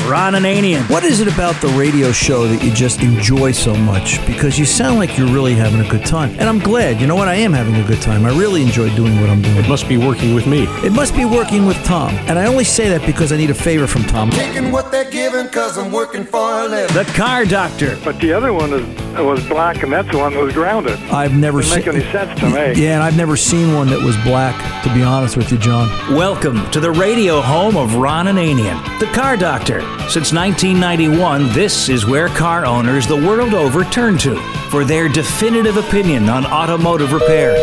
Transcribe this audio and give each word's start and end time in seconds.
Ron 0.00 0.32
Ananian. 0.34 0.88
What 0.90 1.04
is 1.04 1.20
it 1.20 1.28
about 1.32 1.54
the 1.62 1.68
radio 1.68 2.12
show 2.12 2.46
that 2.48 2.62
you 2.64 2.72
just 2.72 3.00
enjoy 3.02 3.52
so 3.52 3.74
much? 3.74 4.24
Because 4.26 4.58
you 4.58 4.64
sound 4.64 4.98
like 4.98 5.16
you're 5.16 5.28
really 5.28 5.54
having 5.54 5.80
a 5.80 5.88
good 5.88 6.04
time. 6.04 6.30
And 6.32 6.48
I'm 6.48 6.58
glad. 6.58 7.00
You 7.00 7.06
know 7.06 7.14
what? 7.14 7.28
I 7.28 7.34
am 7.34 7.52
having 7.52 7.76
a 7.76 7.84
good 7.86 8.02
time. 8.02 8.24
I 8.26 8.30
really 8.36 8.62
enjoy 8.62 8.94
doing 8.96 9.20
what 9.20 9.30
I'm 9.30 9.40
doing. 9.42 9.56
It 9.58 9.68
must 9.68 9.88
be 9.88 9.96
working 9.98 10.34
with 10.34 10.46
me. 10.46 10.64
It 10.84 10.92
must 10.92 11.14
be 11.14 11.24
working 11.24 11.66
with 11.66 11.76
Tom. 11.84 12.10
And 12.26 12.38
I 12.38 12.46
only 12.46 12.64
say 12.64 12.88
that 12.88 13.06
because 13.06 13.32
I 13.32 13.36
need 13.36 13.50
a 13.50 13.54
favor 13.54 13.86
from 13.86 14.02
Tom. 14.04 14.30
Taking 14.30 14.72
what 14.72 14.90
they're 14.90 15.08
giving 15.10 15.46
because 15.46 15.78
I'm 15.78 15.92
working 15.92 16.24
for 16.24 16.40
a 16.62 16.68
living. 16.68 16.94
The 16.96 17.04
Car 17.12 17.44
Doctor. 17.44 17.96
But 18.04 18.18
the 18.18 18.32
other 18.32 18.52
one 18.52 18.72
is, 18.72 19.18
was 19.20 19.46
black, 19.46 19.82
and 19.82 19.92
that's 19.92 20.10
the 20.10 20.18
one 20.18 20.32
that 20.34 20.42
was 20.42 20.52
grounded. 20.52 20.98
I've 21.12 21.34
never 21.34 21.60
Doesn't 21.60 21.76
make 21.76 21.84
seen. 21.84 22.02
any 22.02 22.12
sense 22.12 22.40
to 22.40 22.46
me. 22.50 22.82
Yeah, 22.82 22.94
and 22.94 23.02
I've 23.02 23.16
never 23.16 23.36
seen 23.36 23.72
one 23.74 23.88
that 23.90 24.02
was 24.02 24.16
black, 24.24 24.56
to 24.84 24.92
be 24.94 25.02
honest 25.02 25.36
with 25.36 25.52
you, 25.52 25.58
John. 25.58 25.88
Welcome 26.14 26.68
to 26.72 26.80
the 26.80 26.90
radio 26.90 27.40
home 27.40 27.76
of 27.76 27.94
Ron 27.96 28.26
Ananian, 28.26 28.98
the 28.98 29.06
Car 29.06 29.36
Doctor. 29.36 29.81
Since 30.08 30.32
1991, 30.32 31.52
this 31.52 31.88
is 31.88 32.04
where 32.04 32.28
car 32.28 32.66
owners 32.66 33.06
the 33.06 33.16
world 33.16 33.54
over 33.54 33.84
turn 33.84 34.18
to 34.18 34.36
for 34.68 34.84
their 34.84 35.08
definitive 35.08 35.76
opinion 35.78 36.28
on 36.28 36.44
automotive 36.46 37.12
repair. 37.12 37.54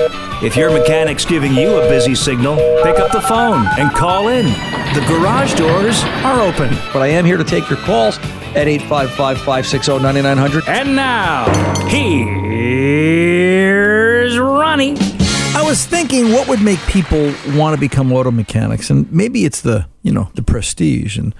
If 0.42 0.56
your 0.56 0.72
mechanic's 0.72 1.26
giving 1.26 1.54
you 1.54 1.76
a 1.76 1.88
busy 1.90 2.16
signal, 2.16 2.56
pick 2.82 2.98
up 2.98 3.12
the 3.12 3.22
phone 3.22 3.68
and 3.78 3.92
call 3.92 4.30
in. 4.30 4.46
The 4.96 5.06
garage 5.08 5.54
doors 5.56 6.02
are 6.24 6.40
open. 6.42 6.70
But 6.92 7.02
I 7.04 7.08
am 7.08 7.26
here 7.26 7.38
to 7.38 7.44
take 7.44 7.70
your 7.70 7.78
calls 7.80 8.18
at 8.56 8.68
855 8.68 9.38
560 9.38 10.00
9900. 10.00 10.68
And 10.68 10.96
now, 10.96 11.46
here's 11.88 13.20
Ronnie. 14.40 14.96
I 15.56 15.62
was 15.64 15.86
thinking 15.86 16.32
what 16.32 16.48
would 16.48 16.62
make 16.62 16.80
people 16.88 17.34
want 17.50 17.76
to 17.76 17.80
become 17.80 18.12
auto 18.14 18.32
mechanics 18.32 18.90
and 18.90 19.12
maybe 19.12 19.46
it's 19.46 19.62
the, 19.62 19.88
you 20.04 20.12
know, 20.12 20.32
the 20.36 20.42
prestige 20.42 21.18
and, 21.18 21.36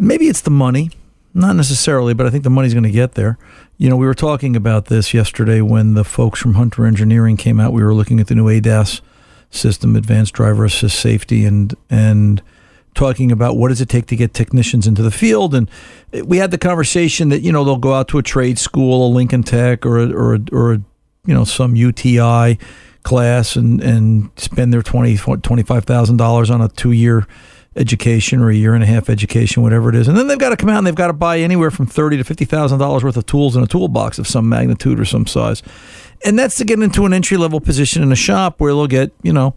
and 0.00 0.08
maybe 0.08 0.28
it's 0.28 0.40
the 0.40 0.50
money. 0.50 0.90
Not 1.34 1.54
necessarily, 1.54 2.14
but 2.14 2.26
I 2.26 2.30
think 2.30 2.42
the 2.42 2.50
money's 2.50 2.72
going 2.72 2.84
to 2.84 2.90
get 2.90 3.12
there. 3.12 3.38
You 3.76 3.90
know, 3.90 3.96
we 3.96 4.06
were 4.06 4.14
talking 4.14 4.56
about 4.56 4.86
this 4.86 5.12
yesterday 5.12 5.60
when 5.60 5.92
the 5.92 6.04
folks 6.04 6.40
from 6.40 6.54
Hunter 6.54 6.86
Engineering 6.86 7.36
came 7.36 7.60
out. 7.60 7.74
We 7.74 7.84
were 7.84 7.94
looking 7.94 8.18
at 8.18 8.26
the 8.26 8.34
new 8.34 8.48
ADAS 8.48 9.02
system, 9.50 9.94
Advanced 9.94 10.32
Driver 10.32 10.64
Assist 10.64 10.98
Safety, 10.98 11.44
and 11.44 11.74
and 11.90 12.42
talking 12.94 13.30
about 13.30 13.58
what 13.58 13.68
does 13.68 13.80
it 13.80 13.88
take 13.88 14.06
to 14.06 14.16
get 14.16 14.34
technicians 14.34 14.86
into 14.86 15.02
the 15.02 15.10
field. 15.10 15.54
And 15.54 15.70
we 16.24 16.38
had 16.38 16.50
the 16.50 16.58
conversation 16.58 17.28
that 17.28 17.42
you 17.42 17.52
know 17.52 17.62
they'll 17.62 17.76
go 17.76 17.94
out 17.94 18.08
to 18.08 18.18
a 18.18 18.22
trade 18.22 18.58
school, 18.58 19.06
a 19.06 19.10
Lincoln 19.12 19.42
Tech, 19.42 19.84
or 19.84 19.98
a, 19.98 20.10
or 20.10 20.34
a, 20.34 20.40
or 20.50 20.72
a, 20.72 20.82
you 21.26 21.34
know 21.34 21.44
some 21.44 21.76
UTI 21.76 22.58
class, 23.02 23.54
and 23.54 23.80
and 23.82 24.30
spend 24.36 24.72
their 24.72 24.82
twenty 24.82 25.16
twenty 25.16 25.62
five 25.62 25.84
thousand 25.84 26.16
dollars 26.16 26.50
on 26.50 26.62
a 26.62 26.68
two 26.68 26.92
year 26.92 27.28
education 27.80 28.40
or 28.40 28.50
a 28.50 28.54
year 28.54 28.74
and 28.74 28.84
a 28.84 28.86
half 28.86 29.08
education, 29.08 29.62
whatever 29.62 29.88
it 29.88 29.96
is, 29.96 30.06
and 30.06 30.16
then 30.16 30.28
they've 30.28 30.38
got 30.38 30.50
to 30.50 30.56
come 30.56 30.68
out 30.68 30.78
and 30.78 30.86
they've 30.86 30.94
got 30.94 31.08
to 31.08 31.12
buy 31.12 31.38
anywhere 31.40 31.70
from 31.70 31.86
thirty 31.86 32.16
to 32.16 32.22
fifty 32.24 32.44
thousand 32.44 32.78
dollars 32.78 33.02
worth 33.02 33.16
of 33.16 33.26
tools 33.26 33.56
in 33.56 33.62
a 33.62 33.66
toolbox 33.66 34.18
of 34.18 34.28
some 34.28 34.48
magnitude 34.48 35.00
or 35.00 35.04
some 35.04 35.26
size, 35.26 35.62
and 36.24 36.38
that's 36.38 36.56
to 36.58 36.64
get 36.64 36.80
into 36.80 37.06
an 37.06 37.12
entry 37.12 37.36
level 37.36 37.60
position 37.60 38.02
in 38.02 38.12
a 38.12 38.16
shop 38.16 38.60
where 38.60 38.72
they'll 38.72 38.86
get 38.86 39.12
you 39.22 39.32
know. 39.32 39.54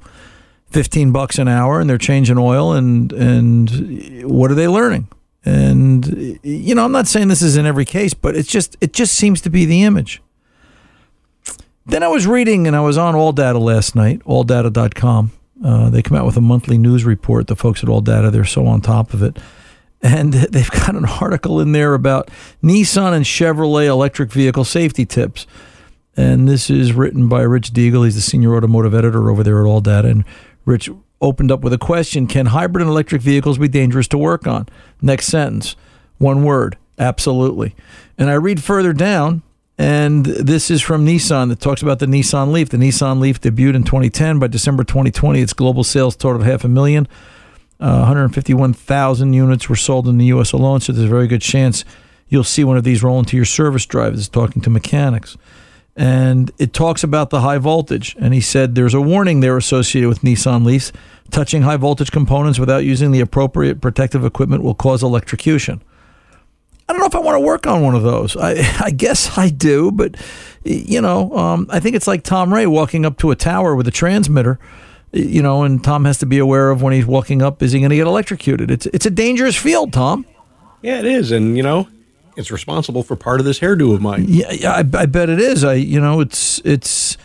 15 0.72 1.12
bucks 1.12 1.38
an 1.38 1.48
hour 1.48 1.80
and 1.80 1.88
they're 1.88 2.00
changing 2.00 2.40
oil 2.40 2.74
and 2.74 3.14
and 3.14 4.24
what 4.28 4.50
are 4.50 4.56
they 4.56 4.68
learning? 4.68 5.08
And 5.46 6.40
you 6.42 6.74
know 6.74 6.84
i'm 6.84 6.92
not 6.92 7.06
saying 7.06 7.28
this 7.28 7.44
is 7.44 7.56
in 7.58 7.68
every 7.68 7.86
case 7.86 8.16
but 8.16 8.36
it's 8.36 8.50
just 8.50 8.76
it 8.82 8.92
just 8.92 9.14
seems 9.14 9.40
to 9.42 9.52
be 9.52 9.66
the 9.66 9.84
image. 9.84 10.20
Then 11.86 12.02
i 12.02 12.08
was 12.08 12.26
reading 12.26 12.66
and 12.66 12.76
i 12.76 12.80
was 12.80 12.98
on 12.98 13.14
AllData 13.14 13.62
last 13.62 13.94
night 13.94 14.24
alldata.com 14.26 15.32
uh, 15.64 15.90
they 15.90 16.02
come 16.02 16.18
out 16.18 16.26
with 16.26 16.38
a 16.38 16.42
monthly 16.42 16.78
news 16.78 17.04
report 17.04 17.48
the 17.48 17.56
folks 17.56 17.84
at 17.84 17.90
AllData 17.90 18.32
they're 18.32 18.46
so 18.46 18.66
on 18.66 18.82
top 18.82 19.14
of 19.14 19.22
it 19.22 19.38
and 20.02 20.34
they've 20.52 20.72
got 20.72 20.96
an 20.96 21.06
article 21.06 21.60
in 21.60 21.72
there 21.72 21.94
about 21.94 22.30
nissan 22.64 23.14
and 23.14 23.26
chevrolet 23.26 23.88
electric 23.88 24.32
vehicle 24.32 24.64
safety 24.64 25.06
tips 25.06 25.46
and 26.16 26.48
this 26.48 26.70
is 26.70 26.94
written 26.94 27.28
by 27.28 27.42
Rich 27.42 27.74
Deagle. 27.74 28.06
He's 28.06 28.16
the 28.16 28.22
senior 28.22 28.56
automotive 28.56 28.94
editor 28.94 29.30
over 29.30 29.44
there 29.44 29.62
at 29.62 29.68
All 29.68 29.82
Data. 29.82 30.10
And 30.10 30.26
Rich 30.66 30.90
opened 31.22 31.52
up 31.52 31.62
with 31.62 31.74
a 31.74 31.78
question 31.78 32.28
Can 32.28 32.48
hybrid 32.48 32.82
and 32.82 32.92
electric 32.92 33.22
vehicles 33.22 33.58
be 33.58 33.68
dangerous 33.68 34.08
to 34.10 34.18
work 34.18 34.46
on? 34.46 34.68
Next 35.02 35.28
sentence, 35.28 35.76
one 36.20 36.44
word, 36.44 36.78
absolutely. 37.00 37.76
And 38.18 38.30
I 38.30 38.34
read 38.34 38.64
further 38.64 38.94
down, 38.94 39.42
and 39.78 40.26
this 40.26 40.70
is 40.70 40.82
from 40.82 41.06
Nissan 41.06 41.50
that 41.50 41.60
talks 41.60 41.82
about 41.82 42.00
the 42.00 42.06
Nissan 42.06 42.52
Leaf. 42.52 42.70
The 42.70 42.78
Nissan 42.78 43.20
Leaf 43.20 43.42
debuted 43.42 43.76
in 43.76 43.84
2010. 43.84 44.40
By 44.40 44.48
December 44.48 44.84
2020, 44.84 45.42
its 45.42 45.54
global 45.54 45.84
sales 45.84 46.16
totaled 46.16 46.46
half 46.46 46.64
a 46.64 46.68
million. 46.68 47.08
Uh, 47.80 48.00
151,000 48.00 49.34
units 49.34 49.68
were 49.68 49.76
sold 49.76 50.08
in 50.08 50.18
the 50.18 50.26
U.S. 50.28 50.54
alone, 50.54 50.80
so 50.80 50.94
there's 50.94 51.06
a 51.06 51.10
very 51.10 51.28
good 51.28 51.42
chance 51.42 51.84
you'll 52.30 52.44
see 52.44 52.64
one 52.64 52.78
of 52.78 52.84
these 52.84 53.04
roll 53.04 53.20
into 53.20 53.36
your 53.36 53.46
service 53.46 53.86
drive. 53.86 54.14
It's 54.14 54.28
talking 54.28 54.62
to 54.64 54.70
mechanics. 54.70 55.38
And 55.96 56.52
it 56.58 56.74
talks 56.74 57.04
about 57.04 57.30
the 57.30 57.42
high 57.42 57.60
voltage. 57.60 58.16
And 58.20 58.34
he 58.34 58.42
said 58.42 58.74
there's 58.74 58.96
a 58.96 59.02
warning 59.02 59.42
there 59.42 59.56
associated 59.56 60.10
with 60.10 60.22
Nissan 60.22 60.66
Leafs. 60.66 60.92
Touching 61.30 61.62
high 61.62 61.78
voltage 61.78 62.12
components 62.12 62.58
without 62.58 62.84
using 62.84 63.12
the 63.12 63.20
appropriate 63.20 63.82
protective 63.82 64.26
equipment 64.26 64.64
will 64.64 64.74
cause 64.74 65.04
electrocution. 65.04 65.84
I 66.88 66.94
don't 66.94 67.00
know 67.00 67.08
if 67.08 67.16
I 67.16 67.20
want 67.20 67.36
to 67.36 67.40
work 67.40 67.66
on 67.66 67.82
one 67.82 67.96
of 67.96 68.04
those. 68.04 68.36
I, 68.36 68.56
I 68.80 68.92
guess 68.92 69.38
I 69.38 69.50
do, 69.50 69.92
but 69.92 70.16
you 70.64 71.02
know, 71.02 71.36
um, 71.36 71.68
I 71.70 71.80
think 71.80 71.96
it's 71.96 72.08
like 72.08 72.24
Tom 72.24 72.54
Ray 72.54 72.66
walking 72.66 73.06
up 73.06 73.18
to 73.20 73.32
a 73.32 73.36
tower 73.36 73.76
with 73.76 73.88
a 73.88 73.92
transmitter. 73.92 74.60
You 75.16 75.44
know, 75.44 75.62
and 75.62 75.84
Tom 75.84 76.06
has 76.06 76.18
to 76.20 76.26
be 76.26 76.40
aware 76.40 76.72
of 76.72 76.82
when 76.82 76.92
he's 76.92 77.06
walking 77.06 77.44
up. 77.44 77.62
Is 77.62 77.72
he 77.72 77.80
going 77.80 77.92
to 77.92 77.96
get 77.96 78.08
electrocuted? 78.08 78.72
It's 78.72 78.88
it's 78.88 79.06
a 79.06 79.12
dangerous 79.12 79.56
field, 79.56 79.94
Tom. 79.94 80.26
Yeah, 80.82 80.98
it 80.98 81.06
is, 81.06 81.32
and 81.32 81.56
you 81.56 81.62
know, 81.62 81.88
it's 82.36 82.52
responsible 82.52 83.04
for 83.04 83.16
part 83.16 83.40
of 83.40 83.46
this 83.46 83.60
hairdo 83.60 83.94
of 83.94 84.02
mine. 84.02 84.26
Yeah, 84.28 84.52
yeah 84.52 84.72
I, 84.72 84.80
I 84.80 85.06
bet 85.06 85.30
it 85.30 85.40
is. 85.40 85.64
I, 85.64 85.74
you 85.74 86.00
know, 86.00 86.20
it's 86.20 86.60
it's, 86.66 87.16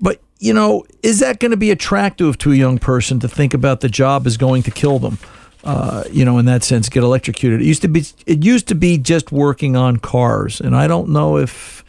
but 0.00 0.20
you 0.40 0.52
know, 0.52 0.84
is 1.04 1.20
that 1.20 1.38
going 1.38 1.52
to 1.52 1.56
be 1.56 1.70
attractive 1.70 2.38
to 2.38 2.50
a 2.50 2.56
young 2.56 2.78
person 2.78 3.20
to 3.20 3.28
think 3.28 3.54
about 3.54 3.80
the 3.80 3.88
job 3.88 4.26
is 4.26 4.36
going 4.36 4.64
to 4.64 4.72
kill 4.72 4.98
them? 4.98 5.18
Uh, 5.64 6.02
you 6.10 6.24
know, 6.24 6.38
in 6.38 6.46
that 6.46 6.64
sense, 6.64 6.88
get 6.88 7.04
electrocuted. 7.04 7.60
It 7.60 7.66
used 7.66 7.82
to 7.82 7.88
be 7.88 8.04
it 8.26 8.44
used 8.44 8.66
to 8.68 8.74
be 8.74 8.98
just 8.98 9.30
working 9.30 9.76
on 9.76 9.98
cars, 9.98 10.60
and 10.60 10.74
I 10.74 10.88
don't 10.88 11.10
know 11.10 11.38
if 11.38 11.84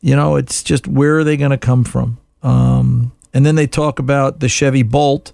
you 0.00 0.16
know. 0.16 0.36
It's 0.36 0.62
just 0.62 0.86
where 0.86 1.18
are 1.18 1.24
they 1.24 1.36
going 1.36 1.50
to 1.50 1.58
come 1.58 1.84
from? 1.84 2.18
Um, 2.42 3.12
and 3.34 3.44
then 3.44 3.56
they 3.56 3.66
talk 3.66 3.98
about 3.98 4.40
the 4.40 4.48
Chevy 4.48 4.82
Bolt 4.82 5.32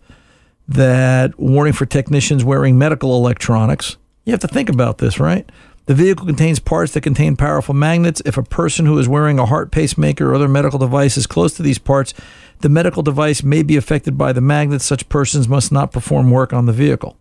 that 0.69 1.39
warning 1.39 1.73
for 1.73 1.87
technicians 1.87 2.45
wearing 2.45 2.77
medical 2.77 3.17
electronics. 3.17 3.97
You 4.25 4.33
have 4.33 4.41
to 4.41 4.49
think 4.49 4.69
about 4.69 4.99
this, 4.99 5.21
right? 5.21 5.49
The 5.87 5.95
vehicle 5.95 6.27
contains 6.27 6.59
parts 6.59 6.93
that 6.95 7.03
contain 7.03 7.37
powerful 7.37 7.73
magnets. 7.75 8.21
If 8.25 8.37
a 8.37 8.43
person 8.43 8.87
who 8.87 8.99
is 8.99 9.09
wearing 9.09 9.39
a 9.39 9.47
heart 9.47 9.71
pacemaker 9.71 10.31
or 10.31 10.35
other 10.35 10.49
medical 10.49 10.81
device 10.81 11.17
is 11.17 11.29
close 11.29 11.55
to 11.55 11.63
these 11.63 11.79
parts, 11.79 12.13
the 12.61 12.69
medical 12.69 13.05
device 13.05 13.45
may 13.45 13.63
be 13.63 13.77
affected 13.77 14.19
by 14.19 14.33
the 14.33 14.41
magnets. 14.41 14.85
Such 14.85 15.09
persons 15.09 15.47
must 15.47 15.71
not 15.71 15.93
perform 15.93 16.33
work 16.33 16.53
on 16.53 16.67
the 16.67 16.73
vehicle. 16.73 17.17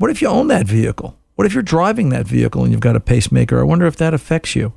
What 0.00 0.10
if 0.10 0.22
you 0.22 0.28
own 0.28 0.48
that 0.48 0.66
vehicle? 0.66 1.14
What 1.34 1.46
if 1.46 1.52
you're 1.52 1.62
driving 1.62 2.08
that 2.08 2.26
vehicle 2.26 2.62
and 2.62 2.72
you've 2.72 2.80
got 2.80 2.96
a 2.96 3.00
pacemaker? 3.00 3.60
I 3.60 3.64
wonder 3.64 3.84
if 3.84 3.96
that 3.96 4.14
affects 4.14 4.56
you. 4.56 4.72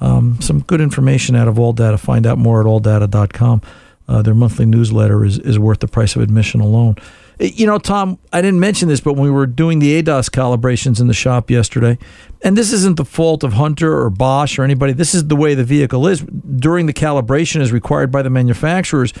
Um, 0.00 0.40
some 0.40 0.60
good 0.60 0.80
information 0.80 1.36
out 1.36 1.46
of 1.46 1.56
AllData. 1.56 2.00
Find 2.00 2.26
out 2.26 2.38
more 2.38 2.62
at 2.62 2.66
alldata.com. 2.66 3.60
Uh, 4.08 4.22
their 4.22 4.34
monthly 4.34 4.64
newsletter 4.64 5.26
is, 5.26 5.38
is 5.40 5.58
worth 5.58 5.80
the 5.80 5.88
price 5.88 6.16
of 6.16 6.22
admission 6.22 6.62
alone. 6.62 6.96
You 7.38 7.66
know, 7.66 7.76
Tom, 7.76 8.18
I 8.32 8.40
didn't 8.40 8.60
mention 8.60 8.88
this, 8.88 9.00
but 9.00 9.12
when 9.12 9.24
we 9.24 9.30
were 9.30 9.46
doing 9.46 9.78
the 9.78 10.02
ADAS 10.02 10.30
calibrations 10.30 11.02
in 11.02 11.06
the 11.06 11.12
shop 11.12 11.50
yesterday, 11.50 11.98
and 12.40 12.56
this 12.56 12.72
isn't 12.72 12.96
the 12.96 13.04
fault 13.04 13.44
of 13.44 13.52
Hunter 13.52 14.00
or 14.00 14.08
Bosch 14.08 14.58
or 14.58 14.62
anybody, 14.62 14.94
this 14.94 15.14
is 15.14 15.28
the 15.28 15.36
way 15.36 15.54
the 15.54 15.64
vehicle 15.64 16.06
is. 16.06 16.20
During 16.22 16.86
the 16.86 16.94
calibration, 16.94 17.60
as 17.60 17.72
required 17.72 18.10
by 18.10 18.22
the 18.22 18.30
manufacturers, 18.30 19.12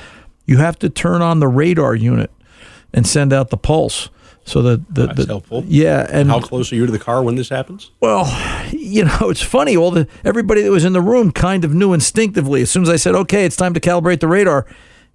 you 0.46 0.56
have 0.56 0.78
to 0.78 0.88
turn 0.88 1.20
on 1.20 1.40
the 1.40 1.48
radar 1.48 1.94
unit 1.94 2.30
and 2.94 3.06
send 3.06 3.34
out 3.34 3.50
the 3.50 3.58
pulse. 3.58 4.08
So 4.44 4.60
that 4.62 4.92
the, 4.94 5.06
That's 5.06 5.20
the, 5.20 5.26
helpful. 5.26 5.64
Yeah, 5.68 6.06
and 6.10 6.28
How 6.28 6.40
close 6.40 6.72
are 6.72 6.74
you 6.76 6.84
to 6.86 6.90
the 6.92 6.98
car 6.98 7.22
when 7.22 7.36
this 7.36 7.48
happens? 7.48 7.90
well, 8.00 8.26
you 8.72 9.04
know, 9.04 9.30
it's 9.30 9.42
funny. 9.42 9.76
All 9.76 9.90
the 9.92 10.08
everybody 10.24 10.62
that 10.62 10.70
was 10.70 10.84
in 10.84 10.92
the 10.94 11.00
room 11.00 11.30
kind 11.30 11.64
of 11.64 11.72
knew 11.74 11.92
instinctively. 11.92 12.62
As 12.62 12.70
soon 12.70 12.82
as 12.82 12.88
I 12.88 12.96
said, 12.96 13.14
"Okay, 13.14 13.44
it's 13.44 13.56
time 13.56 13.72
to 13.74 13.80
calibrate 13.80 14.18
the 14.20 14.26
radar," 14.28 14.66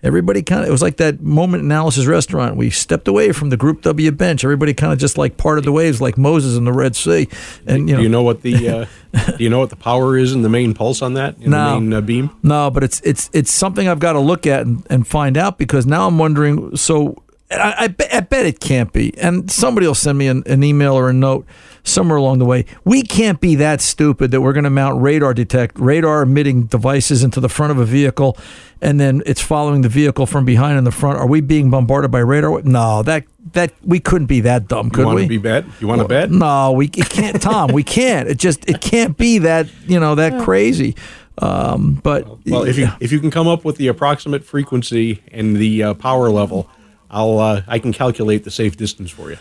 everybody 0.03 0.41
kind 0.43 0.61
of 0.61 0.69
it 0.69 0.71
was 0.71 0.81
like 0.81 0.97
that 0.97 1.21
moment 1.21 1.63
in 1.63 1.71
Alice's 1.73 2.07
Restaurant. 2.07 2.55
We 2.55 2.69
stepped 2.69 3.07
away 3.09 3.31
from 3.33 3.49
the 3.49 3.57
Group 3.57 3.81
W 3.81 4.11
bench. 4.11 4.43
Everybody 4.45 4.73
kind 4.73 4.93
of 4.93 4.99
just 4.99 5.17
like 5.17 5.35
parted 5.35 5.65
the 5.65 5.71
waves, 5.73 5.99
like 5.99 6.17
Moses 6.17 6.55
in 6.55 6.63
the 6.63 6.71
Red 6.73 6.95
Sea. 6.95 7.27
And 7.65 7.89
you 7.89 7.95
know, 7.95 7.97
do 7.97 8.03
you 8.03 8.09
know 8.09 8.23
what 8.23 8.41
the 8.43 8.69
uh, 8.69 8.85
do 9.37 9.43
you 9.43 9.49
know 9.49 9.59
what 9.59 9.71
the 9.71 9.75
power 9.75 10.17
is 10.17 10.31
in 10.33 10.41
the 10.41 10.49
main 10.49 10.73
pulse 10.73 11.01
on 11.01 11.15
that 11.15 11.35
in 11.39 11.51
No. 11.51 11.73
the 11.75 11.79
main 11.81 11.93
uh, 11.93 12.01
beam? 12.01 12.29
No, 12.43 12.71
but 12.71 12.81
it's 12.83 13.01
it's 13.01 13.29
it's 13.33 13.51
something 13.51 13.89
I've 13.89 13.99
got 13.99 14.13
to 14.13 14.19
look 14.21 14.47
at 14.47 14.61
and, 14.65 14.85
and 14.89 15.05
find 15.05 15.35
out 15.37 15.57
because 15.57 15.85
now 15.85 16.07
I'm 16.07 16.17
wondering. 16.17 16.77
So 16.77 17.21
I, 17.49 17.75
I, 17.79 17.87
bet, 17.87 18.13
I 18.13 18.19
bet 18.19 18.45
it 18.45 18.59
can't 18.59 18.91
be. 18.91 19.17
And 19.17 19.49
somebody 19.49 19.87
will 19.87 19.95
send 19.95 20.17
me 20.17 20.27
an, 20.27 20.43
an 20.47 20.63
email 20.63 20.93
or 20.95 21.09
a 21.09 21.13
note 21.13 21.45
somewhere 21.83 22.17
along 22.17 22.39
the 22.39 22.45
way. 22.45 22.65
We 22.83 23.03
can't 23.03 23.39
be 23.39 23.55
that 23.55 23.79
stupid 23.79 24.31
that 24.31 24.41
we're 24.41 24.51
going 24.51 24.65
to 24.65 24.69
mount 24.69 25.01
radar 25.01 25.33
detect 25.33 25.79
radar 25.79 26.23
emitting 26.23 26.63
devices 26.63 27.23
into 27.23 27.39
the 27.39 27.47
front 27.47 27.71
of 27.71 27.79
a 27.79 27.85
vehicle, 27.85 28.37
and 28.81 28.99
then 28.99 29.23
it's 29.25 29.41
following 29.41 29.81
the 29.81 29.87
vehicle 29.89 30.25
from 30.25 30.43
behind 30.43 30.77
in 30.77 30.83
the 30.83 30.91
front. 30.91 31.17
Are 31.19 31.27
we 31.27 31.39
being 31.39 31.69
bombarded 31.69 32.11
by 32.11 32.19
radar? 32.19 32.61
No, 32.63 33.01
that 33.03 33.23
that 33.53 33.71
we 33.81 34.01
couldn't 34.01 34.27
be 34.27 34.41
that 34.41 34.67
dumb, 34.67 34.87
You 34.87 34.91
could 34.91 35.05
want 35.05 35.15
we? 35.15 35.21
to 35.23 35.29
be 35.29 35.37
bet? 35.37 35.63
You 35.79 35.87
want 35.87 36.01
to 36.01 36.07
bet? 36.07 36.29
No, 36.29 36.73
we 36.73 36.87
it 36.87 37.09
can't, 37.09 37.41
Tom. 37.41 37.71
we 37.71 37.83
can't. 37.83 38.27
It 38.27 38.37
just 38.39 38.67
it 38.69 38.81
can't 38.81 39.15
be 39.17 39.37
that 39.39 39.69
you 39.87 39.99
know 40.01 40.15
that 40.15 40.43
crazy. 40.43 40.95
Um, 41.39 42.01
but 42.03 42.27
Well, 42.45 42.63
if 42.63 42.77
you 42.77 42.89
if 42.99 43.11
you 43.13 43.19
can 43.19 43.31
come 43.31 43.47
up 43.47 43.63
with 43.63 43.77
the 43.77 43.87
approximate 43.87 44.43
frequency 44.43 45.23
and 45.31 45.55
the 45.55 45.83
uh, 45.83 45.93
power 45.93 46.29
level, 46.29 46.69
I'll 47.09 47.39
uh, 47.39 47.61
I 47.67 47.79
can 47.79 47.93
calculate 47.93 48.43
the 48.43 48.51
safe 48.51 48.77
distance 48.77 49.11
for 49.11 49.31
you. 49.31 49.37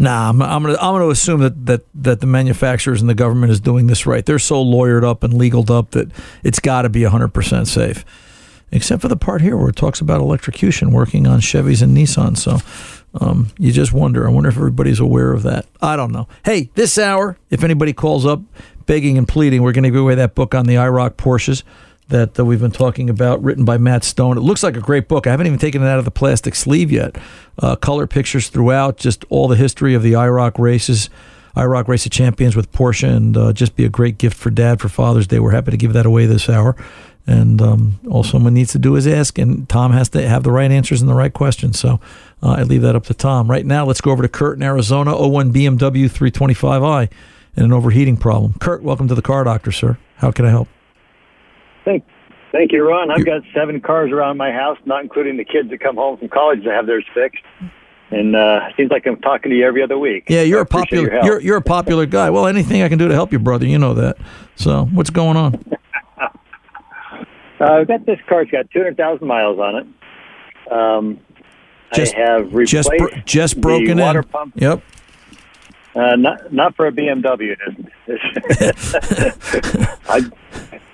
Nah, 0.00 0.28
I'm, 0.30 0.40
I'm 0.40 0.62
gonna 0.62 0.78
I'm 0.80 0.94
gonna 0.94 1.08
assume 1.08 1.40
that, 1.40 1.66
that 1.66 1.82
that 1.94 2.20
the 2.20 2.26
manufacturers 2.26 3.00
and 3.00 3.10
the 3.10 3.14
government 3.14 3.50
is 3.50 3.58
doing 3.60 3.88
this 3.88 4.06
right. 4.06 4.24
They're 4.24 4.38
so 4.38 4.64
lawyered 4.64 5.04
up 5.04 5.24
and 5.24 5.34
legaled 5.34 5.70
up 5.70 5.90
that 5.90 6.10
it's 6.44 6.60
got 6.60 6.82
to 6.82 6.88
be 6.88 7.02
100 7.02 7.28
percent 7.28 7.66
safe, 7.66 8.04
except 8.70 9.02
for 9.02 9.08
the 9.08 9.16
part 9.16 9.42
here 9.42 9.56
where 9.56 9.68
it 9.68 9.76
talks 9.76 10.00
about 10.00 10.20
electrocution 10.20 10.92
working 10.92 11.26
on 11.26 11.40
Chevys 11.40 11.82
and 11.82 11.96
Nissan. 11.96 12.36
So 12.38 12.58
um, 13.20 13.48
you 13.58 13.72
just 13.72 13.92
wonder. 13.92 14.26
I 14.28 14.30
wonder 14.30 14.48
if 14.48 14.56
everybody's 14.56 15.00
aware 15.00 15.32
of 15.32 15.42
that. 15.42 15.66
I 15.82 15.96
don't 15.96 16.12
know. 16.12 16.28
Hey, 16.44 16.70
this 16.74 16.96
hour, 16.96 17.36
if 17.50 17.64
anybody 17.64 17.92
calls 17.92 18.24
up 18.24 18.40
begging 18.86 19.18
and 19.18 19.26
pleading, 19.26 19.62
we're 19.62 19.72
going 19.72 19.84
to 19.84 19.90
give 19.90 20.00
away 20.00 20.14
that 20.14 20.34
book 20.34 20.54
on 20.54 20.66
the 20.66 20.74
IROC 20.74 21.12
Porsches 21.12 21.62
that 22.08 22.38
we've 22.38 22.60
been 22.60 22.70
talking 22.70 23.10
about, 23.10 23.42
written 23.42 23.64
by 23.64 23.76
Matt 23.76 24.02
Stone. 24.02 24.38
It 24.38 24.40
looks 24.40 24.62
like 24.62 24.76
a 24.76 24.80
great 24.80 25.08
book. 25.08 25.26
I 25.26 25.30
haven't 25.30 25.46
even 25.46 25.58
taken 25.58 25.82
it 25.82 25.86
out 25.86 25.98
of 25.98 26.04
the 26.04 26.10
plastic 26.10 26.54
sleeve 26.54 26.90
yet. 26.90 27.16
Uh, 27.58 27.76
color 27.76 28.06
pictures 28.06 28.48
throughout, 28.48 28.96
just 28.96 29.24
all 29.28 29.46
the 29.46 29.56
history 29.56 29.94
of 29.94 30.02
the 30.02 30.12
IROC 30.12 30.58
races, 30.58 31.10
IROC 31.54 31.86
Race 31.86 32.06
of 32.06 32.12
Champions 32.12 32.56
with 32.56 32.72
Porsche, 32.72 33.14
and 33.14 33.36
uh, 33.36 33.52
just 33.52 33.76
be 33.76 33.84
a 33.84 33.90
great 33.90 34.16
gift 34.16 34.36
for 34.36 34.50
Dad 34.50 34.80
for 34.80 34.88
Father's 34.88 35.26
Day. 35.26 35.38
We're 35.38 35.50
happy 35.50 35.70
to 35.70 35.76
give 35.76 35.92
that 35.92 36.06
away 36.06 36.24
this 36.26 36.48
hour. 36.48 36.76
And 37.26 37.60
um, 37.60 38.00
all 38.10 38.24
someone 38.24 38.54
needs 38.54 38.72
to 38.72 38.78
do 38.78 38.96
is 38.96 39.06
ask, 39.06 39.38
and 39.38 39.68
Tom 39.68 39.92
has 39.92 40.08
to 40.10 40.26
have 40.26 40.44
the 40.44 40.50
right 40.50 40.70
answers 40.70 41.02
and 41.02 41.10
the 41.10 41.14
right 41.14 41.32
questions. 41.32 41.78
So 41.78 42.00
uh, 42.42 42.52
I 42.52 42.62
leave 42.62 42.80
that 42.82 42.96
up 42.96 43.04
to 43.06 43.14
Tom. 43.14 43.50
Right 43.50 43.66
now, 43.66 43.84
let's 43.84 44.00
go 44.00 44.12
over 44.12 44.22
to 44.22 44.30
Kurt 44.30 44.56
in 44.56 44.62
Arizona, 44.62 45.14
01 45.14 45.52
BMW 45.52 46.08
325i, 46.08 47.10
and 47.54 47.66
an 47.66 47.72
overheating 47.74 48.16
problem. 48.16 48.54
Kurt, 48.60 48.82
welcome 48.82 49.08
to 49.08 49.14
the 49.14 49.20
Car 49.20 49.44
Doctor, 49.44 49.72
sir. 49.72 49.98
How 50.16 50.30
can 50.30 50.46
I 50.46 50.50
help? 50.50 50.68
Thank, 51.88 52.04
thank 52.52 52.72
you, 52.72 52.86
Ron. 52.86 53.10
I've 53.10 53.24
got 53.24 53.40
seven 53.54 53.80
cars 53.80 54.12
around 54.12 54.36
my 54.36 54.52
house, 54.52 54.76
not 54.84 55.02
including 55.02 55.38
the 55.38 55.44
kids 55.44 55.70
that 55.70 55.80
come 55.80 55.96
home 55.96 56.18
from 56.18 56.28
college 56.28 56.62
to 56.64 56.70
have 56.70 56.86
theirs 56.86 57.06
fixed. 57.14 57.42
And 58.10 58.36
uh, 58.36 58.60
seems 58.76 58.90
like 58.90 59.06
I'm 59.06 59.16
talking 59.20 59.50
to 59.50 59.56
you 59.56 59.66
every 59.66 59.82
other 59.82 59.98
week. 59.98 60.24
Yeah, 60.28 60.42
you're 60.42 60.58
I 60.58 60.62
a 60.62 60.66
popular 60.66 61.10
your 61.12 61.24
you're 61.24 61.40
you're 61.40 61.56
a 61.56 61.62
popular 61.62 62.04
guy. 62.04 62.28
Well, 62.28 62.46
anything 62.46 62.82
I 62.82 62.90
can 62.90 62.98
do 62.98 63.08
to 63.08 63.14
help 63.14 63.32
you, 63.32 63.38
brother, 63.38 63.64
you 63.66 63.78
know 63.78 63.94
that. 63.94 64.18
So, 64.56 64.84
what's 64.92 65.10
going 65.10 65.36
on? 65.36 65.64
Uh, 67.60 67.72
I've 67.80 67.88
got 67.88 68.06
this 68.06 68.20
car. 68.28 68.42
It's 68.42 68.52
got 68.52 68.70
200,000 68.70 69.26
miles 69.26 69.58
on 69.58 69.74
it. 69.74 70.72
Um, 70.72 71.18
Just- 71.92 72.14
I 72.14 72.20
have 72.20 72.54
replaced 72.54 72.70
Just 72.70 72.90
bro- 72.96 73.08
just 73.24 73.54
the 73.56 73.60
broken 73.60 73.98
water 73.98 74.20
in. 74.20 74.24
pump. 74.26 74.52
Yep. 74.54 74.80
Uh, 75.96 76.14
not 76.14 76.52
not 76.52 76.76
for 76.76 76.86
a 76.86 76.92
BMW. 76.92 77.56
I'd, 80.08 80.32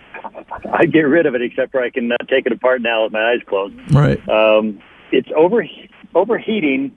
I'd 0.72 0.92
get 0.92 1.02
rid 1.02 1.26
of 1.26 1.34
it, 1.34 1.42
except 1.42 1.72
for 1.72 1.82
I 1.82 1.90
can 1.90 2.12
uh, 2.12 2.16
take 2.28 2.46
it 2.46 2.52
apart 2.52 2.82
now 2.82 3.04
with 3.04 3.12
my 3.12 3.32
eyes 3.32 3.40
closed. 3.46 3.74
Right. 3.92 4.26
Um, 4.28 4.80
it's 5.12 5.28
over 5.36 5.64
overheating 6.14 6.96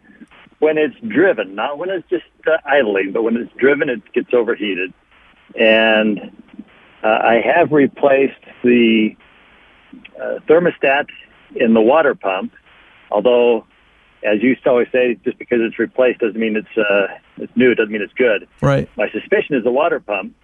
when 0.59 0.77
it's 0.77 0.95
driven, 1.07 1.55
not 1.55 1.77
when 1.77 1.89
it's 1.89 2.07
just 2.09 2.25
uh, 2.47 2.57
idling, 2.65 3.11
but 3.11 3.23
when 3.23 3.37
it's 3.37 3.53
driven, 3.57 3.89
it 3.89 4.01
gets 4.13 4.33
overheated. 4.33 4.93
And 5.59 6.19
uh, 7.03 7.07
I 7.07 7.41
have 7.43 7.71
replaced 7.71 8.43
the 8.63 9.15
uh, 10.21 10.39
thermostat 10.47 11.07
in 11.55 11.73
the 11.73 11.81
water 11.81 12.15
pump, 12.15 12.53
although, 13.11 13.65
as 14.23 14.41
you 14.41 14.49
used 14.49 14.63
to 14.63 14.69
always 14.69 14.87
say, 14.91 15.15
just 15.23 15.37
because 15.37 15.59
it's 15.61 15.77
replaced 15.77 16.19
doesn't 16.19 16.39
mean 16.39 16.55
it's 16.55 16.77
uh, 16.77 17.07
it's 17.37 17.55
new. 17.55 17.71
It 17.71 17.75
doesn't 17.75 17.91
mean 17.91 18.01
it's 18.01 18.13
good. 18.13 18.47
Right. 18.61 18.89
My 18.97 19.09
suspicion 19.11 19.55
is 19.55 19.63
the 19.63 19.71
water 19.71 19.99
pump. 19.99 20.35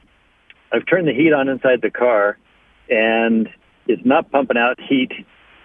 I've 0.72 0.86
turned 0.86 1.08
the 1.08 1.14
heat 1.14 1.34
on 1.34 1.50
inside 1.50 1.82
the 1.82 1.92
car, 1.92 2.38
and 2.90 3.50
it's 3.88 4.06
not 4.06 4.32
pumping 4.32 4.58
out 4.58 4.80
heat 4.82 5.12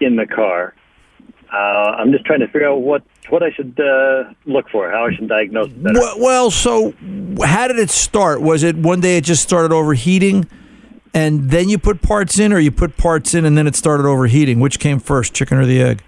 in 0.01 0.15
the 0.15 0.25
car. 0.25 0.73
Uh, 1.51 1.55
I'm 1.97 2.11
just 2.11 2.25
trying 2.25 2.41
to 2.41 2.47
figure 2.47 2.69
out 2.69 2.81
what 2.81 3.03
what 3.29 3.41
I 3.43 3.51
should 3.51 3.79
uh, 3.79 4.33
look 4.45 4.69
for, 4.69 4.89
how 4.91 5.05
I 5.07 5.13
should 5.15 5.27
diagnose 5.27 5.67
it 5.67 5.81
better. 5.83 5.99
Well, 5.99 6.19
well, 6.19 6.51
so 6.51 6.93
how 7.43 7.67
did 7.67 7.79
it 7.79 7.89
start? 7.89 8.41
Was 8.41 8.63
it 8.63 8.75
one 8.75 9.01
day 9.01 9.17
it 9.17 9.23
just 9.23 9.41
started 9.43 9.71
overheating, 9.73 10.47
and 11.13 11.49
then 11.49 11.67
you 11.69 11.77
put 11.79 12.01
parts 12.01 12.37
in, 12.39 12.53
or 12.53 12.59
you 12.59 12.71
put 12.71 12.97
parts 12.97 13.33
in 13.33 13.45
and 13.45 13.57
then 13.57 13.65
it 13.67 13.75
started 13.75 14.05
overheating. 14.05 14.59
Which 14.59 14.79
came 14.79 14.99
first, 14.99 15.33
chicken 15.33 15.57
or 15.57 15.65
the 15.65 15.81
egg? 15.81 16.03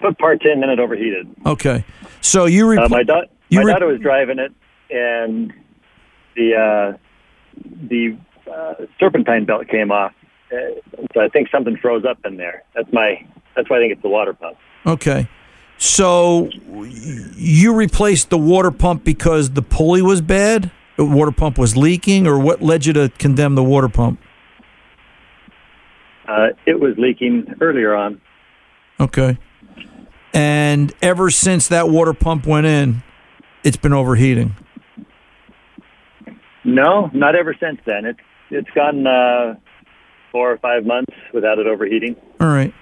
Put 0.00 0.18
parts 0.18 0.44
in, 0.44 0.60
then 0.60 0.70
it 0.70 0.78
overheated. 0.78 1.28
Okay, 1.46 1.84
so 2.20 2.44
you 2.46 2.66
repl- 2.66 2.84
Uh, 2.84 2.88
my 2.88 3.02
da- 3.02 3.22
my 3.50 3.62
re- 3.62 3.72
daughter 3.72 3.86
was 3.86 4.00
driving 4.00 4.38
it, 4.38 4.52
and 4.90 5.52
the 6.36 6.54
uh, 6.54 6.96
the 7.88 8.16
uh, 8.52 8.74
serpentine 8.98 9.44
belt 9.44 9.68
came 9.68 9.90
off. 9.90 10.12
Uh, 10.52 10.56
so 11.14 11.20
I 11.20 11.28
think 11.28 11.48
something 11.50 11.76
froze 11.76 12.04
up 12.04 12.18
in 12.24 12.36
there. 12.36 12.62
That's 12.74 12.92
my. 12.92 13.26
That's 13.56 13.70
why 13.70 13.76
I 13.76 13.80
think 13.80 13.92
it's 13.92 14.02
the 14.02 14.08
water 14.08 14.32
pump. 14.32 14.56
Okay. 14.86 15.28
So 15.76 16.50
you 17.36 17.74
replaced 17.74 18.30
the 18.30 18.38
water 18.38 18.70
pump 18.70 19.04
because 19.04 19.50
the 19.50 19.62
pulley 19.62 20.02
was 20.02 20.20
bad? 20.20 20.70
The 20.96 21.04
water 21.04 21.32
pump 21.32 21.58
was 21.58 21.76
leaking, 21.76 22.26
or 22.26 22.38
what 22.38 22.62
led 22.62 22.86
you 22.86 22.92
to 22.92 23.10
condemn 23.18 23.54
the 23.54 23.64
water 23.64 23.88
pump? 23.88 24.20
Uh, 26.28 26.48
it 26.66 26.80
was 26.80 26.94
leaking 26.96 27.54
earlier 27.60 27.94
on. 27.94 28.20
Okay. 29.00 29.38
And 30.32 30.92
ever 31.02 31.30
since 31.30 31.68
that 31.68 31.88
water 31.88 32.14
pump 32.14 32.46
went 32.46 32.66
in, 32.66 33.02
it's 33.62 33.76
been 33.76 33.92
overheating. 33.92 34.56
No, 36.64 37.10
not 37.12 37.34
ever 37.34 37.54
since 37.58 37.78
then. 37.84 38.04
It's 38.04 38.20
it's 38.50 38.70
gone 38.74 39.06
uh, 39.06 39.54
four 40.32 40.52
or 40.52 40.58
five 40.58 40.84
months 40.84 41.12
without 41.32 41.58
it 41.58 41.66
overheating. 41.66 42.16
All 42.40 42.48
right. 42.48 42.74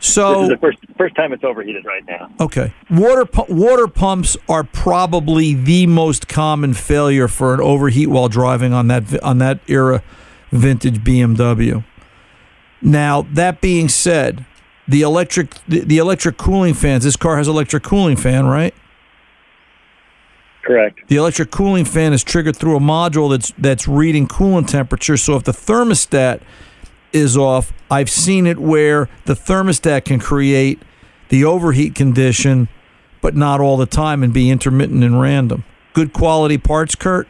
So 0.00 0.34
This 0.34 0.42
is 0.42 0.48
the 0.50 0.58
first 0.58 0.78
first 0.98 1.16
time 1.16 1.32
it's 1.32 1.44
overheated 1.44 1.86
right 1.86 2.04
now. 2.06 2.30
Okay. 2.38 2.74
Water 2.90 3.24
pu- 3.24 3.46
water 3.48 3.88
pumps 3.88 4.36
are 4.50 4.62
probably 4.62 5.54
the 5.54 5.86
most 5.86 6.28
common 6.28 6.74
failure 6.74 7.26
for 7.26 7.54
an 7.54 7.60
overheat 7.60 8.08
while 8.10 8.28
driving 8.28 8.74
on 8.74 8.88
that 8.88 9.22
on 9.22 9.38
that 9.38 9.60
era 9.66 10.02
vintage 10.50 11.02
BMW. 11.02 11.84
Now, 12.82 13.22
that 13.32 13.62
being 13.62 13.88
said, 13.88 14.44
the 14.86 15.00
electric 15.00 15.54
the, 15.66 15.80
the 15.80 15.96
electric 15.96 16.36
cooling 16.36 16.74
fans, 16.74 17.04
this 17.04 17.16
car 17.16 17.38
has 17.38 17.48
electric 17.48 17.82
cooling 17.82 18.16
fan, 18.16 18.46
right? 18.46 18.74
Correct. 20.64 21.00
The 21.08 21.16
electric 21.16 21.50
cooling 21.50 21.84
fan 21.84 22.12
is 22.14 22.24
triggered 22.24 22.56
through 22.56 22.76
a 22.76 22.80
module 22.80 23.30
that's 23.30 23.52
that's 23.58 23.86
reading 23.86 24.26
coolant 24.26 24.68
temperature. 24.68 25.16
So 25.16 25.36
if 25.36 25.44
the 25.44 25.52
thermostat 25.52 26.40
is 27.12 27.36
off, 27.36 27.72
I've 27.90 28.08
seen 28.08 28.46
it 28.46 28.58
where 28.58 29.08
the 29.26 29.34
thermostat 29.34 30.06
can 30.06 30.18
create 30.18 30.80
the 31.28 31.44
overheat 31.44 31.94
condition, 31.94 32.68
but 33.20 33.36
not 33.36 33.60
all 33.60 33.76
the 33.76 33.86
time 33.86 34.22
and 34.22 34.32
be 34.32 34.50
intermittent 34.50 35.04
and 35.04 35.20
random. 35.20 35.64
Good 35.92 36.12
quality 36.12 36.58
parts, 36.58 36.94
Kurt. 36.94 37.28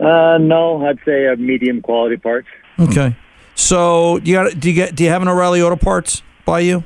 Uh, 0.00 0.36
no, 0.38 0.84
I'd 0.84 0.98
say 1.04 1.26
a 1.26 1.36
medium 1.36 1.80
quality 1.80 2.16
parts. 2.16 2.48
Okay. 2.78 3.16
So 3.54 4.18
you 4.18 4.34
got 4.34 4.58
do 4.58 4.68
you 4.68 4.74
get 4.74 4.94
do 4.94 5.04
you 5.04 5.10
have 5.10 5.22
an 5.22 5.28
O'Reilly 5.28 5.62
Auto 5.62 5.76
Parts 5.76 6.22
by 6.44 6.60
you? 6.60 6.84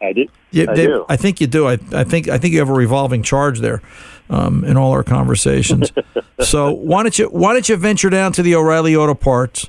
I 0.00 0.12
do. 0.12 0.26
Yeah, 0.54 0.70
I 0.70 0.74
they- 0.74 0.86
do. 0.86 1.04
I 1.08 1.16
think 1.16 1.40
you 1.40 1.46
do. 1.46 1.66
I, 1.68 1.78
I 1.92 2.04
think 2.04 2.28
I 2.28 2.38
think 2.38 2.52
you 2.52 2.60
have 2.60 2.68
a 2.68 2.74
revolving 2.74 3.22
charge 3.22 3.60
there 3.60 3.82
um, 4.30 4.64
in 4.64 4.76
all 4.76 4.92
our 4.92 5.02
conversations. 5.02 5.92
so 6.40 6.72
why 6.72 7.02
don't 7.02 7.18
you 7.18 7.26
why 7.26 7.52
don't 7.52 7.68
you 7.68 7.76
venture 7.76 8.10
down 8.10 8.32
to 8.32 8.42
the 8.42 8.54
O'Reilly 8.54 8.94
Auto 8.96 9.14
Parts 9.14 9.68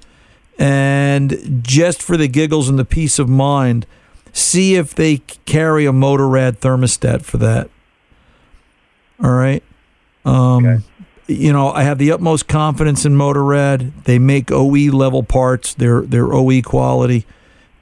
and 0.58 1.60
just 1.63 2.01
for 2.01 2.15
the 2.18 2.27
giggles 2.27 2.70
and 2.70 2.80
the 2.80 2.86
peace 2.86 3.20
of 3.20 3.27
mind, 3.27 3.86
see 4.32 4.75
if 4.75 4.96
they 4.96 5.18
carry 5.46 5.86
a 5.86 5.92
Motorad 5.92 6.58
thermostat 6.60 7.24
for 7.24 7.38
that. 7.38 7.70
All 9.24 9.32
right. 9.32 9.63
Um, 10.24 10.84
You 11.27 11.51
know, 11.51 11.72
I 11.72 11.82
have 11.82 11.98
the 11.98 12.12
utmost 12.12 12.48
confidence 12.48 13.04
in 13.04 13.15
Motorad. 13.15 14.04
They 14.04 14.20
make 14.20 14.51
OE 14.51 14.92
level 14.92 15.24
parts. 15.24 15.74
They're 15.74 16.01
they're 16.01 16.32
OE 16.32 16.62
quality 16.62 17.25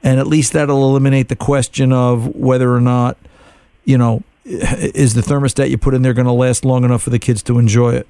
and 0.04 0.20
at 0.20 0.28
least 0.28 0.52
that'll 0.52 0.88
eliminate 0.88 1.28
the 1.28 1.36
question 1.36 1.92
of 1.92 2.36
whether 2.36 2.72
or 2.72 2.80
not 2.80 3.16
you 3.84 3.98
know 3.98 4.22
is 4.44 5.14
the 5.14 5.22
thermostat 5.22 5.70
you 5.70 5.78
put 5.78 5.94
in 5.94 6.02
there 6.02 6.14
going 6.14 6.26
to 6.26 6.32
last 6.32 6.64
long 6.64 6.84
enough 6.84 7.02
for 7.02 7.10
the 7.10 7.18
kids 7.18 7.42
to 7.42 7.58
enjoy 7.58 7.94
it? 7.94 8.06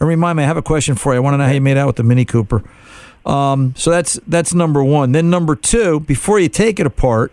And 0.00 0.08
remind 0.08 0.36
me 0.36 0.44
i 0.44 0.46
have 0.46 0.56
a 0.56 0.62
question 0.62 0.94
for 0.94 1.12
you. 1.12 1.16
I 1.16 1.20
want 1.20 1.34
to 1.34 1.38
know 1.38 1.44
how 1.44 1.52
you 1.52 1.60
made 1.60 1.76
out 1.76 1.88
with 1.88 1.96
the 1.96 2.04
mini 2.04 2.24
cooper. 2.24 2.62
Um, 3.26 3.74
so 3.76 3.90
that's 3.90 4.18
that's 4.26 4.54
number 4.54 4.82
one. 4.82 5.12
Then 5.12 5.28
number 5.28 5.54
two 5.56 6.00
before 6.00 6.38
you 6.38 6.48
take 6.48 6.80
it 6.80 6.86
apart 6.86 7.32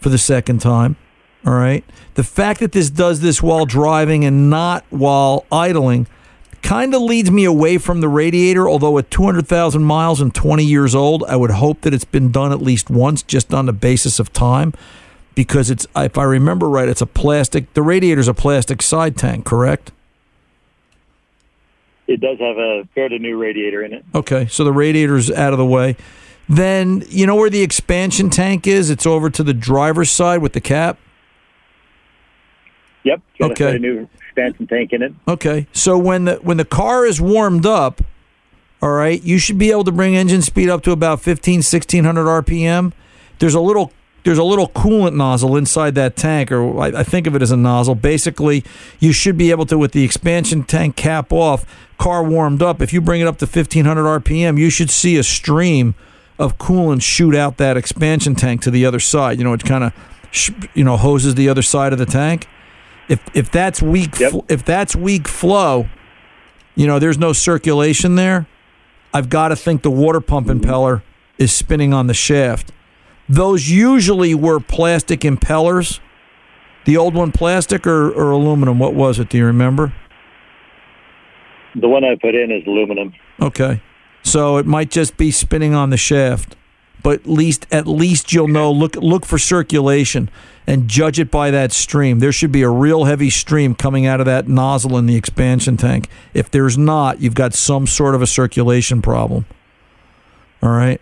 for 0.00 0.08
the 0.08 0.18
second 0.18 0.60
time 0.60 0.96
all 1.46 1.54
right 1.54 1.84
the 2.14 2.24
fact 2.24 2.60
that 2.60 2.72
this 2.72 2.90
does 2.90 3.20
this 3.20 3.42
while 3.42 3.64
driving 3.64 4.24
and 4.24 4.50
not 4.50 4.84
while 4.90 5.46
idling 5.52 6.06
kind 6.66 6.94
of 6.96 7.00
leads 7.00 7.30
me 7.30 7.44
away 7.44 7.78
from 7.78 8.00
the 8.00 8.08
radiator. 8.08 8.68
Although 8.68 8.98
at 8.98 9.08
200,000 9.10 9.84
miles 9.84 10.20
and 10.20 10.34
20 10.34 10.64
years 10.64 10.96
old, 10.96 11.22
I 11.28 11.36
would 11.36 11.52
hope 11.52 11.82
that 11.82 11.94
it's 11.94 12.04
been 12.04 12.32
done 12.32 12.50
at 12.50 12.60
least 12.60 12.90
once, 12.90 13.22
just 13.22 13.54
on 13.54 13.66
the 13.66 13.72
basis 13.72 14.18
of 14.18 14.32
time, 14.32 14.74
because 15.36 15.70
it's 15.70 15.86
if 15.94 16.18
I 16.18 16.24
remember 16.24 16.68
right, 16.68 16.88
it's 16.88 17.00
a 17.00 17.06
plastic. 17.06 17.72
The 17.74 17.82
radiator's 17.82 18.26
a 18.26 18.34
plastic 18.34 18.82
side 18.82 19.16
tank, 19.16 19.44
correct? 19.44 19.92
It 22.08 22.20
does 22.20 22.38
have 22.40 22.58
a 22.58 22.88
fairly 22.94 23.20
new 23.20 23.38
radiator 23.38 23.84
in 23.84 23.92
it. 23.92 24.04
Okay, 24.12 24.46
so 24.48 24.64
the 24.64 24.72
radiator's 24.72 25.30
out 25.30 25.52
of 25.52 25.58
the 25.58 25.66
way. 25.66 25.96
Then 26.48 27.04
you 27.08 27.26
know 27.26 27.36
where 27.36 27.50
the 27.50 27.62
expansion 27.62 28.28
tank 28.28 28.66
is? 28.66 28.90
It's 28.90 29.06
over 29.06 29.30
to 29.30 29.44
the 29.44 29.54
driver's 29.54 30.10
side 30.10 30.42
with 30.42 30.52
the 30.52 30.60
cap. 30.60 30.98
Yep. 33.04 33.20
Okay. 33.40 33.76
a 33.76 33.78
new 33.78 34.08
expansion 34.36 34.66
tank 34.66 34.92
in 34.92 35.02
it. 35.02 35.12
Okay. 35.26 35.66
So 35.72 35.98
when 35.98 36.26
the 36.26 36.36
when 36.36 36.56
the 36.56 36.64
car 36.64 37.06
is 37.06 37.20
warmed 37.20 37.66
up, 37.66 38.02
all 38.82 38.92
right, 38.92 39.22
you 39.22 39.38
should 39.38 39.58
be 39.58 39.70
able 39.70 39.84
to 39.84 39.92
bring 39.92 40.14
engine 40.14 40.42
speed 40.42 40.68
up 40.68 40.82
to 40.82 40.92
about 40.92 41.20
15 41.20 41.58
1600 41.58 42.24
RPM. 42.44 42.92
There's 43.38 43.54
a 43.54 43.60
little 43.60 43.92
there's 44.24 44.38
a 44.38 44.44
little 44.44 44.68
coolant 44.68 45.14
nozzle 45.14 45.56
inside 45.56 45.94
that 45.94 46.16
tank 46.16 46.50
or 46.50 46.80
I, 46.80 47.04
think 47.04 47.28
of 47.28 47.36
it 47.36 47.42
as 47.42 47.52
a 47.52 47.56
nozzle. 47.56 47.94
Basically, 47.94 48.64
you 48.98 49.12
should 49.12 49.38
be 49.38 49.52
able 49.52 49.66
to 49.66 49.78
with 49.78 49.92
the 49.92 50.02
expansion 50.02 50.64
tank 50.64 50.96
cap 50.96 51.32
off, 51.32 51.64
car 51.96 52.24
warmed 52.24 52.60
up, 52.60 52.82
if 52.82 52.92
you 52.92 53.00
bring 53.00 53.20
it 53.20 53.28
up 53.28 53.38
to 53.38 53.46
1500 53.46 54.22
RPM, 54.22 54.58
you 54.58 54.68
should 54.68 54.90
see 54.90 55.16
a 55.16 55.22
stream 55.22 55.94
of 56.40 56.58
coolant 56.58 57.02
shoot 57.02 57.36
out 57.36 57.56
that 57.58 57.76
expansion 57.76 58.34
tank 58.34 58.62
to 58.62 58.70
the 58.70 58.84
other 58.84 58.98
side. 58.98 59.38
You 59.38 59.44
know, 59.44 59.52
it 59.52 59.64
kind 59.64 59.84
of 59.84 59.92
you 60.74 60.82
know 60.82 60.96
hoses 60.96 61.36
the 61.36 61.48
other 61.48 61.62
side 61.62 61.92
of 61.92 61.98
the 62.00 62.04
tank 62.04 62.48
if 63.08 63.20
if 63.34 63.50
that's 63.50 63.80
weak 63.82 64.16
fl- 64.16 64.44
if 64.48 64.64
that's 64.64 64.96
weak 64.96 65.28
flow, 65.28 65.88
you 66.74 66.86
know, 66.86 66.98
there's 66.98 67.18
no 67.18 67.32
circulation 67.32 68.16
there. 68.16 68.46
I've 69.12 69.28
got 69.28 69.48
to 69.48 69.56
think 69.56 69.82
the 69.82 69.90
water 69.90 70.20
pump 70.20 70.48
mm-hmm. 70.48 70.60
impeller 70.60 71.02
is 71.38 71.52
spinning 71.52 71.92
on 71.92 72.06
the 72.06 72.14
shaft. 72.14 72.72
Those 73.28 73.68
usually 73.68 74.34
were 74.34 74.60
plastic 74.60 75.20
impellers. 75.20 76.00
The 76.84 76.96
old 76.96 77.14
one 77.14 77.32
plastic 77.32 77.86
or, 77.86 78.10
or 78.10 78.30
aluminum? 78.30 78.78
What 78.78 78.94
was 78.94 79.18
it? 79.18 79.28
Do 79.28 79.38
you 79.38 79.46
remember? 79.46 79.92
The 81.74 81.88
one 81.88 82.04
I 82.04 82.14
put 82.20 82.34
in 82.34 82.52
is 82.52 82.66
aluminum. 82.66 83.12
Okay. 83.40 83.82
So 84.22 84.56
it 84.56 84.66
might 84.66 84.90
just 84.90 85.16
be 85.16 85.30
spinning 85.30 85.74
on 85.74 85.90
the 85.90 85.96
shaft. 85.96 86.56
But 87.06 87.20
at 87.20 87.26
least 87.28 87.68
at 87.70 87.86
least 87.86 88.32
you'll 88.32 88.48
know 88.48 88.72
look 88.72 88.96
look 88.96 89.24
for 89.24 89.38
circulation 89.38 90.28
and 90.66 90.88
judge 90.88 91.20
it 91.20 91.30
by 91.30 91.52
that 91.52 91.70
stream. 91.70 92.18
There 92.18 92.32
should 92.32 92.50
be 92.50 92.62
a 92.62 92.68
real 92.68 93.04
heavy 93.04 93.30
stream 93.30 93.76
coming 93.76 94.06
out 94.06 94.18
of 94.18 94.26
that 94.26 94.48
nozzle 94.48 94.98
in 94.98 95.06
the 95.06 95.14
expansion 95.14 95.76
tank. 95.76 96.08
If 96.34 96.50
there's 96.50 96.76
not, 96.76 97.20
you've 97.20 97.36
got 97.36 97.54
some 97.54 97.86
sort 97.86 98.16
of 98.16 98.22
a 98.22 98.26
circulation 98.26 99.02
problem. 99.02 99.46
All 100.60 100.70
right. 100.70 101.00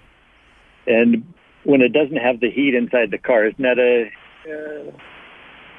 And 0.87 1.25
when 1.63 1.81
it 1.81 1.95
doesn't 1.95 2.19
have 2.19 2.39
the 2.39 2.51
heat 2.51 2.75
inside 2.75 3.11
the 3.11 3.17
car, 3.17 3.47
isn't 3.47 3.63
that 3.63 3.79
a 3.79 4.11
uh, 4.53 4.91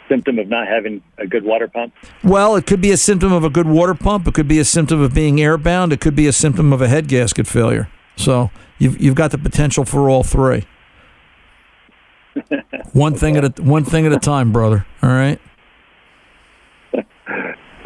symptom 0.09 0.39
of 0.39 0.47
not 0.47 0.67
having 0.67 1.03
a 1.19 1.27
good 1.27 1.43
water 1.43 1.67
pump? 1.67 1.93
Well, 2.23 2.55
it 2.55 2.65
could 2.65 2.81
be 2.81 2.89
a 2.89 2.97
symptom 2.97 3.31
of 3.31 3.43
a 3.43 3.51
good 3.51 3.67
water 3.67 3.93
pump. 3.93 4.27
It 4.27 4.33
could 4.33 4.47
be 4.47 4.57
a 4.57 4.65
symptom 4.65 5.01
of 5.01 5.13
being 5.13 5.35
airbound. 5.35 5.91
It 5.91 6.01
could 6.01 6.15
be 6.15 6.25
a 6.25 6.33
symptom 6.33 6.73
of 6.73 6.81
a 6.81 6.87
head 6.87 7.09
gasket 7.09 7.45
failure. 7.45 7.89
So 8.17 8.51
you've 8.79 8.99
you've 9.01 9.15
got 9.15 9.31
the 9.31 9.37
potential 9.37 9.85
for 9.85 10.09
all 10.09 10.23
three. 10.23 10.65
one 12.93 13.15
thing 13.15 13.37
at 13.37 13.45
a 13.59 13.61
one 13.63 13.83
thing 13.85 14.05
at 14.05 14.11
a 14.11 14.19
time, 14.19 14.51
brother. 14.51 14.85
All 15.01 15.09
right. 15.09 15.39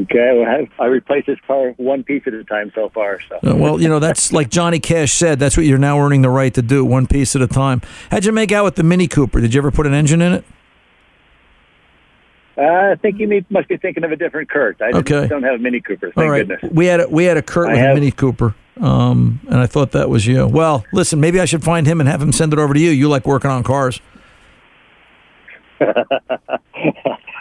Okay, 0.02 0.32
well, 0.34 0.46
I, 0.80 0.84
I 0.84 0.88
replaced 0.88 1.28
this 1.28 1.38
car 1.46 1.72
one 1.76 2.04
piece 2.04 2.24
at 2.26 2.34
a 2.34 2.44
time 2.46 2.72
so 2.74 2.88
far. 2.90 3.20
So 3.28 3.36
Uh, 3.46 3.54
well, 3.56 3.82
you 3.82 3.90
know 3.90 4.00
that's 4.00 4.32
like 4.32 4.50
Johnny 4.50 4.80
Cash 4.80 5.12
said. 5.12 5.40
That's 5.40 5.58
what 5.58 5.66
you're 5.66 5.78
now 5.78 6.00
earning 6.00 6.22
the 6.22 6.30
right 6.30 6.54
to 6.54 6.62
do, 6.62 6.86
one 6.86 7.06
piece 7.06 7.36
at 7.36 7.42
a 7.42 7.48
time. 7.48 7.82
How'd 8.10 8.24
you 8.24 8.32
make 8.32 8.54
out 8.54 8.64
with 8.64 8.76
the 8.76 8.84
Mini 8.84 9.10
Cooper? 9.10 9.42
Did 9.42 9.54
you 9.54 9.60
ever 9.60 9.72
put 9.72 9.86
an 9.86 9.94
engine 9.94 10.22
in 10.22 10.32
it? 10.32 10.46
uh, 12.58 12.62
I 12.62 12.96
think 13.02 13.20
you 13.20 13.28
may, 13.28 13.46
must 13.50 13.68
be 13.68 13.76
thinking 13.76 14.06
of 14.06 14.12
a 14.14 14.16
different 14.16 14.50
Kurt. 14.50 14.82
I 14.82 14.92
Okay. 15.00 15.28
don't 15.28 15.44
have 15.44 15.60
Mini 15.60 15.82
Coopers. 15.82 16.14
Thank 16.16 16.26
All 16.26 16.32
right. 16.32 16.48
goodness. 16.48 16.72
We 16.72 16.86
had 16.86 17.02
a, 17.02 17.10
we 17.10 17.26
had 17.26 17.36
a 17.36 17.42
Kurt 17.42 17.68
I 17.68 17.74
with 17.74 17.82
a 17.82 17.94
Mini 17.94 18.12
Cooper, 18.12 18.56
um, 18.82 19.40
and 19.48 19.60
I 19.60 19.66
thought 19.66 19.92
that 19.92 20.10
was 20.10 20.26
you. 20.26 20.48
Well, 20.48 20.86
listen, 20.94 21.20
maybe 21.20 21.40
I 21.40 21.46
should 21.46 21.64
find 21.64 21.86
him 21.86 22.00
and 22.00 22.10
have 22.10 22.22
him 22.22 22.32
send 22.32 22.54
it 22.54 22.60
over 22.60 22.74
to 22.74 22.80
you. 22.80 22.92
You 22.92 23.10
like 23.10 23.26
working 23.26 23.52
on 23.52 23.64
cars. 23.64 24.00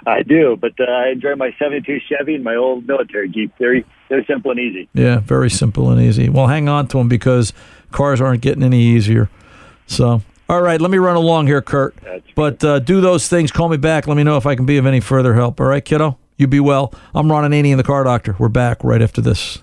I 0.06 0.22
do, 0.22 0.56
but 0.60 0.72
uh, 0.80 0.84
I 0.84 1.08
enjoy 1.08 1.34
my 1.34 1.54
'72 1.58 2.00
Chevy 2.08 2.34
and 2.36 2.44
my 2.44 2.54
old 2.54 2.86
military 2.86 3.28
Jeep. 3.28 3.52
Very, 3.58 3.84
very 4.08 4.24
simple 4.26 4.50
and 4.50 4.60
easy. 4.60 4.88
Yeah, 4.94 5.18
very 5.18 5.50
simple 5.50 5.90
and 5.90 6.00
easy. 6.00 6.28
Well, 6.28 6.46
hang 6.46 6.68
on 6.68 6.86
to 6.88 6.98
them 6.98 7.08
because 7.08 7.52
cars 7.90 8.20
aren't 8.20 8.40
getting 8.40 8.62
any 8.62 8.80
easier. 8.80 9.28
So, 9.86 10.22
all 10.48 10.62
right, 10.62 10.80
let 10.80 10.90
me 10.90 10.98
run 10.98 11.16
along 11.16 11.46
here, 11.46 11.60
Kurt. 11.60 11.94
but 12.34 12.62
uh, 12.64 12.78
do 12.78 13.00
those 13.00 13.28
things. 13.28 13.50
Call 13.52 13.68
me 13.68 13.76
back. 13.76 14.06
Let 14.06 14.16
me 14.16 14.22
know 14.22 14.36
if 14.36 14.46
I 14.46 14.54
can 14.54 14.66
be 14.66 14.78
of 14.78 14.86
any 14.86 15.00
further 15.00 15.34
help. 15.34 15.60
All 15.60 15.66
right, 15.66 15.84
kiddo? 15.84 16.18
You 16.36 16.46
be 16.46 16.60
well. 16.60 16.94
I'm 17.14 17.30
Ron 17.30 17.50
Ananian, 17.50 17.76
the 17.76 17.82
car 17.82 18.04
doctor. 18.04 18.36
We're 18.38 18.48
back 18.48 18.84
right 18.84 19.02
after 19.02 19.20
this. 19.20 19.62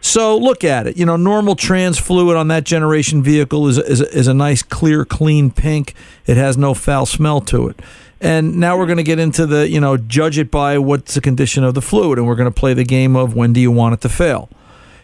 So 0.02 0.38
look 0.38 0.64
at 0.64 0.88
it. 0.88 0.98
You 0.98 1.06
know, 1.06 1.16
normal 1.16 1.56
trans 1.56 1.98
fluid 1.98 2.38
on 2.38 2.48
that 2.50 2.64
generation 2.64 3.24
vehicle 3.24 3.68
is 3.68 3.78
is, 3.78 4.02
is 4.02 4.28
a 4.28 4.34
nice, 4.34 4.62
clear, 4.62 5.06
clean 5.06 5.52
pink. 5.52 5.94
It 6.26 6.38
has 6.38 6.58
no 6.58 6.74
foul 6.74 7.06
smell 7.06 7.42
to 7.42 7.68
it. 7.70 7.82
And 8.22 8.58
now 8.58 8.78
we're 8.78 8.86
going 8.86 8.98
to 8.98 9.04
get 9.04 9.20
into 9.20 9.46
the, 9.46 9.70
you 9.70 9.80
know, 9.80 9.98
judge 9.98 10.38
it 10.38 10.50
by 10.50 10.78
what's 10.78 11.16
the 11.16 11.22
condition 11.22 11.64
of 11.64 11.74
the 11.74 11.82
fluid, 11.82 12.18
and 12.18 12.28
we're 12.28 12.36
going 12.36 12.52
to 12.52 12.60
play 12.60 12.74
the 12.74 12.86
game 12.86 13.16
of 13.16 13.36
when 13.36 13.52
do 13.52 13.60
you 13.60 13.72
want 13.72 13.94
it 13.94 14.02
to 14.02 14.10
fail. 14.10 14.50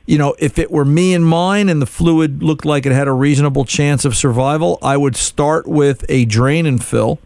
You 0.05 0.17
know, 0.17 0.35
if 0.39 0.57
it 0.57 0.71
were 0.71 0.85
me 0.85 1.13
and 1.13 1.25
mine 1.25 1.69
and 1.69 1.81
the 1.81 1.85
fluid 1.85 2.41
looked 2.41 2.65
like 2.65 2.85
it 2.85 2.91
had 2.91 3.07
a 3.07 3.13
reasonable 3.13 3.65
chance 3.65 4.05
of 4.05 4.15
survival, 4.15 4.79
I 4.81 4.97
would 4.97 5.15
start 5.15 5.67
with 5.67 6.05
a 6.09 6.25
drain 6.25 6.65
and 6.65 6.83
fill, 6.83 7.19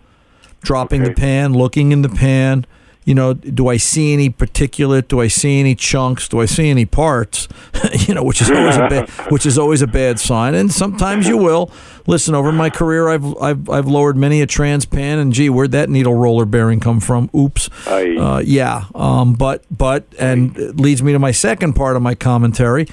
dropping 0.62 1.04
the 1.04 1.14
pan, 1.14 1.54
looking 1.54 1.92
in 1.92 2.02
the 2.02 2.10
pan. 2.10 2.66
You 3.06 3.14
know, 3.14 3.34
do 3.36 3.68
I 3.68 3.78
see 3.78 4.14
any 4.14 4.32
particulate? 4.32 5.08
Do 5.08 5.22
I 5.22 5.28
see 5.28 5.60
any 5.60 5.76
chunks? 5.76 6.28
Do 6.28 6.42
I 6.42 6.46
see 6.46 6.70
any 6.70 6.86
parts? 6.86 7.48
you 8.08 8.16
know, 8.16 8.24
which 8.24 8.42
is 8.42 8.50
always 8.50 8.76
a 8.78 8.88
bad, 8.88 9.10
which 9.32 9.46
is 9.46 9.58
always 9.60 9.84
a 9.84 9.88
bad 9.88 10.20
sign. 10.20 10.56
And 10.56 10.74
sometimes 10.74 11.28
you 11.28 11.38
will. 11.38 11.72
Listen, 12.08 12.34
over 12.34 12.52
my 12.52 12.70
career, 12.72 13.08
I've 13.08 13.38
I've 13.38 13.70
I've 13.70 13.88
lowered 13.88 14.18
many 14.18 14.42
a 14.42 14.48
trans 14.48 14.86
pan, 14.86 15.20
and 15.20 15.32
gee, 15.32 15.50
where'd 15.50 15.72
that 15.72 15.90
needle 15.90 16.16
roller 16.16 16.46
bearing 16.46 16.80
come 16.80 17.00
from? 17.00 17.30
Oops. 17.36 17.70
Uh, 18.18 18.42
yeah. 18.44 18.86
Um, 18.96 19.34
but 19.34 19.64
but 19.70 20.06
and 20.20 20.58
it 20.58 20.78
leads 20.78 21.02
me 21.04 21.14
to 21.14 21.20
my 21.20 21.32
second 21.32 21.74
part 21.74 21.96
of 21.96 22.02
my 22.02 22.16
commentary. 22.16 22.88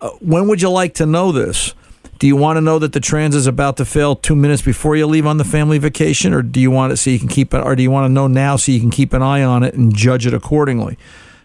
Uh, 0.00 0.10
when 0.20 0.48
would 0.48 0.62
you 0.62 0.70
like 0.70 0.94
to 0.94 1.06
know 1.06 1.32
this? 1.32 1.74
Do 2.20 2.26
you 2.26 2.36
want 2.36 2.58
to 2.58 2.60
know 2.60 2.78
that 2.78 2.92
the 2.92 3.00
trans 3.00 3.34
is 3.34 3.46
about 3.46 3.78
to 3.78 3.86
fail 3.86 4.14
two 4.14 4.36
minutes 4.36 4.60
before 4.60 4.94
you 4.94 5.06
leave 5.06 5.26
on 5.26 5.38
the 5.38 5.44
family 5.44 5.78
vacation, 5.78 6.34
or 6.34 6.42
do 6.42 6.60
you 6.60 6.70
want 6.70 6.92
it 6.92 6.98
so 6.98 7.08
you 7.08 7.18
can 7.18 7.28
keep 7.28 7.54
it, 7.54 7.64
or 7.64 7.74
do 7.74 7.82
you 7.82 7.90
want 7.90 8.04
to 8.04 8.12
know 8.12 8.26
now 8.26 8.56
so 8.56 8.70
you 8.70 8.78
can 8.78 8.90
keep 8.90 9.14
an 9.14 9.22
eye 9.22 9.42
on 9.42 9.62
it 9.62 9.72
and 9.72 9.96
judge 9.96 10.26
it 10.26 10.34
accordingly? 10.34 10.98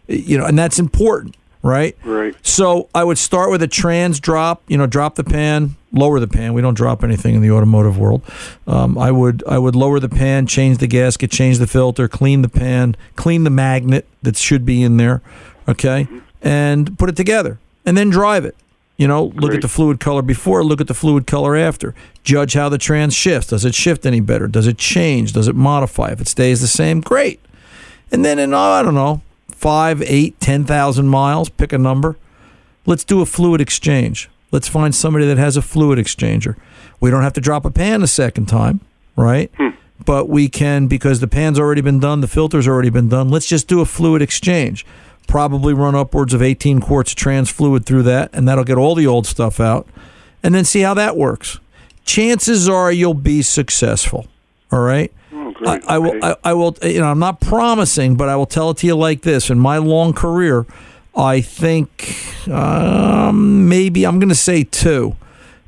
You 0.07 0.37
know, 0.37 0.45
and 0.45 0.59
that's 0.59 0.77
important, 0.77 1.37
right? 1.63 1.95
Right. 2.03 2.35
So 2.45 2.89
I 2.93 3.05
would 3.05 3.17
start 3.17 3.51
with 3.51 3.63
a 3.63 3.69
trans 3.69 4.19
drop. 4.19 4.63
You 4.67 4.77
know, 4.77 4.85
drop 4.85 5.15
the 5.15 5.23
pan, 5.23 5.77
lower 5.93 6.19
the 6.19 6.27
pan. 6.27 6.53
We 6.53 6.61
don't 6.61 6.73
drop 6.73 7.05
anything 7.05 7.35
in 7.35 7.41
the 7.41 7.51
automotive 7.51 7.97
world. 7.97 8.21
Um, 8.67 8.97
I 8.97 9.11
would 9.11 9.45
I 9.47 9.57
would 9.57 9.77
lower 9.77 10.01
the 10.01 10.09
pan, 10.09 10.45
change 10.45 10.79
the 10.79 10.87
gasket, 10.87 11.31
change 11.31 11.57
the 11.57 11.67
filter, 11.67 12.09
clean 12.09 12.41
the 12.41 12.49
pan, 12.49 12.97
clean 13.15 13.45
the 13.45 13.49
magnet 13.49 14.05
that 14.23 14.35
should 14.35 14.65
be 14.65 14.83
in 14.83 14.97
there, 14.97 15.21
okay, 15.69 16.05
and 16.41 16.99
put 16.99 17.07
it 17.07 17.15
together, 17.15 17.59
and 17.85 17.97
then 17.97 18.09
drive 18.09 18.43
it. 18.43 18.57
You 18.97 19.07
know, 19.09 19.25
look 19.35 19.53
at 19.53 19.61
the 19.61 19.67
fluid 19.67 19.99
color 19.99 20.21
before, 20.21 20.63
look 20.63 20.79
at 20.79 20.87
the 20.87 20.93
fluid 20.93 21.27
color 21.27 21.55
after. 21.57 21.93
Judge 22.23 22.53
how 22.53 22.69
the 22.69 22.77
trans 22.77 23.13
shifts. 23.13 23.49
Does 23.49 23.65
it 23.65 23.75
shift 23.75 24.05
any 24.05 24.21
better? 24.21 24.47
Does 24.47 24.67
it 24.67 24.77
change? 24.77 25.33
Does 25.33 25.49
it 25.49 25.55
modify? 25.55 26.11
If 26.11 26.21
it 26.21 26.29
stays 26.29 26.61
the 26.61 26.67
same, 26.67 27.01
great. 27.01 27.41
And 28.11 28.23
then 28.23 28.39
in, 28.39 28.53
oh, 28.53 28.57
I 28.57 28.83
don't 28.83 28.95
know, 28.95 29.21
five, 29.49 30.01
eight, 30.03 30.39
ten 30.39 30.63
thousand 30.63 31.07
miles, 31.07 31.49
pick 31.49 31.73
a 31.73 31.77
number. 31.77 32.17
Let's 32.85 33.03
do 33.03 33.19
a 33.19 33.25
fluid 33.25 33.59
exchange. 33.59 34.29
Let's 34.51 34.69
find 34.69 34.95
somebody 34.95 35.25
that 35.25 35.37
has 35.37 35.57
a 35.57 35.61
fluid 35.61 35.99
exchanger. 35.99 36.55
We 37.01 37.09
don't 37.09 37.23
have 37.23 37.33
to 37.33 37.41
drop 37.41 37.65
a 37.65 37.71
pan 37.71 38.01
a 38.01 38.07
second 38.07 38.45
time, 38.45 38.79
right? 39.17 39.51
Hmm. 39.57 39.69
But 40.05 40.29
we 40.29 40.47
can, 40.47 40.87
because 40.87 41.19
the 41.19 41.27
pan's 41.27 41.59
already 41.59 41.81
been 41.81 41.99
done, 41.99 42.21
the 42.21 42.27
filter's 42.27 42.67
already 42.67 42.89
been 42.89 43.09
done. 43.09 43.29
Let's 43.29 43.47
just 43.47 43.67
do 43.67 43.81
a 43.81 43.85
fluid 43.85 44.21
exchange. 44.21 44.85
Probably 45.27 45.73
run 45.73 45.95
upwards 45.95 46.33
of 46.33 46.41
18 46.41 46.79
quarts 46.79 47.11
of 47.11 47.17
trans 47.17 47.49
fluid 47.49 47.85
through 47.85 48.03
that, 48.03 48.29
and 48.33 48.47
that'll 48.47 48.63
get 48.63 48.77
all 48.77 48.95
the 48.95 49.07
old 49.07 49.25
stuff 49.25 49.59
out. 49.59 49.87
And 50.43 50.53
then 50.53 50.63
see 50.63 50.81
how 50.81 50.93
that 50.93 51.17
works. 51.17 51.59
Chances 52.05 52.69
are 52.69 52.91
you'll 52.91 53.15
be 53.15 53.41
successful. 53.41 54.27
All 54.71 54.81
right. 54.81 55.11
Oh, 55.33 55.53
I, 55.65 55.81
I 55.87 55.97
will. 55.97 56.23
I, 56.23 56.35
I 56.43 56.53
will. 56.53 56.77
You 56.83 56.99
know, 56.99 57.07
I'm 57.07 57.19
not 57.19 57.41
promising, 57.41 58.15
but 58.15 58.29
I 58.29 58.35
will 58.35 58.45
tell 58.45 58.69
it 58.69 58.77
to 58.77 58.87
you 58.87 58.95
like 58.95 59.21
this. 59.21 59.49
In 59.49 59.59
my 59.59 59.77
long 59.77 60.13
career, 60.13 60.65
I 61.15 61.41
think 61.41 62.47
um, 62.47 63.67
maybe 63.69 64.05
I'm 64.05 64.19
going 64.19 64.29
to 64.29 64.35
say 64.35 64.63
two, 64.63 65.15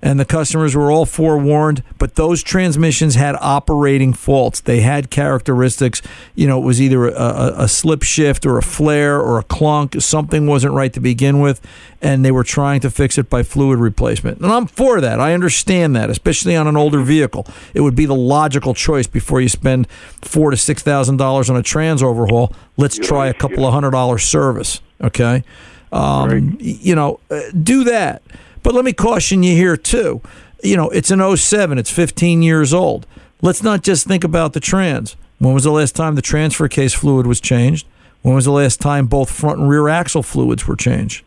and 0.07 0.17
the 0.21 0.23
customers 0.25 0.73
were 0.73 0.89
all 0.89 1.05
forewarned. 1.05 1.83
But 1.97 2.15
those 2.15 2.41
transmissions 2.41 3.15
had 3.15 3.35
operating 3.41 4.13
faults. 4.13 4.61
They 4.61 4.79
had 4.79 5.09
characteristics. 5.09 6.01
You 6.33 6.47
know, 6.47 6.57
it 6.59 6.63
was 6.63 6.79
either 6.81 7.09
a, 7.09 7.11
a, 7.11 7.53
a 7.63 7.67
slip 7.67 8.03
shift 8.03 8.45
or 8.45 8.57
a 8.57 8.63
flare 8.63 9.19
or 9.19 9.37
a 9.37 9.43
clunk. 9.43 10.01
Something 10.01 10.47
wasn't 10.47 10.73
right 10.73 10.93
to 10.93 11.01
begin 11.01 11.41
with, 11.41 11.59
and 12.01 12.23
they 12.23 12.31
were 12.31 12.45
trying 12.45 12.79
to 12.81 12.89
fix 12.89 13.17
it 13.17 13.29
by 13.29 13.43
fluid 13.43 13.79
replacement. 13.79 14.39
And 14.39 14.49
I'm 14.49 14.65
for 14.67 15.01
that. 15.01 15.19
I 15.19 15.33
understand 15.33 15.93
that, 15.97 16.09
especially 16.09 16.55
on 16.55 16.67
an 16.67 16.77
older 16.77 17.01
vehicle. 17.01 17.45
It 17.73 17.81
would 17.81 17.95
be 17.95 18.05
the 18.05 18.15
logical 18.15 18.73
choice 18.73 19.07
before 19.07 19.41
you 19.41 19.49
spend 19.49 19.89
four 20.21 20.51
to 20.51 20.57
six 20.57 20.81
thousand 20.81 21.17
dollars 21.17 21.49
on 21.49 21.57
a 21.57 21.63
trans 21.63 22.01
overhaul. 22.01 22.53
Let's 22.77 22.97
try 22.97 23.27
a 23.27 23.33
couple 23.33 23.65
of 23.65 23.73
hundred 23.73 23.91
dollar 23.91 24.19
service. 24.19 24.79
Okay, 25.01 25.43
um, 25.91 26.29
y- 26.29 26.57
you 26.61 26.95
know, 26.95 27.19
uh, 27.29 27.41
do 27.61 27.83
that. 27.83 28.21
But 28.67 28.75
let 28.75 28.83
me 28.83 28.91
caution 28.91 29.43
you 29.43 29.55
here 29.55 29.77
too. 29.77 30.21
You 30.61 30.75
know, 30.75 30.89
it's 30.89 31.09
an 31.09 31.37
07, 31.37 31.77
it's 31.77 31.89
15 31.89 32.41
years 32.41 32.73
old. 32.73 33.07
Let's 33.41 33.63
not 33.63 33.81
just 33.81 34.05
think 34.05 34.25
about 34.25 34.51
the 34.51 34.59
trans. 34.59 35.15
When 35.39 35.53
was 35.53 35.63
the 35.63 35.71
last 35.71 35.95
time 35.95 36.15
the 36.15 36.21
transfer 36.21 36.67
case 36.67 36.93
fluid 36.93 37.25
was 37.25 37.39
changed? 37.39 37.87
When 38.23 38.35
was 38.35 38.43
the 38.43 38.51
last 38.51 38.81
time 38.81 39.07
both 39.07 39.31
front 39.31 39.59
and 39.59 39.69
rear 39.69 39.87
axle 39.87 40.21
fluids 40.21 40.67
were 40.67 40.75
changed? 40.75 41.23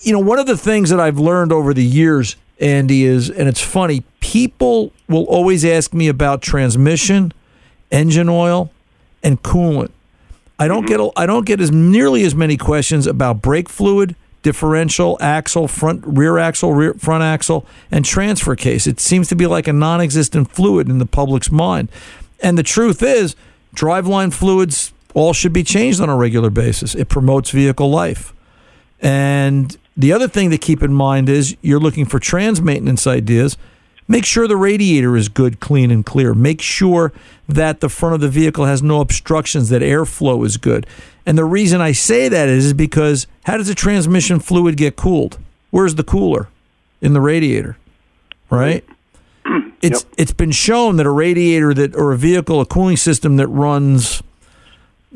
You 0.00 0.14
know, 0.14 0.18
one 0.18 0.38
of 0.38 0.46
the 0.46 0.56
things 0.56 0.88
that 0.88 0.98
I've 0.98 1.18
learned 1.18 1.52
over 1.52 1.74
the 1.74 1.84
years, 1.84 2.36
Andy, 2.58 3.04
is, 3.04 3.28
and 3.28 3.46
it's 3.46 3.60
funny, 3.60 4.02
people 4.20 4.94
will 5.10 5.24
always 5.24 5.62
ask 5.62 5.92
me 5.92 6.08
about 6.08 6.40
transmission, 6.40 7.34
engine 7.90 8.30
oil, 8.30 8.72
and 9.22 9.42
coolant. 9.42 9.90
I 10.58 10.68
don't 10.68 10.86
mm-hmm. 10.86 11.04
get 11.04 11.12
I 11.18 11.26
don't 11.26 11.44
get 11.44 11.60
as 11.60 11.70
nearly 11.70 12.24
as 12.24 12.34
many 12.34 12.56
questions 12.56 13.06
about 13.06 13.42
brake 13.42 13.68
fluid, 13.68 14.16
differential, 14.42 15.18
axle, 15.20 15.68
front 15.68 16.02
rear 16.06 16.38
axle, 16.38 16.72
rear 16.72 16.94
front 16.94 17.22
axle, 17.22 17.66
and 17.90 18.04
transfer 18.04 18.56
case. 18.56 18.86
It 18.86 19.00
seems 19.00 19.28
to 19.28 19.36
be 19.36 19.46
like 19.46 19.68
a 19.68 19.72
non-existent 19.72 20.50
fluid 20.50 20.88
in 20.88 20.98
the 20.98 21.06
public's 21.06 21.50
mind. 21.50 21.90
And 22.42 22.56
the 22.56 22.62
truth 22.62 23.02
is, 23.02 23.36
driveline 23.74 24.32
fluids 24.32 24.92
all 25.14 25.32
should 25.32 25.52
be 25.52 25.62
changed 25.62 26.00
on 26.00 26.08
a 26.08 26.16
regular 26.16 26.50
basis. 26.50 26.94
It 26.94 27.08
promotes 27.08 27.50
vehicle 27.50 27.90
life. 27.90 28.32
And 29.00 29.76
the 29.96 30.12
other 30.12 30.28
thing 30.28 30.50
to 30.50 30.58
keep 30.58 30.82
in 30.82 30.92
mind 30.92 31.28
is 31.28 31.56
you're 31.60 31.80
looking 31.80 32.06
for 32.06 32.18
trans 32.18 32.60
maintenance 32.60 33.06
ideas. 33.06 33.56
Make 34.08 34.24
sure 34.24 34.48
the 34.48 34.56
radiator 34.56 35.16
is 35.16 35.28
good, 35.28 35.60
clean, 35.60 35.90
and 35.90 36.04
clear. 36.04 36.34
Make 36.34 36.60
sure 36.60 37.12
that 37.48 37.80
the 37.80 37.88
front 37.88 38.14
of 38.14 38.20
the 38.20 38.28
vehicle 38.28 38.64
has 38.64 38.82
no 38.82 39.00
obstructions, 39.00 39.68
that 39.68 39.82
airflow 39.82 40.44
is 40.44 40.56
good. 40.56 40.86
And 41.26 41.36
the 41.36 41.44
reason 41.44 41.80
I 41.80 41.92
say 41.92 42.28
that 42.28 42.48
is, 42.48 42.66
is 42.66 42.72
because 42.72 43.26
how 43.44 43.56
does 43.56 43.68
the 43.68 43.74
transmission 43.74 44.40
fluid 44.40 44.76
get 44.76 44.96
cooled? 44.96 45.38
Where's 45.70 45.94
the 45.94 46.04
cooler? 46.04 46.48
In 47.00 47.12
the 47.14 47.20
radiator, 47.20 47.78
right? 48.50 48.84
It's 49.82 50.04
it's 50.18 50.34
been 50.34 50.50
shown 50.50 50.96
that 50.96 51.06
a 51.06 51.10
radiator 51.10 51.72
that 51.72 51.96
or 51.96 52.12
a 52.12 52.16
vehicle, 52.18 52.60
a 52.60 52.66
cooling 52.66 52.98
system 52.98 53.36
that 53.36 53.48
runs 53.48 54.22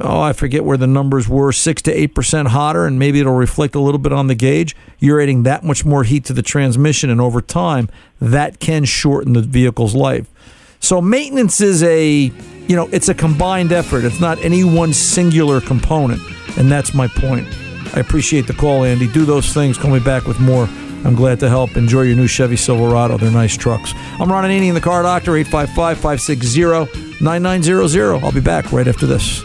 oh, 0.00 0.20
I 0.20 0.32
forget 0.32 0.64
where 0.64 0.76
the 0.76 0.86
numbers 0.86 1.28
were, 1.28 1.52
six 1.52 1.82
to 1.82 1.92
eight 1.92 2.14
percent 2.14 2.48
hotter, 2.48 2.86
and 2.86 2.98
maybe 2.98 3.20
it'll 3.20 3.34
reflect 3.34 3.74
a 3.74 3.80
little 3.80 3.98
bit 3.98 4.12
on 4.12 4.26
the 4.26 4.34
gauge. 4.34 4.74
You're 4.98 5.20
adding 5.20 5.42
that 5.44 5.64
much 5.64 5.84
more 5.84 6.04
heat 6.04 6.24
to 6.26 6.32
the 6.32 6.42
transmission, 6.42 7.10
and 7.10 7.20
over 7.20 7.40
time, 7.40 7.88
that 8.20 8.60
can 8.60 8.84
shorten 8.84 9.34
the 9.34 9.42
vehicle's 9.42 9.94
life. 9.94 10.30
So 10.80 11.00
maintenance 11.00 11.60
is 11.60 11.82
a, 11.82 12.30
you 12.68 12.76
know, 12.76 12.88
it's 12.92 13.08
a 13.08 13.14
combined 13.14 13.72
effort. 13.72 14.04
It's 14.04 14.20
not 14.20 14.38
any 14.44 14.64
one 14.64 14.92
singular 14.92 15.60
component, 15.60 16.20
and 16.56 16.70
that's 16.70 16.94
my 16.94 17.08
point. 17.08 17.46
I 17.94 18.00
appreciate 18.00 18.46
the 18.46 18.54
call, 18.54 18.84
Andy. 18.84 19.06
Do 19.06 19.24
those 19.24 19.52
things. 19.52 19.78
Call 19.78 19.90
me 19.90 20.00
back 20.00 20.26
with 20.26 20.40
more. 20.40 20.68
I'm 21.04 21.14
glad 21.14 21.38
to 21.40 21.48
help. 21.48 21.76
Enjoy 21.76 22.02
your 22.02 22.16
new 22.16 22.26
Chevy 22.26 22.56
Silverado. 22.56 23.18
They're 23.18 23.30
nice 23.30 23.56
trucks. 23.56 23.92
I'm 24.18 24.32
Ron 24.32 24.44
Ananian 24.44 24.72
the 24.74 24.80
Car 24.80 25.02
Doctor, 25.02 25.36
855 25.36 25.98
560 25.98 27.22
9900. 27.22 28.24
I'll 28.24 28.32
be 28.32 28.40
back 28.40 28.72
right 28.72 28.88
after 28.88 29.06
this. 29.06 29.44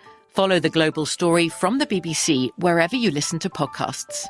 Follow 0.31 0.59
the 0.61 0.69
global 0.69 1.05
story 1.05 1.49
from 1.49 1.77
the 1.77 1.85
BBC 1.85 2.49
wherever 2.57 2.95
you 2.95 3.11
listen 3.11 3.37
to 3.39 3.49
podcasts. 3.49 4.25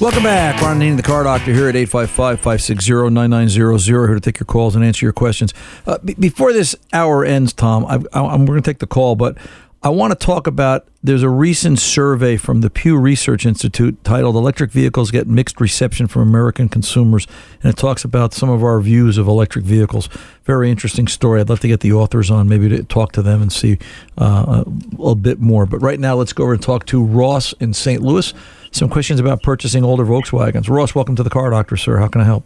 Welcome 0.00 0.22
back. 0.24 0.60
Ron 0.60 0.80
the 0.96 1.02
car 1.02 1.22
doctor, 1.22 1.52
here 1.52 1.68
at 1.68 1.76
855-560-9900, 1.76 3.86
here 3.86 4.14
to 4.14 4.20
take 4.20 4.40
your 4.40 4.46
calls 4.46 4.74
and 4.74 4.84
answer 4.84 5.06
your 5.06 5.12
questions. 5.12 5.54
Uh, 5.86 5.98
b- 6.04 6.16
before 6.18 6.52
this 6.52 6.74
hour 6.92 7.24
ends, 7.24 7.52
Tom, 7.52 7.84
I, 7.84 8.02
I, 8.12 8.24
I'm 8.26 8.44
going 8.44 8.60
to 8.60 8.68
take 8.68 8.80
the 8.80 8.88
call, 8.88 9.14
but 9.14 9.36
I 9.84 9.88
want 9.88 10.12
to 10.12 10.26
talk 10.26 10.46
about 10.46 10.86
there's 11.02 11.24
a 11.24 11.28
recent 11.28 11.80
survey 11.80 12.36
from 12.36 12.60
the 12.60 12.70
Pew 12.70 12.96
Research 12.96 13.44
Institute 13.44 14.04
titled 14.04 14.36
Electric 14.36 14.70
Vehicles 14.70 15.10
Get 15.10 15.26
Mixed 15.26 15.60
Reception 15.60 16.06
from 16.06 16.22
American 16.22 16.68
Consumers. 16.68 17.26
And 17.64 17.72
it 17.72 17.76
talks 17.76 18.04
about 18.04 18.32
some 18.32 18.48
of 18.48 18.62
our 18.62 18.80
views 18.80 19.18
of 19.18 19.26
electric 19.26 19.64
vehicles. 19.64 20.08
Very 20.44 20.70
interesting 20.70 21.08
story. 21.08 21.40
I'd 21.40 21.48
love 21.48 21.58
to 21.60 21.68
get 21.68 21.80
the 21.80 21.92
authors 21.94 22.30
on, 22.30 22.48
maybe 22.48 22.68
to 22.68 22.84
talk 22.84 23.10
to 23.12 23.22
them 23.22 23.42
and 23.42 23.52
see 23.52 23.76
uh, 24.16 24.62
a 24.64 24.70
little 24.92 25.16
bit 25.16 25.40
more. 25.40 25.66
But 25.66 25.78
right 25.78 25.98
now, 25.98 26.14
let's 26.14 26.32
go 26.32 26.44
over 26.44 26.52
and 26.52 26.62
talk 26.62 26.86
to 26.86 27.02
Ross 27.02 27.52
in 27.54 27.74
St. 27.74 28.02
Louis. 28.02 28.32
Some 28.70 28.88
questions 28.88 29.18
about 29.18 29.42
purchasing 29.42 29.82
older 29.82 30.04
Volkswagens. 30.04 30.68
Ross, 30.70 30.94
welcome 30.94 31.16
to 31.16 31.24
the 31.24 31.30
car 31.30 31.50
doctor, 31.50 31.76
sir. 31.76 31.96
How 31.96 32.06
can 32.06 32.20
I 32.20 32.24
help? 32.24 32.44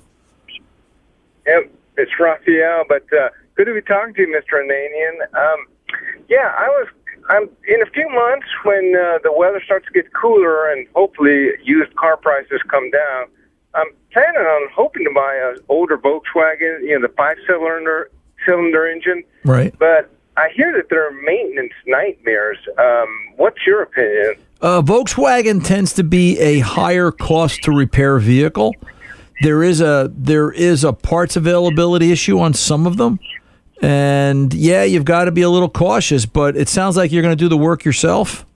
Yep, 1.47 1.71
it's 1.99 2.13
Raphael, 2.19 2.85
but 2.89 3.05
uh, 3.13 3.29
good 3.57 3.67
to 3.67 3.75
be 3.75 3.83
talking 3.83 4.15
to 4.15 4.23
you, 4.23 4.29
Mr. 4.29 4.59
Ananian. 4.59 5.39
Um, 5.39 5.67
yeah, 6.31 6.55
I 6.57 6.69
was 6.69 6.89
I'm 7.29 7.49
in 7.67 7.83
a 7.83 7.91
few 7.93 8.09
months 8.09 8.47
when 8.65 8.95
uh, 8.95 9.19
the 9.23 9.33
weather 9.33 9.61
starts 9.65 9.87
to 9.87 9.93
get 9.93 10.13
cooler 10.13 10.71
and 10.71 10.87
hopefully 10.95 11.51
used 11.63 11.95
car 11.97 12.17
prices 12.17 12.61
come 12.69 12.91
down. 12.91 13.27
I'm 13.75 13.89
planning 14.13 14.41
on 14.41 14.69
hoping 14.75 15.05
to 15.05 15.11
buy 15.15 15.35
an 15.35 15.59
older 15.69 15.99
Volkswagen, 15.99 16.83
you 16.83 16.99
know, 16.99 17.07
the 17.07 17.13
five 17.17 17.37
cylinder 17.47 18.11
cylinder 18.47 18.87
engine. 18.87 19.25
Right. 19.45 19.75
But 19.79 20.11
I 20.37 20.49
hear 20.55 20.73
that 20.77 20.89
there 20.91 21.07
are 21.07 21.23
maintenance 21.23 21.73
nightmares. 21.87 22.59
Um, 22.79 23.09
what's 23.37 23.67
your 23.67 23.83
opinion? 23.83 24.35
Uh, 24.61 24.83
Volkswagen 24.83 25.65
tends 25.65 25.93
to 25.95 26.05
be 26.05 26.39
a 26.39 26.61
higher 26.61 27.11
cost 27.11 27.63
to 27.65 27.73
repair 27.73 28.19
vehicle. 28.19 28.75
There 29.43 29.63
is 29.63 29.83
a 29.83 30.11
there 30.15 30.51
is 30.51 30.83
a 30.83 30.95
parts 30.95 31.37
availability 31.37 32.11
issue 32.11 32.39
on 32.39 32.55
some 32.55 32.87
of 32.87 32.97
them, 32.97 33.21
and 33.83 34.53
yeah, 34.55 34.85
you've 34.85 35.05
got 35.05 35.25
to 35.25 35.33
be 35.33 35.43
a 35.43 35.51
little 35.51 35.69
cautious. 35.69 36.27
But 36.27 36.57
it 36.57 36.69
sounds 36.69 36.97
like 36.97 37.13
you're 37.13 37.23
going 37.23 37.37
to 37.37 37.45
do 37.45 37.49
the 37.49 37.57
work 37.57 37.85
yourself. 37.85 38.47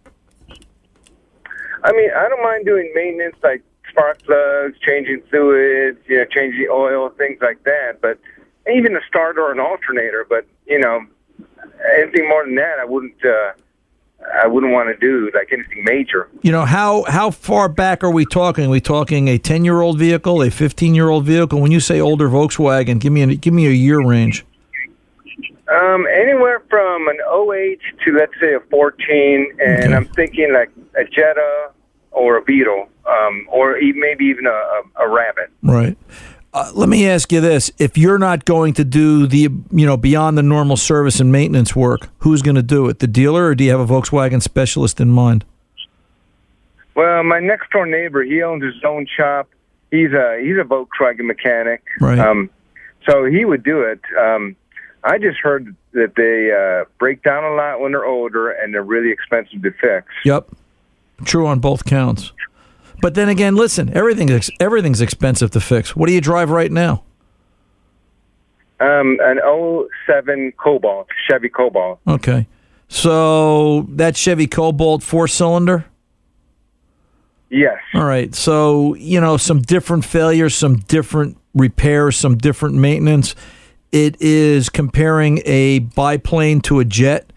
I 1.83 1.93
mean, 1.93 2.11
I 2.15 2.29
don't 2.29 2.43
mind 2.43 2.67
doing 2.67 2.91
maintenance 2.95 3.37
like 3.43 3.63
spark 3.91 4.23
plugs, 4.23 4.79
changing 4.87 5.23
fluids, 5.31 5.99
you 6.07 6.19
know, 6.19 6.25
changing 6.27 6.69
oil, 6.71 7.09
things 7.11 7.39
like 7.41 7.63
that. 7.65 8.01
But 8.01 8.19
even 8.73 8.97
a 8.97 9.01
starter 9.09 9.43
or 9.43 9.53
an 9.53 9.61
alternator. 9.61 10.27
But 10.29 10.47
you 10.67 10.79
know, 10.79 11.07
anything 11.97 12.29
more 12.29 12.45
than 12.45 12.57
that, 12.57 12.79
I 12.79 12.85
wouldn't. 12.85 13.25
Uh, 13.25 13.53
I 14.43 14.47
wouldn't 14.47 14.73
want 14.73 14.89
to 14.89 14.97
do 14.99 15.31
like 15.35 15.49
anything 15.51 15.83
major. 15.83 16.29
You 16.43 16.53
know 16.53 16.67
how 16.67 17.05
how 17.05 17.31
far 17.31 17.69
back 17.69 18.05
are 18.05 18.11
we 18.11 18.27
talking? 18.27 18.67
Are 18.67 18.71
we 18.71 18.81
talking 18.81 19.29
a 19.29 19.39
ten 19.39 19.65
year 19.65 19.81
old 19.81 19.99
vehicle, 19.99 20.43
a 20.43 20.51
fifteen 20.51 20.95
year 20.95 21.09
old 21.09 21.25
vehicle? 21.25 21.61
When 21.61 21.73
you 21.73 21.81
say 21.81 22.01
older 22.01 22.29
Volkswagen, 22.29 23.01
give 23.01 23.13
me 23.13 23.23
a, 23.23 23.35
give 23.35 23.55
me 23.55 23.67
a 23.67 23.71
year 23.71 24.07
range. 24.07 24.45
Um, 25.71 26.07
anywhere 26.13 26.63
from 26.69 27.07
an 27.09 27.19
08 27.31 27.79
to 28.05 28.13
let's 28.13 28.33
say 28.41 28.55
a 28.55 28.61
14, 28.71 29.53
and 29.61 29.85
Okay. 29.85 29.95
I'm 29.95 30.07
thinking 30.15 30.53
like 30.53 30.71
a 30.99 31.05
Jetta 31.05 31.71
or 32.11 32.37
a 32.39 32.43
Beetle, 32.43 32.89
um, 33.09 33.47
or 33.49 33.79
even, 33.79 34.01
maybe 34.01 34.25
even 34.25 34.47
a, 34.47 34.51
a, 34.51 34.83
a 35.05 35.09
Rabbit. 35.09 35.51
Right. 35.63 35.97
uh, 36.53 36.73
let 36.75 36.89
me 36.89 37.09
ask 37.09 37.31
you 37.31 37.41
this: 37.41 37.71
If 37.79 37.97
you're 37.97 38.19
not 38.19 38.45
going 38.45 38.75
to 38.75 38.85
do 38.85 39.29
the, 39.29 39.49
you 39.71 39.87
know, 39.87 39.97
beyond 39.97 40.37
the 40.37 40.43
normal 40.43 40.77
service 40.77 41.21
and 41.21 41.31
maintenance 41.31 41.77
work, 41.77 42.09
who's 42.19 42.43
going 42.43 42.57
to 42.57 42.65
do 42.65 42.89
it? 42.89 42.99
The 42.99 43.07
dealer, 43.07 43.47
or 43.47 43.55
do 43.55 43.63
you 43.63 43.71
have 43.71 43.79
a 43.81 43.87
Volkswagen 43.87 44.43
specialist 44.43 45.01
in 45.01 45.11
mind? 45.11 45.45
Well, 46.97 47.23
my 47.23 47.39
next 47.39 47.71
door 47.71 47.87
neighbor, 47.87 48.23
he 48.25 48.43
owns 48.43 48.65
his 48.65 48.75
own 48.85 49.07
shop. 49.17 49.49
He's 49.91 50.13
a 50.13 50.41
he's 50.43 50.57
a 50.59 50.65
Volkswagen 50.65 51.27
mechanic. 51.27 51.83
Right. 52.01 52.19
Um, 52.19 52.51
so 53.09 53.25
he 53.25 53.45
would 53.45 53.63
do 53.63 53.83
it. 53.83 54.01
Um, 54.21 54.57
I 55.05 55.19
just 55.19 55.39
heard 55.39 55.75
that 55.93 56.15
they 56.17 56.53
uh, 56.53 56.85
break 56.99 57.23
down 57.23 57.45
a 57.45 57.55
lot 57.55 57.81
when 57.81 57.93
they're 57.93 58.05
older 58.05 58.51
and 58.51 58.75
they're 58.75 58.83
really 58.83 59.11
expensive 59.11 59.63
to 59.63 59.71
fix. 59.73 60.07
Yep, 60.25 60.51
true 61.25 61.47
on 61.47 61.59
both 61.59 61.85
counts. 61.85 62.33
But 63.01 63.15
then 63.15 63.29
again, 63.29 63.57
listen, 63.57 63.95
everything's 63.97 64.51
everything's 64.61 65.01
expensive 65.01 65.51
to 65.53 65.61
fix. 65.61 65.97
What 65.97 66.07
do 66.07 66.13
you 66.13 66.21
drive 66.21 66.51
right 66.51 66.71
now? 66.71 67.05
Um, 68.79 69.19
an 69.21 69.39
07 70.07 70.53
Cobalt, 70.53 71.09
Chevy 71.29 71.49
Cobalt. 71.49 72.01
Okay, 72.07 72.47
so 72.89 73.83
that 73.91 74.17
Chevy 74.17 74.47
Cobalt 74.47 75.03
four 75.03 75.29
cylinder. 75.29 75.87
Yes. 77.51 77.79
All 77.95 78.05
right. 78.05 78.33
So, 78.33 78.95
you 78.95 79.21
know, 79.21 79.37
some 79.37 79.61
different 79.61 80.05
failures, 80.05 80.55
some 80.55 80.77
different 80.77 81.37
repairs, 81.53 82.17
some 82.17 82.39
different 82.39 82.77
maintenance. 82.77 83.35
It 83.93 84.21
is 84.21 84.69
comparing 84.69 85.41
a 85.45 85.81
biplane 85.81 86.61
to 86.63 86.79
a 86.79 86.85
jet 86.85 87.33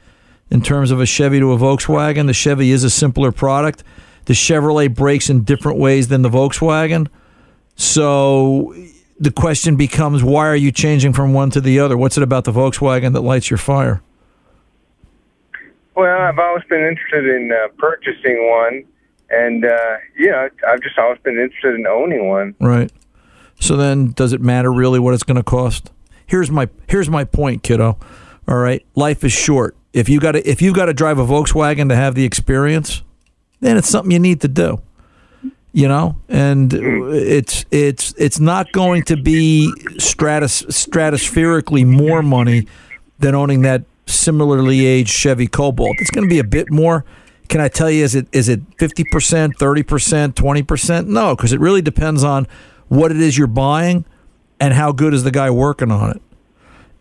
in 0.51 0.61
terms 0.61 0.91
of 0.91 1.01
a 1.01 1.05
Chevy 1.05 1.39
to 1.39 1.51
a 1.51 1.57
Volkswagen. 1.57 2.27
The 2.27 2.33
Chevy 2.33 2.71
is 2.71 2.83
a 2.83 2.89
simpler 2.89 3.31
product. 3.31 3.83
The 4.25 4.33
Chevrolet 4.33 4.93
breaks 4.93 5.29
in 5.29 5.43
different 5.43 5.79
ways 5.79 6.09
than 6.09 6.21
the 6.21 6.29
Volkswagen. 6.29 7.07
So 7.75 8.75
the 9.19 9.31
question 9.31 9.75
becomes 9.75 10.23
why 10.23 10.47
are 10.47 10.55
you 10.55 10.71
changing 10.71 11.13
from 11.13 11.33
one 11.33 11.49
to 11.51 11.61
the 11.61 11.79
other? 11.79 11.97
What's 11.97 12.17
it 12.17 12.23
about 12.23 12.43
the 12.43 12.51
Volkswagen 12.51 13.13
that 13.13 13.21
lights 13.21 13.49
your 13.49 13.57
fire? 13.57 14.01
Well, 15.95 16.21
I've 16.21 16.39
always 16.39 16.63
been 16.65 16.83
interested 16.83 17.25
in 17.25 17.51
uh, 17.51 17.67
purchasing 17.77 18.49
one, 18.49 18.83
and 19.29 19.65
uh, 19.65 19.97
yeah, 20.17 20.49
I've 20.67 20.81
just 20.81 20.97
always 20.97 21.19
been 21.21 21.39
interested 21.39 21.75
in 21.75 21.85
owning 21.87 22.27
one. 22.27 22.55
Right. 22.59 22.91
So 23.59 23.75
then, 23.75 24.11
does 24.11 24.33
it 24.33 24.41
matter 24.41 24.71
really 24.73 24.99
what 24.99 25.13
it's 25.13 25.23
going 25.23 25.37
to 25.37 25.43
cost? 25.43 25.91
Here's 26.25 26.49
my 26.51 26.69
here's 26.88 27.09
my 27.09 27.23
point, 27.23 27.63
kiddo. 27.63 27.97
All 28.47 28.57
right, 28.57 28.86
life 28.95 29.23
is 29.23 29.31
short. 29.31 29.75
If 29.93 30.09
you 30.09 30.19
got 30.19 30.33
to 30.33 30.49
if 30.49 30.62
you 30.62 30.73
got 30.73 30.86
to 30.86 30.93
drive 30.93 31.19
a 31.19 31.25
Volkswagen 31.25 31.89
to 31.89 31.95
have 31.95 32.15
the 32.15 32.25
experience, 32.25 33.03
then 33.59 33.77
it's 33.77 33.89
something 33.89 34.12
you 34.12 34.19
need 34.19 34.41
to 34.41 34.47
do. 34.47 34.81
You 35.71 35.88
know, 35.88 36.17
and 36.29 36.71
it's 36.73 37.65
it's 37.71 38.13
it's 38.17 38.39
not 38.39 38.71
going 38.73 39.03
to 39.03 39.17
be 39.17 39.71
stratus 39.97 40.62
stratospherically 40.63 41.86
more 41.86 42.21
money 42.21 42.67
than 43.17 43.33
owning 43.33 43.63
that 43.63 43.83
similarly 44.05 44.86
aged 44.86 45.09
Chevy 45.09 45.47
Cobalt. 45.47 45.95
It's 45.99 46.12
going 46.12 46.25
to 46.25 46.29
be 46.29 46.39
a 46.39 46.43
bit 46.43 46.69
more. 46.69 47.05
Can 47.49 47.59
I 47.59 47.69
tell 47.69 47.89
you? 47.89 48.03
Is 48.03 48.13
it 48.13 48.27
is 48.31 48.49
it 48.49 48.62
fifty 48.77 49.03
percent, 49.03 49.57
thirty 49.57 49.81
percent, 49.81 50.36
twenty 50.36 50.62
percent? 50.62 51.07
No, 51.07 51.36
because 51.36 51.53
it 51.53 51.59
really 51.59 51.81
depends 51.81 52.23
on 52.23 52.47
what 52.88 53.12
it 53.12 53.17
is 53.17 53.38
you're 53.38 53.47
buying 53.47 54.05
and 54.63 54.73
how 54.73 54.93
good 54.93 55.13
is 55.13 55.26
the 55.26 55.32
guy 55.32 55.49
working 55.49 55.91
on 55.91 56.12
it. 56.12 56.21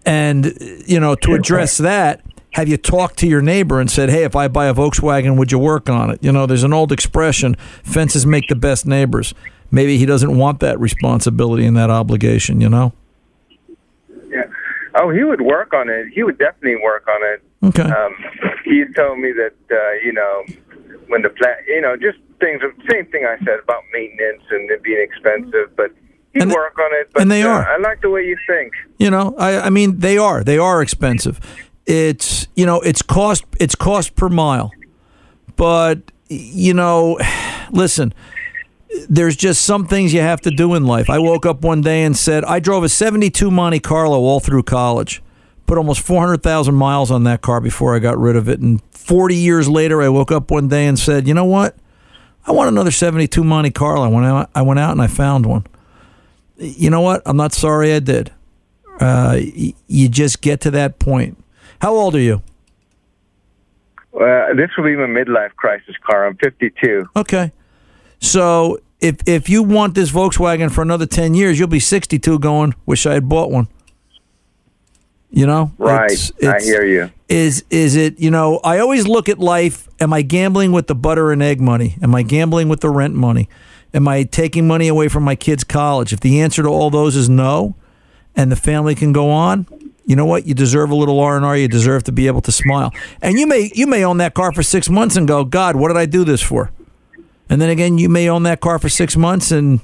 And 0.04 0.52
you 0.84 0.98
know, 0.98 1.14
to 1.14 1.34
address 1.34 1.78
that, 1.78 2.20
have 2.54 2.66
you 2.66 2.76
talked 2.76 3.18
to 3.20 3.28
your 3.28 3.40
neighbor 3.40 3.80
and 3.80 3.88
said, 3.88 4.10
"Hey, 4.10 4.24
if 4.24 4.34
I 4.34 4.48
buy 4.48 4.66
a 4.66 4.74
Volkswagen, 4.74 5.36
would 5.36 5.52
you 5.52 5.60
work 5.60 5.88
on 5.88 6.10
it?" 6.10 6.18
You 6.22 6.32
know, 6.32 6.44
there's 6.44 6.64
an 6.64 6.72
old 6.72 6.90
expression: 6.90 7.54
"Fences 7.84 8.26
make 8.26 8.48
the 8.48 8.56
best 8.56 8.84
neighbors." 8.84 9.32
Maybe 9.70 9.96
he 9.96 10.06
doesn't 10.06 10.36
want 10.36 10.58
that 10.58 10.78
responsibility 10.80 11.64
and 11.64 11.76
that 11.76 11.88
obligation. 11.88 12.60
You 12.60 12.68
know. 12.68 12.92
Yeah. 14.28 14.42
Oh, 14.96 15.10
he 15.10 15.22
would 15.22 15.40
work 15.40 15.72
on 15.72 15.88
it. 15.88 16.08
He 16.12 16.24
would 16.24 16.38
definitely 16.38 16.82
work 16.82 17.06
on 17.06 17.22
it. 17.22 17.42
Okay. 17.62 17.88
Um, 17.88 18.12
he 18.64 18.84
told 18.96 19.20
me 19.20 19.30
that 19.32 19.54
uh, 19.70 19.92
you 20.04 20.12
know 20.12 20.42
when 21.06 21.22
the 21.22 21.30
plant, 21.30 21.60
you 21.68 21.80
know, 21.80 21.96
just 21.96 22.18
things. 22.40 22.60
Same 22.90 23.06
thing 23.06 23.24
I 23.24 23.38
said 23.44 23.60
about 23.62 23.84
maintenance 23.92 24.42
and 24.50 24.68
it 24.68 24.82
being 24.82 25.00
expensive, 25.00 25.76
but 25.76 25.92
he'd 26.32 26.48
work 26.48 26.78
on 26.78 26.90
it. 26.92 27.10
But 27.12 27.22
and 27.22 27.30
they 27.30 27.42
uh, 27.42 27.48
are. 27.48 27.66
I 27.66 27.78
like 27.78 28.00
the 28.00 28.10
way 28.10 28.22
you 28.22 28.36
think. 28.46 28.72
You 28.98 29.10
know, 29.10 29.34
I, 29.38 29.60
I 29.60 29.70
mean, 29.70 29.98
they 29.98 30.18
are. 30.18 30.42
They 30.44 30.58
are 30.58 30.82
expensive. 30.82 31.40
It's 31.86 32.48
you 32.54 32.66
know, 32.66 32.80
it's 32.80 33.02
cost. 33.02 33.44
It's 33.60 33.74
cost 33.74 34.16
per 34.16 34.28
mile. 34.28 34.72
But 35.56 36.10
you 36.28 36.74
know, 36.74 37.18
listen. 37.72 38.14
There's 39.08 39.36
just 39.36 39.62
some 39.62 39.86
things 39.86 40.12
you 40.12 40.20
have 40.20 40.42
to 40.42 40.50
do 40.50 40.74
in 40.74 40.84
life. 40.84 41.08
I 41.08 41.18
woke 41.18 41.46
up 41.46 41.62
one 41.62 41.80
day 41.80 42.02
and 42.02 42.14
said, 42.14 42.44
I 42.44 42.60
drove 42.60 42.84
a 42.84 42.90
72 42.90 43.50
Monte 43.50 43.80
Carlo 43.80 44.18
all 44.18 44.38
through 44.38 44.64
college. 44.64 45.22
Put 45.64 45.78
almost 45.78 46.02
400,000 46.02 46.74
miles 46.74 47.10
on 47.10 47.24
that 47.24 47.40
car 47.40 47.62
before 47.62 47.96
I 47.96 48.00
got 48.00 48.18
rid 48.18 48.36
of 48.36 48.50
it. 48.50 48.60
And 48.60 48.82
40 48.90 49.34
years 49.34 49.66
later, 49.66 50.02
I 50.02 50.10
woke 50.10 50.30
up 50.30 50.50
one 50.50 50.68
day 50.68 50.86
and 50.86 50.98
said, 50.98 51.26
you 51.26 51.32
know 51.32 51.46
what? 51.46 51.74
I 52.46 52.52
want 52.52 52.68
another 52.68 52.90
72 52.90 53.42
Monte 53.42 53.70
Carlo. 53.70 54.02
I 54.02 54.08
went 54.08 54.26
out, 54.26 54.50
I 54.54 54.60
went 54.60 54.78
out 54.78 54.92
and 54.92 55.00
I 55.00 55.06
found 55.06 55.46
one. 55.46 55.64
You 56.62 56.90
know 56.90 57.00
what? 57.00 57.22
I'm 57.26 57.36
not 57.36 57.52
sorry 57.52 57.92
I 57.92 57.98
did. 57.98 58.30
Uh, 59.00 59.40
y- 59.56 59.74
you 59.88 60.08
just 60.08 60.40
get 60.42 60.60
to 60.62 60.70
that 60.72 60.98
point. 60.98 61.42
How 61.80 61.94
old 61.94 62.14
are 62.14 62.20
you? 62.20 62.42
Uh, 64.14 64.54
this 64.54 64.70
will 64.76 64.84
be 64.84 64.94
my 64.96 65.06
midlife 65.06 65.54
crisis 65.56 65.96
car. 66.06 66.26
I'm 66.26 66.36
52. 66.36 67.06
Okay. 67.16 67.50
So 68.20 68.78
if 69.00 69.16
if 69.26 69.48
you 69.48 69.62
want 69.62 69.94
this 69.94 70.10
Volkswagen 70.12 70.70
for 70.70 70.82
another 70.82 71.06
10 71.06 71.34
years, 71.34 71.58
you'll 71.58 71.68
be 71.68 71.80
62 71.80 72.38
going, 72.38 72.74
wish 72.86 73.06
I 73.06 73.14
had 73.14 73.28
bought 73.28 73.50
one. 73.50 73.68
You 75.30 75.46
know? 75.46 75.72
Right. 75.78 76.12
It's- 76.12 76.32
I 76.44 76.62
hear 76.62 76.84
you. 76.84 77.10
is 77.28 77.64
is 77.70 77.96
it 77.96 78.20
you 78.20 78.30
know 78.30 78.60
i 78.62 78.78
always 78.78 79.06
look 79.08 79.26
at 79.30 79.38
life 79.38 79.88
am 80.00 80.12
i 80.12 80.20
gambling 80.20 80.70
with 80.72 80.86
the 80.86 80.94
butter 80.94 81.32
and 81.32 81.42
egg 81.42 81.58
money 81.62 81.96
am 82.02 82.14
i 82.14 82.22
gambling 82.22 82.68
with 82.68 82.80
the 82.80 82.90
rent 82.90 83.14
money 83.14 83.48
am 83.94 84.08
i 84.08 84.22
taking 84.22 84.66
money 84.66 84.88
away 84.88 85.08
from 85.08 85.22
my 85.22 85.36
kids 85.36 85.64
college? 85.64 86.12
If 86.12 86.20
the 86.20 86.40
answer 86.40 86.62
to 86.62 86.68
all 86.68 86.90
those 86.90 87.16
is 87.16 87.28
no 87.28 87.74
and 88.34 88.50
the 88.50 88.56
family 88.56 88.94
can 88.94 89.12
go 89.12 89.30
on 89.30 89.66
you 90.04 90.16
know 90.16 90.26
what? 90.26 90.46
You 90.46 90.54
deserve 90.54 90.90
a 90.90 90.94
little 90.94 91.20
r&r 91.20 91.56
you 91.56 91.68
deserve 91.68 92.04
to 92.04 92.12
be 92.12 92.26
able 92.26 92.40
to 92.42 92.52
smile. 92.52 92.92
And 93.20 93.38
you 93.38 93.46
may 93.46 93.70
you 93.74 93.86
may 93.86 94.04
own 94.04 94.18
that 94.18 94.34
car 94.34 94.52
for 94.52 94.62
six 94.62 94.88
months 94.88 95.16
and 95.16 95.28
go 95.28 95.44
god 95.44 95.76
what 95.76 95.88
did 95.88 95.96
i 95.96 96.06
do 96.06 96.24
this 96.24 96.42
for? 96.42 96.70
And 97.48 97.60
then 97.60 97.70
again 97.70 97.98
you 97.98 98.08
may 98.08 98.28
own 98.28 98.42
that 98.44 98.60
car 98.60 98.78
for 98.78 98.88
six 98.88 99.16
months 99.16 99.50
and 99.50 99.80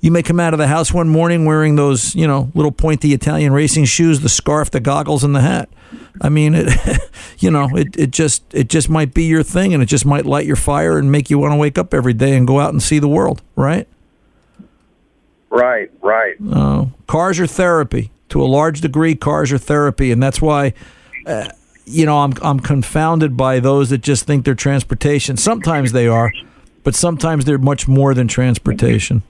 you 0.00 0.10
may 0.10 0.22
come 0.22 0.40
out 0.40 0.54
of 0.54 0.58
the 0.58 0.66
house 0.66 0.92
one 0.92 1.08
morning 1.08 1.44
wearing 1.44 1.76
those, 1.76 2.14
you 2.14 2.26
know, 2.26 2.50
little 2.54 2.72
pointy 2.72 3.12
Italian 3.12 3.52
racing 3.52 3.84
shoes, 3.84 4.20
the 4.20 4.28
scarf, 4.28 4.70
the 4.70 4.80
goggles, 4.80 5.22
and 5.22 5.34
the 5.34 5.42
hat. 5.42 5.68
I 6.22 6.30
mean, 6.30 6.54
it, 6.54 6.72
you 7.38 7.50
know, 7.50 7.68
it, 7.76 7.96
it 7.98 8.10
just 8.10 8.42
it 8.54 8.68
just 8.68 8.88
might 8.88 9.12
be 9.12 9.24
your 9.24 9.42
thing, 9.42 9.74
and 9.74 9.82
it 9.82 9.86
just 9.86 10.06
might 10.06 10.24
light 10.24 10.46
your 10.46 10.56
fire 10.56 10.98
and 10.98 11.12
make 11.12 11.28
you 11.28 11.38
want 11.38 11.52
to 11.52 11.56
wake 11.56 11.76
up 11.76 11.92
every 11.92 12.14
day 12.14 12.36
and 12.36 12.46
go 12.46 12.60
out 12.60 12.70
and 12.70 12.82
see 12.82 12.98
the 12.98 13.08
world, 13.08 13.42
right? 13.56 13.86
Right, 15.50 15.90
right. 16.00 16.36
Uh, 16.50 16.86
cars 17.06 17.38
are 17.40 17.46
therapy 17.46 18.10
to 18.30 18.42
a 18.42 18.46
large 18.46 18.80
degree. 18.80 19.14
Cars 19.14 19.52
are 19.52 19.58
therapy, 19.58 20.12
and 20.12 20.22
that's 20.22 20.40
why, 20.40 20.72
uh, 21.26 21.48
you 21.84 22.06
know, 22.06 22.20
I'm 22.20 22.32
I'm 22.40 22.60
confounded 22.60 23.36
by 23.36 23.60
those 23.60 23.90
that 23.90 23.98
just 23.98 24.24
think 24.24 24.46
they're 24.46 24.54
transportation. 24.54 25.36
Sometimes 25.36 25.92
they 25.92 26.06
are, 26.06 26.32
but 26.84 26.94
sometimes 26.94 27.44
they're 27.44 27.58
much 27.58 27.86
more 27.86 28.14
than 28.14 28.28
transportation. 28.28 29.24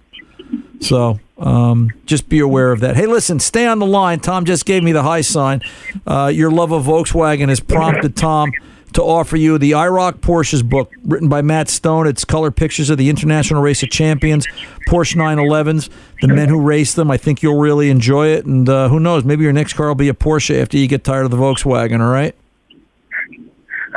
So 0.80 1.20
um, 1.38 1.90
just 2.06 2.28
be 2.28 2.40
aware 2.40 2.72
of 2.72 2.80
that. 2.80 2.96
Hey, 2.96 3.06
listen, 3.06 3.38
stay 3.38 3.66
on 3.66 3.78
the 3.78 3.86
line. 3.86 4.20
Tom 4.20 4.44
just 4.44 4.66
gave 4.66 4.82
me 4.82 4.92
the 4.92 5.02
high 5.02 5.20
sign. 5.20 5.62
Uh, 6.06 6.30
your 6.32 6.50
love 6.50 6.72
of 6.72 6.84
Volkswagen 6.84 7.48
has 7.48 7.60
prompted 7.60 8.16
Tom 8.16 8.52
to 8.92 9.02
offer 9.02 9.36
you 9.36 9.56
the 9.58 9.72
IROC 9.72 10.14
Porsches 10.14 10.68
book 10.68 10.92
written 11.04 11.28
by 11.28 11.42
Matt 11.42 11.68
Stone. 11.68 12.06
It's 12.06 12.24
color 12.24 12.50
pictures 12.50 12.90
of 12.90 12.98
the 12.98 13.08
International 13.08 13.62
Race 13.62 13.82
of 13.82 13.90
Champions, 13.90 14.46
Porsche 14.88 15.16
911s, 15.16 15.88
the 16.20 16.28
men 16.28 16.48
who 16.48 16.60
race 16.60 16.94
them. 16.94 17.10
I 17.10 17.16
think 17.16 17.42
you'll 17.42 17.60
really 17.60 17.90
enjoy 17.90 18.28
it. 18.28 18.46
And 18.46 18.68
uh, 18.68 18.88
who 18.88 18.98
knows, 18.98 19.24
maybe 19.24 19.44
your 19.44 19.52
next 19.52 19.74
car 19.74 19.88
will 19.88 19.94
be 19.94 20.08
a 20.08 20.14
Porsche 20.14 20.60
after 20.60 20.76
you 20.76 20.88
get 20.88 21.04
tired 21.04 21.24
of 21.24 21.30
the 21.30 21.36
Volkswagen, 21.36 22.00
all 22.00 22.10
right? 22.12 22.34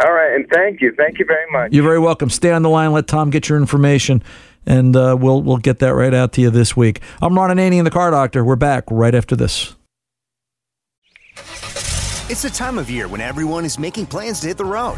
All 0.04 0.12
right, 0.12 0.34
and 0.34 0.50
thank 0.50 0.82
you. 0.82 0.94
Thank 0.96 1.20
you 1.20 1.26
very 1.26 1.50
much. 1.52 1.72
You're 1.72 1.84
very 1.84 2.00
welcome. 2.00 2.30
Stay 2.30 2.52
on 2.52 2.64
the 2.64 2.70
line. 2.70 2.92
Let 2.94 3.08
Tom 3.08 3.30
get 3.30 3.48
your 3.48 3.60
information, 3.60 4.24
and 4.66 4.96
uh, 4.96 5.16
we'll 5.20 5.42
we'll 5.42 5.58
get 5.58 5.80
that 5.80 5.94
right 5.94 6.14
out 6.14 6.34
to 6.34 6.42
you 6.42 6.50
this 6.50 6.76
week. 6.76 7.02
I'm 7.22 7.36
Ron 7.36 7.56
Ananian, 7.56 7.84
the 7.84 7.92
Car 7.92 8.12
Doctor. 8.12 8.44
We're 8.44 8.56
back 8.56 8.86
right 8.90 9.16
after 9.16 9.36
this. 9.36 9.76
It's 12.30 12.42
the 12.42 12.50
time 12.50 12.78
of 12.78 12.90
year 12.90 13.08
when 13.08 13.22
everyone 13.22 13.66
is 13.66 13.78
making 13.78 14.08
plans 14.08 14.40
to 14.42 14.48
hit 14.48 14.58
the 14.58 14.66
road. 14.66 14.98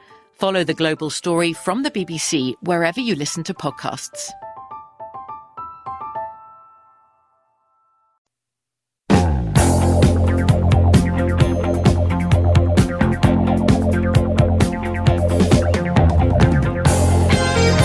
Follow 0.41 0.63
the 0.63 0.73
global 0.73 1.11
story 1.11 1.53
from 1.53 1.83
the 1.83 1.91
BBC 1.91 2.55
wherever 2.63 2.99
you 2.99 3.13
listen 3.13 3.43
to 3.43 3.53
podcasts. 3.53 4.31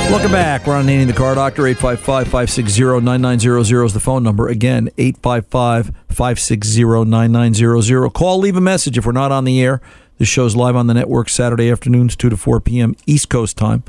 Welcome 0.09 0.33
back. 0.33 0.67
Ron 0.67 0.87
Ananian, 0.87 1.09
the 1.09 1.13
car 1.13 1.35
doctor. 1.35 1.67
855 1.67 2.27
560 2.27 3.01
9900 3.01 3.85
is 3.85 3.93
the 3.93 4.01
phone 4.01 4.23
number. 4.23 4.49
Again, 4.49 4.89
855 4.97 5.89
560 6.09 7.05
9900. 7.05 8.11
Call, 8.15 8.39
leave 8.39 8.57
a 8.57 8.63
message 8.63 8.97
if 8.97 9.05
we're 9.05 9.13
not 9.13 9.31
on 9.31 9.45
the 9.45 9.61
air. 9.61 9.83
The 10.19 10.25
show's 10.25 10.57
live 10.57 10.77
on 10.77 10.87
the 10.87 10.95
network 10.95 11.29
Saturday 11.29 11.71
afternoons, 11.71 12.17
2 12.17 12.31
to 12.31 12.37
4 12.37 12.61
p.m. 12.61 12.97
East 13.07 13.29
Coast 13.29 13.57
time. 13.57 13.85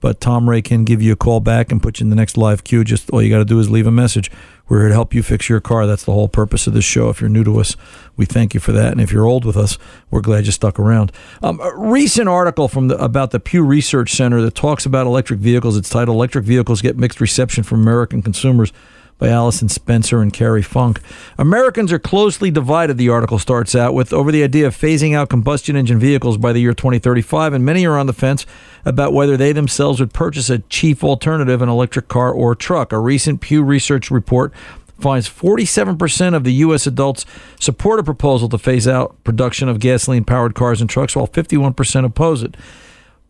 But 0.00 0.20
Tom 0.20 0.48
Ray 0.48 0.62
can 0.62 0.84
give 0.84 1.02
you 1.02 1.12
a 1.12 1.16
call 1.16 1.40
back 1.40 1.70
and 1.70 1.82
put 1.82 2.00
you 2.00 2.04
in 2.04 2.10
the 2.10 2.16
next 2.16 2.38
live 2.38 2.64
queue. 2.64 2.84
Just 2.84 3.10
all 3.10 3.20
you 3.20 3.28
got 3.28 3.38
to 3.38 3.44
do 3.44 3.58
is 3.58 3.70
leave 3.70 3.86
a 3.86 3.90
message. 3.90 4.30
We're 4.66 4.80
here 4.80 4.88
to 4.88 4.94
help 4.94 5.12
you 5.12 5.22
fix 5.22 5.48
your 5.48 5.60
car. 5.60 5.86
That's 5.86 6.04
the 6.04 6.12
whole 6.12 6.28
purpose 6.28 6.66
of 6.66 6.72
this 6.72 6.84
show. 6.84 7.10
If 7.10 7.20
you're 7.20 7.28
new 7.28 7.44
to 7.44 7.60
us, 7.60 7.76
we 8.16 8.24
thank 8.24 8.54
you 8.54 8.60
for 8.60 8.72
that. 8.72 8.92
And 8.92 9.00
if 9.00 9.12
you're 9.12 9.26
old 9.26 9.44
with 9.44 9.58
us, 9.58 9.76
we're 10.10 10.22
glad 10.22 10.46
you 10.46 10.52
stuck 10.52 10.78
around. 10.78 11.12
Um, 11.42 11.60
a 11.60 11.76
recent 11.76 12.28
article 12.28 12.66
from 12.68 12.88
the, 12.88 12.96
about 12.96 13.30
the 13.30 13.40
Pew 13.40 13.62
Research 13.62 14.12
Center 14.12 14.40
that 14.40 14.54
talks 14.54 14.86
about 14.86 15.06
electric 15.06 15.40
vehicles. 15.40 15.76
It's 15.76 15.90
titled 15.90 16.14
"Electric 16.14 16.44
Vehicles 16.44 16.80
Get 16.80 16.96
Mixed 16.96 17.20
Reception 17.20 17.62
from 17.64 17.80
American 17.80 18.22
Consumers." 18.22 18.72
By 19.20 19.28
Allison 19.28 19.68
Spencer 19.68 20.22
and 20.22 20.32
Cary 20.32 20.62
Funk. 20.62 20.98
Americans 21.36 21.92
are 21.92 21.98
closely 21.98 22.50
divided, 22.50 22.96
the 22.96 23.10
article 23.10 23.38
starts 23.38 23.74
out 23.74 23.92
with, 23.92 24.14
over 24.14 24.32
the 24.32 24.42
idea 24.42 24.66
of 24.66 24.74
phasing 24.74 25.14
out 25.14 25.28
combustion 25.28 25.76
engine 25.76 25.98
vehicles 25.98 26.38
by 26.38 26.54
the 26.54 26.60
year 26.60 26.72
2035, 26.72 27.52
and 27.52 27.62
many 27.62 27.86
are 27.86 27.98
on 27.98 28.06
the 28.06 28.14
fence 28.14 28.46
about 28.86 29.12
whether 29.12 29.36
they 29.36 29.52
themselves 29.52 30.00
would 30.00 30.14
purchase 30.14 30.48
a 30.48 30.60
chief 30.60 31.04
alternative, 31.04 31.60
an 31.60 31.68
electric 31.68 32.08
car 32.08 32.32
or 32.32 32.54
truck. 32.54 32.92
A 32.92 32.98
recent 32.98 33.42
Pew 33.42 33.62
Research 33.62 34.10
report 34.10 34.54
finds 34.98 35.28
47% 35.28 36.34
of 36.34 36.44
the 36.44 36.54
U.S. 36.54 36.86
adults 36.86 37.26
support 37.58 38.00
a 38.00 38.02
proposal 38.02 38.48
to 38.48 38.58
phase 38.58 38.88
out 38.88 39.22
production 39.22 39.68
of 39.68 39.80
gasoline 39.80 40.24
powered 40.24 40.54
cars 40.54 40.80
and 40.80 40.88
trucks, 40.88 41.14
while 41.14 41.28
51% 41.28 42.06
oppose 42.06 42.42
it. 42.42 42.56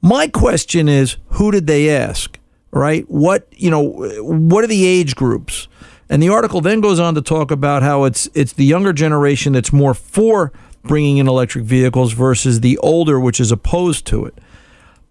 My 0.01 0.28
question 0.28 0.88
is 0.88 1.16
who 1.30 1.51
did 1.51 1.66
they 1.66 1.91
ask? 1.91 2.39
Right? 2.72 3.04
What, 3.08 3.48
you 3.50 3.70
know, 3.70 3.82
what 4.22 4.62
are 4.62 4.68
the 4.68 4.86
age 4.86 5.16
groups? 5.16 5.66
And 6.10 6.20
the 6.22 6.28
article 6.28 6.60
then 6.60 6.80
goes 6.80 6.98
on 6.98 7.14
to 7.14 7.22
talk 7.22 7.52
about 7.52 7.82
how 7.82 8.04
it's 8.04 8.28
it's 8.34 8.52
the 8.52 8.64
younger 8.64 8.92
generation 8.92 9.52
that's 9.52 9.72
more 9.72 9.94
for 9.94 10.52
bringing 10.82 11.18
in 11.18 11.28
electric 11.28 11.64
vehicles 11.64 12.12
versus 12.12 12.60
the 12.60 12.76
older 12.78 13.20
which 13.20 13.38
is 13.38 13.52
opposed 13.52 14.06
to 14.06 14.24
it. 14.24 14.36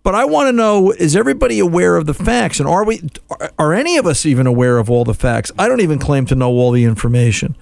But 0.03 0.13
I 0.15 0.25
want 0.25 0.47
to 0.47 0.51
know 0.51 0.91
is 0.91 1.15
everybody 1.15 1.59
aware 1.59 1.95
of 1.95 2.05
the 2.05 2.13
facts 2.13 2.59
and 2.59 2.67
are 2.67 2.83
we 2.83 3.01
are 3.57 3.73
any 3.73 3.97
of 3.97 4.05
us 4.05 4.25
even 4.25 4.45
aware 4.45 4.77
of 4.77 4.89
all 4.89 5.05
the 5.05 5.13
facts? 5.13 5.53
I 5.57 5.69
don't 5.69 5.81
even 5.81 5.99
claim 5.99 6.25
to 6.27 6.35
know 6.35 6.49
all 6.49 6.71
the 6.71 6.83
information. 6.83 7.55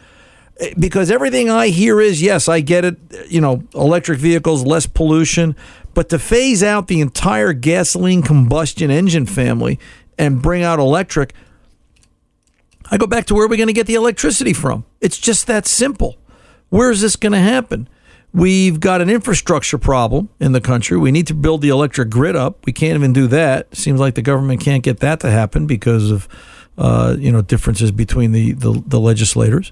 Because 0.79 1.11
everything 1.11 1.49
I 1.49 1.67
hear 1.67 2.01
is 2.01 2.21
yes, 2.21 2.47
I 2.47 2.61
get 2.61 2.83
it, 2.83 2.97
you 3.29 3.41
know, 3.41 3.63
electric 3.75 4.19
vehicles 4.19 4.65
less 4.65 4.87
pollution, 4.87 5.55
but 5.93 6.09
to 6.09 6.19
phase 6.19 6.63
out 6.63 6.87
the 6.87 7.01
entire 7.01 7.53
gasoline 7.53 8.23
combustion 8.23 8.89
engine 8.89 9.25
family 9.25 9.79
and 10.17 10.41
bring 10.41 10.63
out 10.63 10.79
electric 10.79 11.33
I 12.89 12.97
go 12.97 13.07
back 13.07 13.25
to 13.25 13.35
where 13.35 13.45
are 13.45 13.49
we 13.49 13.57
going 13.57 13.67
to 13.67 13.73
get 13.73 13.87
the 13.87 13.95
electricity 13.95 14.53
from? 14.53 14.85
It's 15.01 15.17
just 15.17 15.47
that 15.47 15.65
simple. 15.65 16.17
Where 16.69 16.91
is 16.91 17.01
this 17.01 17.15
going 17.15 17.33
to 17.33 17.39
happen? 17.39 17.89
We've 18.33 18.79
got 18.79 19.01
an 19.01 19.09
infrastructure 19.09 19.77
problem 19.77 20.29
in 20.39 20.51
the 20.51 20.61
country. 20.61 20.97
We 20.97 21.11
need 21.11 21.27
to 21.27 21.33
build 21.33 21.61
the 21.61 21.69
electric 21.69 22.09
grid 22.09 22.35
up. 22.35 22.65
We 22.65 22.73
can't 22.73 22.95
even 22.95 23.13
do 23.13 23.27
that. 23.27 23.75
Seems 23.75 23.99
like 23.99 24.15
the 24.15 24.21
government 24.21 24.61
can't 24.61 24.83
get 24.83 24.99
that 24.99 25.19
to 25.21 25.31
happen 25.31 25.65
because 25.65 26.11
of 26.11 26.27
uh, 26.77 27.15
you 27.17 27.31
know 27.31 27.41
differences 27.41 27.91
between 27.91 28.31
the, 28.33 28.51
the, 28.53 28.83
the 28.85 28.99
legislators. 28.99 29.71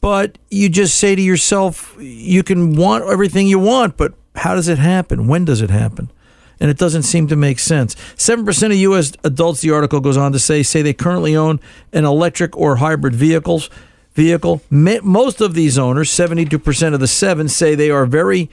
But 0.00 0.38
you 0.50 0.68
just 0.68 0.96
say 0.96 1.16
to 1.16 1.22
yourself, 1.22 1.96
you 1.98 2.42
can 2.42 2.76
want 2.76 3.04
everything 3.04 3.48
you 3.48 3.58
want, 3.58 3.96
but 3.96 4.14
how 4.36 4.54
does 4.54 4.68
it 4.68 4.78
happen? 4.78 5.26
When 5.26 5.44
does 5.44 5.60
it 5.60 5.70
happen? 5.70 6.10
and 6.60 6.70
it 6.70 6.78
doesn't 6.78 7.02
seem 7.02 7.26
to 7.28 7.36
make 7.36 7.58
sense. 7.58 7.94
7% 8.16 8.66
of 8.66 8.72
U.S. 8.72 9.12
adults, 9.24 9.60
the 9.60 9.70
article 9.70 10.00
goes 10.00 10.16
on 10.16 10.32
to 10.32 10.38
say, 10.38 10.62
say 10.62 10.82
they 10.82 10.94
currently 10.94 11.36
own 11.36 11.60
an 11.92 12.04
electric 12.04 12.56
or 12.56 12.76
hybrid 12.76 13.14
vehicles 13.14 13.68
vehicle. 14.14 14.62
Most 14.70 15.40
of 15.40 15.54
these 15.54 15.78
owners, 15.78 16.10
72% 16.10 16.94
of 16.94 17.00
the 17.00 17.06
seven, 17.06 17.48
say 17.48 17.74
they 17.74 17.90
are 17.90 18.06
very 18.06 18.50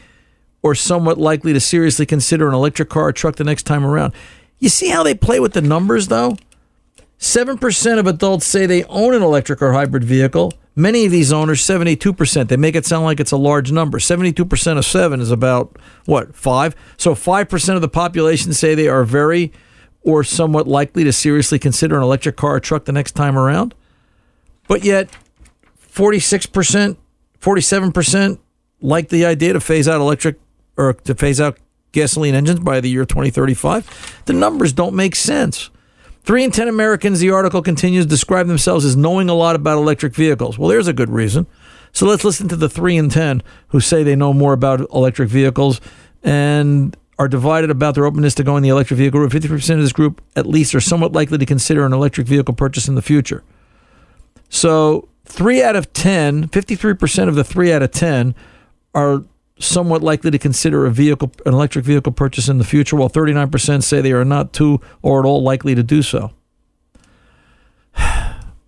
or 0.62 0.76
somewhat 0.76 1.18
likely 1.18 1.54
to 1.54 1.60
seriously 1.60 2.06
consider 2.06 2.48
an 2.48 2.54
electric 2.54 2.90
car 2.90 3.08
or 3.08 3.14
truck 3.14 3.36
the 3.36 3.44
next 3.44 3.64
time 3.64 3.86
around. 3.86 4.14
You 4.60 4.70
see 4.70 4.90
how 4.90 5.04
they 5.04 5.16
play 5.16 5.40
with 5.40 5.54
the 5.54 5.62
numbers, 5.62 6.08
though? 6.08 6.38
7% 7.20 8.00
of 8.00 8.08
adults 8.08 8.46
say 8.46 8.66
they 8.66 8.84
own 8.86 9.14
an 9.14 9.22
electric 9.22 9.62
or 9.62 9.74
hybrid 9.74 10.04
vehicle. 10.04 10.54
Many 10.76 11.06
of 11.06 11.12
these 11.12 11.32
owners, 11.32 11.62
72%. 11.62 12.48
They 12.48 12.58
make 12.58 12.76
it 12.76 12.86
sound 12.86 13.06
like 13.06 13.20
it's 13.20 13.32
a 13.32 13.38
large 13.38 13.72
number. 13.72 14.00
72% 14.00 14.78
of 14.78 14.86
7 14.86 15.22
is 15.22 15.30
about, 15.30 15.78
what, 16.06 16.36
5? 16.36 16.76
So 16.98 17.14
5% 17.14 17.76
of 17.76 17.82
the 17.82 17.90
population 17.90 18.54
say 18.54 18.74
they 18.74 18.88
are 18.88 19.04
very 19.04 19.52
or 20.02 20.24
somewhat 20.24 20.68
likely 20.68 21.04
to 21.04 21.14
seriously 21.14 21.60
consider 21.60 21.96
an 21.96 22.04
electric 22.04 22.36
car 22.36 22.56
or 22.56 22.60
truck 22.60 22.86
the 22.86 22.92
next 22.92 23.14
time 23.14 23.38
around. 23.38 23.74
But 24.68 24.84
yet, 24.84 25.10
46%, 25.94 26.98
47% 27.40 28.40
like 28.82 29.10
the 29.10 29.26
idea 29.26 29.54
to 29.54 29.60
phase 29.60 29.88
out 29.88 30.02
electric 30.02 30.40
or 30.76 30.94
to 30.94 31.16
phase 31.16 31.40
out 31.40 31.58
gasoline 31.92 32.36
engines 32.36 32.60
by 32.60 32.80
the 32.80 32.90
year 32.90 33.06
2035. 33.06 34.24
The 34.26 34.34
numbers 34.34 34.74
don't 34.74 34.96
make 34.96 35.16
sense. 35.16 35.70
Three 36.24 36.44
in 36.44 36.52
10 36.52 36.68
Americans, 36.70 37.20
the 37.20 37.32
article 37.32 37.62
continues, 37.62 38.06
describe 38.06 38.48
themselves 38.48 38.86
as 38.86 38.96
knowing 38.96 39.30
a 39.30 39.34
lot 39.34 39.56
about 39.56 39.78
electric 39.78 40.16
vehicles. 40.16 40.58
Well, 40.58 40.70
there's 40.70 40.88
a 40.88 40.94
good 40.94 41.10
reason. 41.10 41.48
So 41.92 42.06
let's 42.08 42.24
listen 42.24 42.48
to 42.48 42.56
the 42.56 42.70
three 42.70 42.96
in 42.98 43.10
10 43.10 43.44
who 43.68 43.80
say 43.80 44.04
they 44.04 44.16
know 44.16 44.34
more 44.34 44.54
about 44.54 44.80
electric 44.92 45.30
vehicles 45.30 45.82
and 46.24 46.96
are 47.20 47.28
divided 47.28 47.70
about 47.70 47.96
their 47.96 48.06
openness 48.06 48.36
to 48.36 48.44
going 48.44 48.64
the 48.64 48.70
electric 48.70 48.98
vehicle 48.98 49.20
route. 49.20 49.32
50% 49.32 49.76
of 49.76 49.82
this 49.82 49.94
group, 49.94 50.22
at 50.36 50.48
least, 50.48 50.74
are 50.74 50.82
somewhat 50.82 51.12
likely 51.12 51.38
to 51.38 51.46
consider 51.46 51.86
an 51.86 51.94
electric 51.94 52.26
vehicle 52.26 52.54
purchase 52.54 52.88
in 52.88 52.96
the 52.96 53.02
future. 53.02 53.44
So 54.50 55.10
three 55.26 55.62
out 55.62 55.76
of 55.76 55.92
10, 55.94 56.48
53% 56.48 57.28
of 57.28 57.36
the 57.36 57.44
three 57.44 57.72
out 57.72 57.84
of 57.84 57.92
10 57.92 58.34
are 58.96 59.24
somewhat 59.60 60.02
likely 60.02 60.32
to 60.32 60.40
consider 60.40 60.86
a 60.86 60.92
vehicle, 60.92 61.32
an 61.46 61.54
electric 61.54 61.86
vehicle 61.86 62.12
purchase 62.12 62.50
in 62.50 62.58
the 62.58 62.64
future, 62.64 62.96
while 62.96 63.10
39% 63.10 63.84
say 63.84 64.02
they 64.02 64.12
are 64.12 64.26
not 64.26 64.54
too 64.54 64.82
or 65.02 65.20
at 65.20 65.26
all 65.26 65.42
likely 65.44 65.76
to 65.76 65.84
do 65.84 66.02
so. 66.02 66.32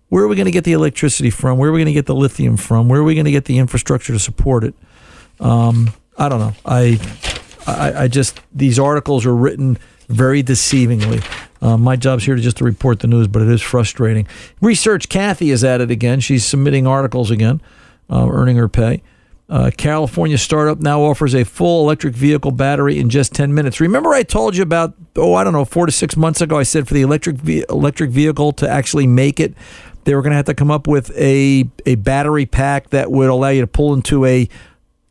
Where 0.08 0.22
are 0.24 0.28
we 0.28 0.36
going 0.36 0.46
to 0.46 0.52
get 0.52 0.64
the 0.64 0.72
electricity 0.72 1.30
from? 1.30 1.58
Where 1.58 1.70
are 1.70 1.72
we 1.72 1.80
going 1.80 1.86
to 1.86 1.92
get 1.92 2.06
the 2.06 2.14
lithium 2.14 2.56
from? 2.56 2.88
Where 2.88 3.00
are 3.00 3.04
we 3.04 3.14
going 3.14 3.24
to 3.24 3.32
get 3.32 3.46
the 3.46 3.58
infrastructure 3.58 4.12
to 4.12 4.20
support 4.20 4.62
it? 4.62 4.74
Um, 5.40 5.90
I 6.16 6.28
don't 6.28 6.38
know. 6.38 6.54
I, 6.64 7.00
I, 7.66 8.04
I 8.04 8.08
just 8.08 8.40
these 8.54 8.78
articles 8.78 9.26
are 9.26 9.34
written 9.34 9.78
very 10.08 10.42
deceivingly. 10.42 11.24
Uh, 11.60 11.76
my 11.76 11.96
job's 11.96 12.24
here 12.24 12.36
to 12.36 12.40
just 12.40 12.58
to 12.58 12.64
report 12.64 13.00
the 13.00 13.08
news, 13.08 13.26
but 13.26 13.42
it 13.42 13.48
is 13.48 13.60
frustrating. 13.60 14.26
Research 14.60 15.08
Kathy 15.08 15.50
is 15.50 15.64
at 15.64 15.80
it 15.80 15.90
again. 15.90 16.20
She's 16.20 16.44
submitting 16.44 16.86
articles 16.86 17.30
again, 17.30 17.60
uh, 18.08 18.28
earning 18.30 18.56
her 18.56 18.68
pay. 18.68 19.02
Uh, 19.48 19.70
California 19.76 20.36
startup 20.36 20.80
now 20.80 21.00
offers 21.02 21.32
a 21.32 21.44
full 21.44 21.84
electric 21.84 22.14
vehicle 22.14 22.50
battery 22.50 22.98
in 22.98 23.08
just 23.08 23.32
10 23.32 23.54
minutes. 23.54 23.80
Remember, 23.80 24.12
I 24.12 24.24
told 24.24 24.56
you 24.56 24.62
about, 24.64 24.94
oh, 25.14 25.34
I 25.34 25.44
don't 25.44 25.52
know, 25.52 25.64
four 25.64 25.86
to 25.86 25.92
six 25.92 26.16
months 26.16 26.40
ago, 26.40 26.58
I 26.58 26.64
said 26.64 26.88
for 26.88 26.94
the 26.94 27.02
electric 27.02 27.36
ve- 27.36 27.64
electric 27.68 28.10
vehicle 28.10 28.52
to 28.54 28.68
actually 28.68 29.06
make 29.06 29.38
it, 29.38 29.54
they 30.02 30.16
were 30.16 30.22
going 30.22 30.32
to 30.32 30.36
have 30.36 30.46
to 30.46 30.54
come 30.54 30.70
up 30.70 30.88
with 30.88 31.16
a, 31.16 31.68
a 31.84 31.94
battery 31.96 32.46
pack 32.46 32.90
that 32.90 33.12
would 33.12 33.28
allow 33.28 33.48
you 33.50 33.60
to 33.60 33.68
pull 33.68 33.94
into 33.94 34.24
a 34.24 34.48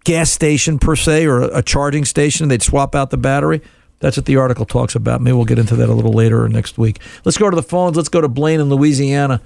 gas 0.04 0.32
station, 0.32 0.80
per 0.80 0.98
se, 0.98 1.26
or 1.28 1.42
a, 1.42 1.60
a 1.60 1.62
charging 1.62 2.04
station. 2.04 2.50
They'd 2.50 2.64
swap 2.64 2.94
out 2.94 3.12
the 3.12 3.18
battery. 3.18 3.62
That's 4.00 4.18
what 4.18 4.26
the 4.26 4.36
article 4.36 4.66
talks 4.66 4.96
about. 4.96 5.22
Maybe 5.22 5.34
we'll 5.34 5.46
get 5.46 5.60
into 5.60 5.78
that 5.78 5.88
a 5.88 5.94
little 5.94 6.12
later 6.12 6.44
or 6.44 6.50
next 6.50 6.78
week. 6.78 7.00
Let's 7.24 7.38
go 7.38 7.50
to 7.50 7.56
the 7.56 7.64
phones. 7.64 7.96
Let's 7.96 8.10
go 8.10 8.20
to 8.20 8.28
Blaine 8.28 8.60
in 8.60 8.70
Louisiana, 8.70 9.42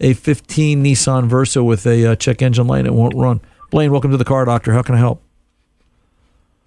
a 0.00 0.14
15 0.14 0.82
Nissan 0.82 1.26
Versa 1.26 1.62
with 1.62 1.86
a 1.86 2.06
uh, 2.06 2.16
check 2.16 2.42
engine 2.42 2.66
light. 2.66 2.86
It 2.86 2.94
won't 2.94 3.14
run. 3.14 3.40
Blaine, 3.72 3.90
welcome 3.90 4.10
to 4.10 4.18
the 4.18 4.24
car 4.24 4.44
doctor. 4.44 4.74
How 4.74 4.82
can 4.82 4.94
I 4.94 4.98
help? 4.98 5.22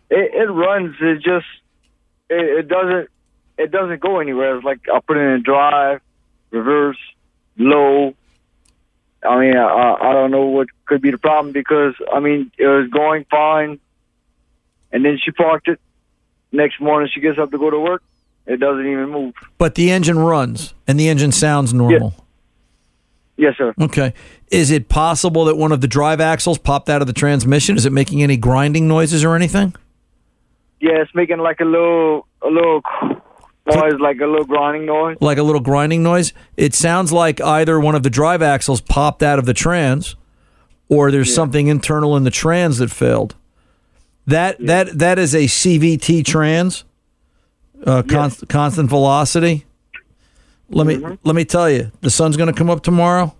It, 0.10 0.34
it 0.34 0.52
runs. 0.52 0.96
It 1.00 1.18
just 1.18 1.46
it, 2.32 2.66
it 2.66 2.68
doesn't 2.68 3.10
it 3.60 3.72
doesn't 3.72 4.02
go 4.02 4.20
anywhere. 4.20 4.56
It's 4.56 4.66
like 4.66 4.80
I 4.92 5.00
put 5.02 5.16
it 5.16 5.20
in 5.20 5.44
drive, 5.44 6.02
reverse, 6.50 6.98
low. 7.60 8.16
I 9.24 9.40
mean, 9.40 9.56
I, 9.56 9.94
I 10.02 10.14
don't 10.14 10.32
know 10.32 10.46
what 10.46 10.68
could 10.86 11.04
be 11.04 11.12
the 11.12 11.20
problem 11.20 11.54
because 11.54 11.94
I 12.12 12.20
mean 12.20 12.52
it 12.58 12.66
was 12.66 12.90
going 12.90 13.26
fine, 13.30 13.80
and 14.92 15.06
then 15.06 15.20
she 15.24 15.30
parked 15.30 15.68
it. 15.68 15.80
Next 16.52 16.82
morning, 16.82 17.08
she 17.14 17.22
gets 17.22 17.38
up 17.38 17.52
to 17.52 17.60
go 17.60 17.70
to 17.70 17.80
work. 17.80 18.02
It 18.48 18.60
doesn't 18.60 18.86
even 18.86 19.12
move. 19.12 19.36
But 19.60 19.76
the 19.76 19.92
engine 19.92 20.18
runs 20.18 20.74
and 20.88 21.00
the 21.00 21.08
engine 21.08 21.32
sounds 21.32 21.72
normal. 21.72 22.16
Yes, 23.38 23.56
sir. 23.58 23.74
Okay. 23.80 24.14
Is 24.50 24.72
it 24.72 24.88
possible 24.88 25.46
that 25.46 25.58
one 25.58 25.72
of 25.72 25.82
the 25.82 25.88
drive 25.88 26.22
axles 26.22 26.58
popped 26.58 26.90
out 26.90 27.02
of 27.02 27.08
the 27.08 27.14
transmission? 27.14 27.76
Is 27.76 27.86
it 27.86 27.92
making 27.92 28.24
any 28.24 28.38
grinding 28.38 28.88
noises 28.88 29.24
or 29.24 29.36
anything? 29.36 29.76
Yeah, 30.80 31.02
it's 31.02 31.14
making 31.14 31.40
like 31.40 31.60
a 31.60 31.66
little 31.66 32.28
a 32.42 32.48
little 32.48 32.82
noise, 33.66 34.00
like 34.00 34.20
a 34.22 34.28
little 34.28 34.46
grinding 34.46 34.86
noise. 34.86 35.18
Like 35.20 35.38
a 35.38 35.44
little 35.44 35.62
grinding 35.62 36.04
noise? 36.04 36.32
It 36.56 36.74
sounds 36.74 37.12
like 37.12 37.42
either 37.42 37.80
one 37.80 37.96
of 37.96 38.04
the 38.04 38.10
drive 38.10 38.42
axles 38.42 38.82
popped 38.82 39.24
out 39.24 39.40
of 39.40 39.46
the 39.46 39.54
trans 39.54 40.16
or 40.88 41.12
there's 41.12 41.34
something 41.34 41.68
internal 41.68 42.16
in 42.16 42.24
the 42.24 42.32
trans 42.32 42.78
that 42.78 42.92
failed. 42.92 43.36
That 44.28 44.58
that 44.66 44.98
that 44.98 45.20
is 45.20 45.36
a 45.36 45.46
CVT 45.46 46.26
trans, 46.26 46.84
uh, 47.86 48.04
const, 48.04 48.48
constant 48.48 48.90
velocity. 48.90 49.66
Let 50.70 50.88
me 50.88 50.98
let 51.24 51.36
me 51.36 51.46
tell 51.46 51.70
you, 51.70 51.92
the 52.02 52.10
sun's 52.10 52.38
going 52.38 52.52
to 52.52 52.58
come 52.58 52.70
up 52.70 52.82
tomorrow, 52.82 53.36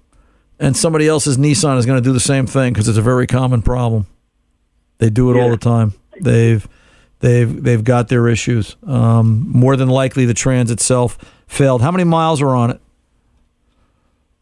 and 0.60 0.78
somebody 0.78 1.08
else's 1.08 1.38
Nissan 1.38 1.78
is 1.78 1.86
going 1.86 2.02
to 2.02 2.08
do 2.08 2.14
the 2.14 2.20
same 2.20 2.46
thing 2.46 2.74
because 2.74 2.88
it's 2.88 2.98
a 2.98 3.02
very 3.02 3.28
common 3.28 3.62
problem. 3.62 4.06
They 5.00 5.10
do 5.10 5.32
it 5.32 5.40
all 5.40 5.50
the 5.50 5.58
time. 5.58 5.94
They've 6.22 6.68
they've 7.20 7.64
they've 7.64 7.84
got 7.84 8.08
their 8.08 8.28
issues. 8.28 8.76
Um, 8.86 9.46
more 9.50 9.76
than 9.76 9.90
likely, 9.90 10.26
the 10.26 10.34
trans 10.34 10.72
itself 10.72 11.18
failed. 11.48 11.82
How 11.82 11.92
many 11.92 12.04
miles 12.04 12.42
are 12.42 12.56
on 12.56 12.72
it? 12.72 12.82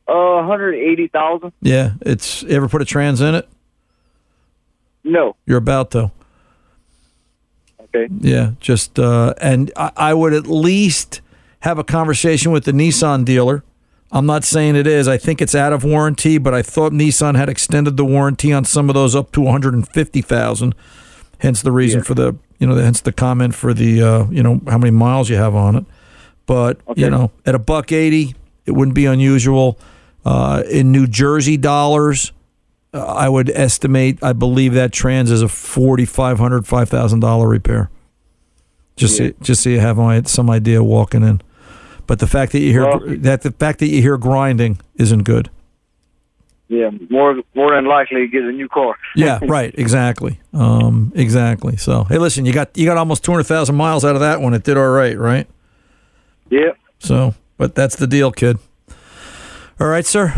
Uh, 0.07 0.13
one 0.13 0.47
hundred 0.47 0.75
eighty 0.75 1.07
thousand. 1.07 1.53
Yeah, 1.61 1.93
it's 2.01 2.43
ever 2.43 2.67
put 2.67 2.81
a 2.81 2.85
trans 2.85 3.21
in 3.21 3.35
it? 3.35 3.47
No. 5.03 5.35
You're 5.45 5.57
about 5.57 5.91
to. 5.91 6.11
Okay. 7.79 8.07
Yeah, 8.19 8.51
just 8.59 8.99
uh, 8.99 9.33
and 9.39 9.71
I, 9.75 9.91
I 9.95 10.13
would 10.13 10.33
at 10.33 10.47
least 10.47 11.21
have 11.63 11.79
a 11.79 11.83
conversation 11.83 12.51
with 12.51 12.65
the 12.65 12.73
Nissan 12.73 13.23
dealer. 13.23 13.63
I'm 14.11 14.25
not 14.25 14.43
saying 14.43 14.75
it 14.75 14.85
is. 14.85 15.07
I 15.07 15.17
think 15.17 15.41
it's 15.41 15.55
out 15.55 15.71
of 15.71 15.85
warranty, 15.85 16.37
but 16.37 16.53
I 16.53 16.61
thought 16.61 16.91
Nissan 16.91 17.37
had 17.37 17.47
extended 17.47 17.95
the 17.95 18.03
warranty 18.03 18.51
on 18.51 18.65
some 18.65 18.89
of 18.89 18.95
those 18.95 19.15
up 19.15 19.31
to 19.31 19.41
150,000. 19.41 20.75
Hence 21.39 21.61
the 21.61 21.71
reason 21.71 22.03
for 22.03 22.13
the 22.13 22.35
you 22.59 22.67
know 22.67 22.75
hence 22.75 23.01
the 23.01 23.11
comment 23.11 23.55
for 23.55 23.73
the 23.73 24.01
uh, 24.01 24.25
you 24.29 24.41
know 24.41 24.61
how 24.67 24.77
many 24.77 24.91
miles 24.91 25.29
you 25.29 25.35
have 25.35 25.55
on 25.55 25.75
it. 25.75 25.85
But 26.45 26.79
you 26.95 27.09
know 27.09 27.31
at 27.45 27.55
a 27.55 27.59
buck 27.59 27.91
eighty, 27.91 28.35
it 28.65 28.71
wouldn't 28.71 28.95
be 28.95 29.05
unusual. 29.05 29.77
Uh, 30.23 30.63
in 30.69 30.93
New 30.93 31.05
Jersey 31.05 31.57
dollars, 31.57 32.31
uh, 32.93 33.03
I 33.03 33.27
would 33.27 33.49
estimate. 33.49 34.23
I 34.23 34.31
believe 34.31 34.73
that 34.75 34.93
trans 34.93 35.31
is 35.31 35.41
a 35.41 35.49
forty 35.49 36.05
five 36.05 36.39
hundred 36.39 36.65
five 36.65 36.87
thousand 36.87 37.19
dollar 37.19 37.49
repair. 37.49 37.89
Just 38.95 39.17
so, 39.17 39.31
just 39.41 39.63
so 39.63 39.69
you 39.69 39.79
have 39.79 39.97
my, 39.97 40.21
some 40.21 40.49
idea 40.49 40.83
walking 40.83 41.23
in. 41.23 41.41
But 42.07 42.19
the 42.19 42.27
fact 42.27 42.51
that 42.51 42.59
you 42.59 42.71
hear 42.71 42.85
Well- 42.85 43.01
that 43.19 43.41
the 43.41 43.51
fact 43.51 43.79
that 43.79 43.87
you 43.87 44.01
hear 44.01 44.17
grinding 44.17 44.79
isn't 44.95 45.23
good. 45.23 45.49
Yeah, 46.69 46.89
more 47.09 47.35
more 47.53 47.75
than 47.75 47.85
likely 47.85 48.21
to 48.21 48.27
get 48.27 48.43
a 48.43 48.51
new 48.51 48.67
car. 48.67 48.95
Yeah, 49.15 49.39
right. 49.43 49.73
Exactly. 49.77 50.39
Um, 50.53 51.11
exactly. 51.15 51.77
So, 51.77 52.05
hey, 52.05 52.17
listen, 52.17 52.45
you 52.45 52.53
got 52.53 52.75
you 52.77 52.85
got 52.85 52.97
almost 52.97 53.23
two 53.23 53.31
hundred 53.31 53.43
thousand 53.43 53.75
miles 53.75 54.03
out 54.03 54.15
of 54.15 54.21
that 54.21 54.41
one. 54.41 54.53
It 54.53 54.63
did 54.63 54.77
all 54.77 54.89
right, 54.89 55.17
right? 55.17 55.47
Yeah. 56.49 56.71
So, 56.99 57.35
but 57.57 57.75
that's 57.75 57.95
the 57.97 58.07
deal, 58.07 58.31
kid. 58.31 58.57
All 59.79 59.87
right, 59.87 60.05
sir. 60.05 60.33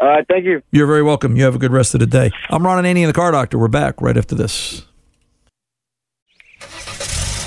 All 0.00 0.08
right, 0.08 0.24
thank 0.28 0.44
you. 0.44 0.62
You're 0.72 0.86
very 0.86 1.02
welcome. 1.02 1.36
You 1.36 1.44
have 1.44 1.54
a 1.54 1.58
good 1.58 1.72
rest 1.72 1.94
of 1.94 2.00
the 2.00 2.06
day. 2.06 2.30
I'm 2.50 2.64
Ron 2.64 2.82
Ananian, 2.84 3.06
the 3.06 3.12
car 3.12 3.32
doctor. 3.32 3.58
We're 3.58 3.68
back 3.68 4.00
right 4.00 4.16
after 4.16 4.34
this. 4.34 4.84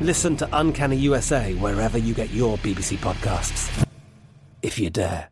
Listen 0.00 0.34
to 0.38 0.48
Uncanny 0.52 0.96
USA 0.96 1.52
wherever 1.54 1.98
you 1.98 2.14
get 2.14 2.30
your 2.30 2.56
BBC 2.58 2.96
podcasts, 2.96 3.86
if 4.62 4.78
you 4.78 4.88
dare. 4.88 5.28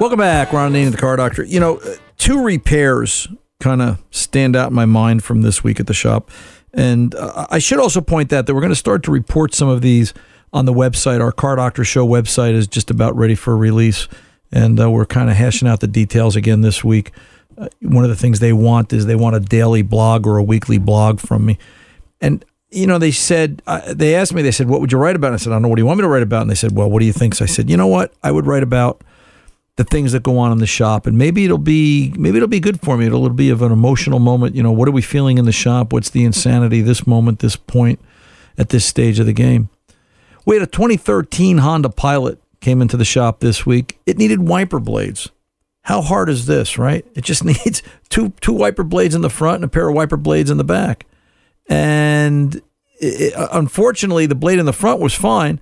Welcome 0.00 0.18
back, 0.18 0.52
Ron 0.52 0.72
Ananian, 0.72 0.90
the 0.90 0.98
Car 0.98 1.14
Doctor. 1.16 1.44
You 1.44 1.60
know, 1.60 1.76
uh, 1.76 1.94
two 2.18 2.42
repairs 2.42 3.28
kind 3.60 3.80
of 3.80 4.02
stand 4.10 4.56
out 4.56 4.70
in 4.70 4.74
my 4.74 4.84
mind 4.84 5.22
from 5.22 5.42
this 5.42 5.62
week 5.62 5.78
at 5.78 5.86
the 5.86 5.94
shop, 5.94 6.30
and 6.74 7.14
uh, 7.14 7.46
I 7.50 7.58
should 7.58 7.78
also 7.78 8.00
point 8.00 8.30
that 8.30 8.46
that 8.46 8.54
we're 8.54 8.60
going 8.60 8.70
to 8.70 8.76
start 8.76 9.02
to 9.04 9.10
report 9.10 9.54
some 9.54 9.68
of 9.68 9.80
these 9.80 10.12
on 10.52 10.64
the 10.66 10.72
website. 10.72 11.20
Our 11.20 11.32
Car 11.32 11.56
Doctor 11.56 11.84
Show 11.84 12.06
website 12.06 12.52
is 12.52 12.66
just 12.66 12.90
about 12.90 13.16
ready 13.16 13.34
for 13.34 13.56
release, 13.56 14.08
and 14.52 14.78
uh, 14.80 14.90
we're 14.90 15.06
kind 15.06 15.30
of 15.30 15.36
hashing 15.36 15.68
out 15.68 15.80
the 15.80 15.86
details 15.86 16.36
again 16.36 16.60
this 16.60 16.84
week. 16.84 17.12
Uh, 17.56 17.68
one 17.80 18.04
of 18.04 18.10
the 18.10 18.16
things 18.16 18.40
they 18.40 18.52
want 18.52 18.92
is 18.92 19.06
they 19.06 19.14
want 19.14 19.36
a 19.36 19.40
daily 19.40 19.82
blog 19.82 20.26
or 20.26 20.36
a 20.36 20.42
weekly 20.42 20.78
blog 20.78 21.20
from 21.20 21.46
me, 21.46 21.58
and 22.20 22.44
you 22.74 22.88
know, 22.88 22.98
they 22.98 23.12
said, 23.12 23.62
uh, 23.68 23.94
they 23.94 24.16
asked 24.16 24.34
me, 24.34 24.42
they 24.42 24.50
said, 24.50 24.68
what 24.68 24.80
would 24.80 24.90
you 24.90 24.98
write 24.98 25.14
about? 25.14 25.32
I 25.32 25.36
said, 25.36 25.52
I 25.52 25.54
don't 25.54 25.62
know. 25.62 25.68
What 25.68 25.76
do 25.76 25.82
you 25.82 25.86
want 25.86 25.98
me 25.98 26.02
to 26.02 26.08
write 26.08 26.24
about? 26.24 26.42
And 26.42 26.50
they 26.50 26.56
said, 26.56 26.72
well, 26.72 26.90
what 26.90 26.98
do 26.98 27.06
you 27.06 27.12
think? 27.12 27.36
So 27.36 27.44
I 27.44 27.46
said, 27.46 27.70
you 27.70 27.76
know 27.76 27.86
what? 27.86 28.12
I 28.22 28.32
would 28.32 28.46
write 28.46 28.64
about 28.64 29.02
the 29.76 29.84
things 29.84 30.12
that 30.12 30.22
go 30.22 30.38
on 30.38 30.52
in 30.52 30.58
the 30.58 30.66
shop, 30.66 31.06
and 31.06 31.18
maybe 31.18 31.44
it'll 31.44 31.58
be 31.58 32.12
maybe 32.16 32.36
it'll 32.36 32.48
be 32.48 32.60
good 32.60 32.80
for 32.80 32.96
me. 32.96 33.06
It'll, 33.06 33.24
it'll 33.24 33.34
be 33.34 33.50
of 33.50 33.62
an 33.62 33.72
emotional 33.72 34.20
moment. 34.20 34.54
You 34.54 34.62
know, 34.62 34.72
what 34.72 34.88
are 34.88 34.92
we 34.92 35.02
feeling 35.02 35.38
in 35.38 35.44
the 35.44 35.52
shop? 35.52 35.92
What's 35.92 36.10
the 36.10 36.24
insanity 36.24 36.80
this 36.80 37.06
moment, 37.06 37.40
this 37.40 37.56
point, 37.56 38.00
at 38.56 38.68
this 38.68 38.84
stage 38.84 39.18
of 39.18 39.26
the 39.26 39.32
game? 39.32 39.68
We 40.46 40.56
had 40.56 40.62
a 40.62 40.70
2013 40.70 41.58
Honda 41.58 41.88
Pilot 41.88 42.40
came 42.60 42.80
into 42.80 42.96
the 42.96 43.04
shop 43.04 43.40
this 43.40 43.66
week. 43.66 43.98
It 44.06 44.16
needed 44.16 44.40
wiper 44.40 44.78
blades. 44.78 45.30
How 45.82 46.00
hard 46.00 46.28
is 46.28 46.46
this, 46.46 46.78
right? 46.78 47.04
It 47.14 47.24
just 47.24 47.44
needs 47.44 47.82
two 48.08 48.30
two 48.40 48.52
wiper 48.52 48.84
blades 48.84 49.14
in 49.14 49.22
the 49.22 49.30
front 49.30 49.56
and 49.56 49.64
a 49.64 49.68
pair 49.68 49.88
of 49.88 49.94
wiper 49.94 50.16
blades 50.16 50.50
in 50.50 50.56
the 50.56 50.64
back. 50.64 51.04
And 51.68 52.62
it, 53.00 53.32
unfortunately, 53.36 54.26
the 54.26 54.34
blade 54.34 54.60
in 54.60 54.66
the 54.66 54.72
front 54.72 55.00
was 55.00 55.14
fine 55.14 55.60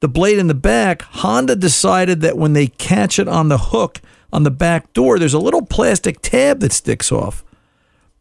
the 0.00 0.08
blade 0.08 0.38
in 0.38 0.46
the 0.46 0.54
back, 0.54 1.02
Honda 1.02 1.54
decided 1.56 2.20
that 2.22 2.38
when 2.38 2.54
they 2.54 2.66
catch 2.66 3.18
it 3.18 3.28
on 3.28 3.48
the 3.48 3.58
hook 3.58 4.00
on 4.32 4.44
the 4.44 4.50
back 4.50 4.92
door, 4.92 5.18
there's 5.18 5.34
a 5.34 5.38
little 5.38 5.64
plastic 5.64 6.22
tab 6.22 6.60
that 6.60 6.72
sticks 6.72 7.12
off. 7.12 7.44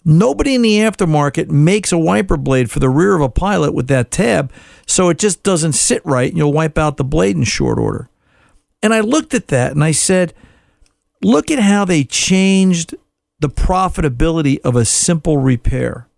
Nobody 0.05 0.55
in 0.55 0.61
the 0.61 0.77
aftermarket 0.79 1.49
makes 1.49 1.91
a 1.91 1.97
wiper 1.97 2.37
blade 2.37 2.71
for 2.71 2.79
the 2.79 2.89
rear 2.89 3.15
of 3.15 3.21
a 3.21 3.29
pilot 3.29 3.73
with 3.73 3.87
that 3.87 4.11
tab, 4.11 4.51
so 4.85 5.09
it 5.09 5.19
just 5.19 5.43
doesn't 5.43 5.73
sit 5.73 6.05
right 6.05 6.29
and 6.29 6.37
you'll 6.37 6.53
wipe 6.53 6.77
out 6.77 6.97
the 6.97 7.03
blade 7.03 7.35
in 7.35 7.43
short 7.43 7.77
order. 7.77 8.09
And 8.81 8.93
I 8.93 9.01
looked 9.01 9.33
at 9.33 9.47
that 9.47 9.71
and 9.71 9.83
I 9.83 9.91
said, 9.91 10.33
look 11.21 11.51
at 11.51 11.59
how 11.59 11.85
they 11.85 12.03
changed 12.03 12.95
the 13.39 13.49
profitability 13.49 14.59
of 14.61 14.75
a 14.75 14.85
simple 14.85 15.37
repair. 15.37 16.08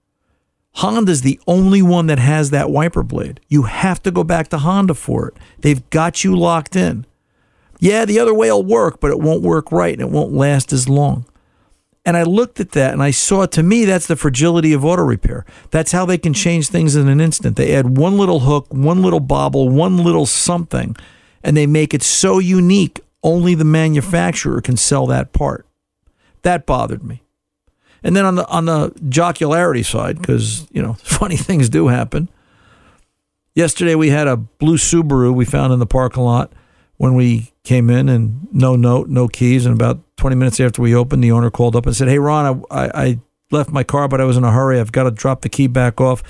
Honda's 0.76 1.22
the 1.22 1.40
only 1.48 1.82
one 1.82 2.08
that 2.08 2.20
has 2.20 2.50
that 2.50 2.70
wiper 2.70 3.04
blade. 3.04 3.40
You 3.48 3.64
have 3.64 4.02
to 4.04 4.12
go 4.12 4.24
back 4.24 4.48
to 4.50 4.60
Honda 4.60 4.94
for 4.94 5.28
it. 5.28 5.38
They've 5.60 5.88
got 5.90 6.24
you 6.24 6.36
locked 6.36 6.76
in. 6.76 7.06
Yeah, 7.80 8.06
the 8.06 8.20
other 8.20 8.34
way 8.34 8.52
will 8.52 8.64
work, 8.64 9.00
but 9.00 9.12
it 9.12 9.20
won't 9.20 9.42
work 9.42 9.72
right 9.72 9.94
and 9.94 10.02
it 10.02 10.10
won't 10.10 10.34
last 10.34 10.72
as 10.72 10.88
long. 10.88 11.26
And 12.06 12.18
I 12.18 12.24
looked 12.24 12.60
at 12.60 12.72
that 12.72 12.94
and 12.94 13.04
I 13.04 13.12
saw 13.12 13.46
to 13.46 13.64
me 13.64 13.86
that's 13.86 14.08
the 14.08 14.16
fragility 14.16 14.74
of 14.74 14.86
auto 14.86 15.04
repair. 15.04 15.46
That's 15.70 15.92
how 15.92 16.06
they 16.06 16.18
can 16.18 16.34
change 16.34 16.70
things 16.70 16.96
in 16.96 17.08
an 17.08 17.22
instant. 17.22 17.58
They 17.58 17.76
add 17.76 17.98
one 17.98 18.18
little 18.18 18.42
hook, 18.42 18.68
one 18.70 19.02
little 19.02 19.20
bobble, 19.20 19.70
one 19.70 19.98
little 19.98 20.26
something, 20.26 20.96
and 21.44 21.56
they 21.56 21.68
make 21.68 21.94
it 21.94 22.02
so 22.02 22.40
unique 22.40 23.02
only 23.24 23.54
the 23.54 23.66
manufacturer 23.66 24.62
can 24.62 24.78
sell 24.78 25.06
that 25.08 25.32
part. 25.32 25.68
That 26.42 26.66
bothered 26.66 27.04
me. 27.04 27.21
And 28.04 28.16
then 28.16 28.26
on 28.26 28.36
the 28.36 28.48
on 28.48 28.66
the 28.66 28.90
jocularity 29.10 29.84
side, 29.84 30.20
because 30.20 30.68
you 30.72 30.82
know 30.82 30.94
funny 31.04 31.38
things 31.38 31.70
do 31.70 31.88
happen. 31.88 32.30
Yesterday 33.54 33.96
we 33.96 34.10
had 34.10 34.28
a 34.28 34.38
blue 34.38 34.78
Subaru 34.78 35.34
we 35.34 35.46
found 35.46 35.74
in 35.74 35.80
the 35.80 35.86
parking 35.86 36.24
lot 36.24 36.54
when 36.98 37.16
we 37.16 37.52
came 37.64 37.90
in, 37.90 38.10
and 38.10 38.48
no 38.52 38.76
note, 38.76 39.10
no 39.10 39.28
keys. 39.28 39.66
And 39.66 39.76
about 39.76 40.00
20 40.18 40.36
minutes 40.36 40.60
after 40.60 40.82
we 40.82 40.96
opened, 40.96 41.24
the 41.24 41.32
owner 41.32 41.50
called 41.50 41.76
up 41.76 41.86
and 41.86 41.96
said, 41.96 42.08
"Hey 42.08 42.20
Ron, 42.20 42.66
I, 42.72 42.84
I, 42.84 43.04
I 43.04 43.20
left 43.52 43.72
my 43.72 43.84
car, 43.84 44.08
but 44.08 44.22
I 44.22 44.26
was 44.26 44.38
in 44.38 44.44
a 44.44 44.52
hurry. 44.52 44.80
I've 44.80 44.92
got 44.92 45.04
to 45.04 45.12
drop 45.12 45.42
the 45.42 45.50
key 45.50 45.68
back 45.68 46.00
off. 46.00 46.24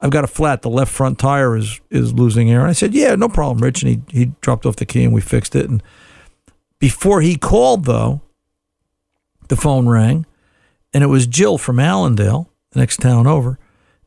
I've 0.00 0.10
got 0.10 0.24
a 0.24 0.28
flat. 0.28 0.62
The 0.62 0.70
left 0.70 0.92
front 0.92 1.18
tire 1.18 1.56
is 1.56 1.80
is 1.90 2.14
losing 2.14 2.50
air." 2.50 2.60
And 2.60 2.70
I 2.70 2.74
said, 2.74 2.94
"Yeah, 2.94 3.14
no 3.16 3.28
problem, 3.28 3.58
Rich." 3.62 3.82
And 3.82 3.90
he 3.90 4.18
he 4.18 4.32
dropped 4.40 4.66
off 4.66 4.76
the 4.76 4.86
key 4.86 5.04
and 5.04 5.12
we 5.12 5.20
fixed 5.20 5.56
it. 5.56 5.68
And 5.68 5.82
before 6.78 7.20
he 7.20 7.36
called, 7.36 7.84
though, 7.84 8.22
the 9.48 9.56
phone 9.56 9.88
rang, 9.88 10.26
and 10.94 11.02
it 11.02 11.08
was 11.08 11.26
Jill 11.26 11.58
from 11.58 11.78
Allendale, 11.78 12.48
the 12.72 12.80
next 12.80 12.98
town 12.98 13.26
over, 13.26 13.58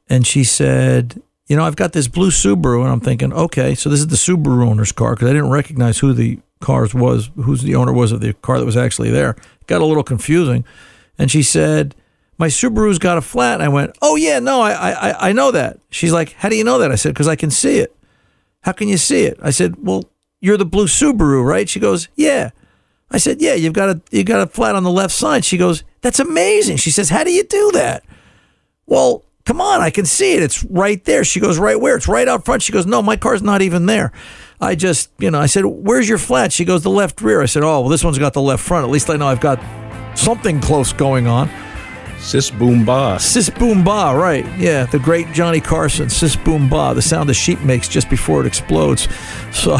and 0.07 0.25
she 0.25 0.43
said, 0.43 1.21
"You 1.47 1.55
know, 1.55 1.63
I've 1.63 1.75
got 1.75 1.93
this 1.93 2.07
blue 2.07 2.29
Subaru," 2.31 2.81
and 2.81 2.91
I'm 2.91 2.99
thinking, 2.99 3.33
"Okay, 3.33 3.75
so 3.75 3.89
this 3.89 3.99
is 3.99 4.07
the 4.07 4.15
Subaru 4.15 4.67
owner's 4.67 4.91
car," 4.91 5.15
because 5.15 5.29
I 5.29 5.33
didn't 5.33 5.49
recognize 5.51 5.99
who 5.99 6.13
the 6.13 6.39
cars 6.61 6.93
was, 6.93 7.29
who's 7.35 7.61
the 7.61 7.75
owner 7.75 7.93
was 7.93 8.11
of 8.11 8.21
the 8.21 8.33
car 8.33 8.59
that 8.59 8.65
was 8.65 8.77
actually 8.77 9.11
there. 9.11 9.31
It 9.31 9.67
got 9.67 9.81
a 9.81 9.85
little 9.85 10.03
confusing, 10.03 10.65
and 11.17 11.29
she 11.29 11.43
said. 11.43 11.95
My 12.37 12.47
Subaru's 12.47 12.99
got 12.99 13.17
a 13.17 13.21
flat. 13.21 13.53
And 13.53 13.63
I 13.63 13.69
went, 13.69 13.97
oh 14.01 14.17
yeah, 14.17 14.39
no, 14.39 14.59
I, 14.59 14.91
I 14.91 15.29
I 15.29 15.31
know 15.31 15.51
that. 15.51 15.79
She's 15.89 16.11
like, 16.11 16.33
how 16.33 16.49
do 16.49 16.57
you 16.57 16.65
know 16.65 16.79
that? 16.79 16.91
I 16.91 16.95
said, 16.95 17.13
because 17.13 17.29
I 17.29 17.37
can 17.37 17.49
see 17.49 17.77
it. 17.77 17.95
How 18.63 18.73
can 18.73 18.89
you 18.89 18.97
see 18.97 19.23
it? 19.23 19.39
I 19.41 19.51
said, 19.51 19.75
well, 19.81 20.03
you're 20.41 20.57
the 20.57 20.65
blue 20.65 20.87
Subaru, 20.87 21.45
right? 21.45 21.69
She 21.69 21.79
goes, 21.79 22.09
yeah. 22.17 22.49
I 23.11 23.17
said, 23.17 23.41
yeah, 23.41 23.53
you've 23.53 23.73
got 23.73 23.89
a 23.89 24.01
you 24.11 24.23
got 24.23 24.41
a 24.41 24.47
flat 24.47 24.75
on 24.75 24.83
the 24.83 24.91
left 24.91 25.13
side. 25.13 25.45
She 25.45 25.57
goes, 25.57 25.83
that's 26.01 26.19
amazing. 26.19 26.77
She 26.77 26.91
says, 26.91 27.09
how 27.09 27.23
do 27.23 27.31
you 27.31 27.43
do 27.43 27.71
that? 27.73 28.03
Well, 28.87 29.23
come 29.45 29.61
on, 29.61 29.81
I 29.81 29.89
can 29.89 30.05
see 30.05 30.33
it. 30.33 30.43
It's 30.43 30.63
right 30.65 31.03
there. 31.05 31.23
She 31.23 31.39
goes, 31.39 31.59
right 31.59 31.79
where? 31.79 31.95
It's 31.95 32.07
right 32.07 32.27
out 32.27 32.45
front. 32.45 32.63
She 32.63 32.71
goes, 32.71 32.85
no, 32.85 33.01
my 33.01 33.15
car's 33.15 33.41
not 33.41 33.61
even 33.61 33.85
there. 33.85 34.11
I 34.59 34.75
just, 34.75 35.11
you 35.19 35.29
know, 35.29 35.39
I 35.39 35.45
said, 35.47 35.65
where's 35.65 36.09
your 36.09 36.17
flat? 36.17 36.51
She 36.51 36.65
goes, 36.65 36.83
the 36.83 36.89
left 36.89 37.21
rear. 37.21 37.41
I 37.41 37.45
said, 37.45 37.63
oh, 37.63 37.81
well, 37.81 37.89
this 37.89 38.03
one's 38.03 38.17
got 38.17 38.33
the 38.33 38.41
left 38.41 38.63
front. 38.63 38.85
At 38.85 38.91
least 38.91 39.09
I 39.09 39.17
know 39.17 39.27
I've 39.27 39.41
got 39.41 39.59
something 40.17 40.61
close 40.61 40.93
going 40.93 41.27
on. 41.27 41.49
Sis 42.19 42.49
boom 42.49 42.85
ba. 42.85 43.19
Sis 43.19 43.49
boom 43.49 43.83
ba, 43.83 44.13
right. 44.15 44.45
Yeah, 44.57 44.85
the 44.85 44.97
great 44.97 45.31
Johnny 45.31 45.59
Carson, 45.59 46.09
sis 46.09 46.35
boom 46.35 46.69
ba, 46.69 46.93
the 46.95 47.01
sound 47.01 47.29
a 47.29 47.33
sheep 47.33 47.59
makes 47.61 47.87
just 47.87 48.09
before 48.09 48.41
it 48.41 48.47
explodes. 48.47 49.07
So, 49.51 49.75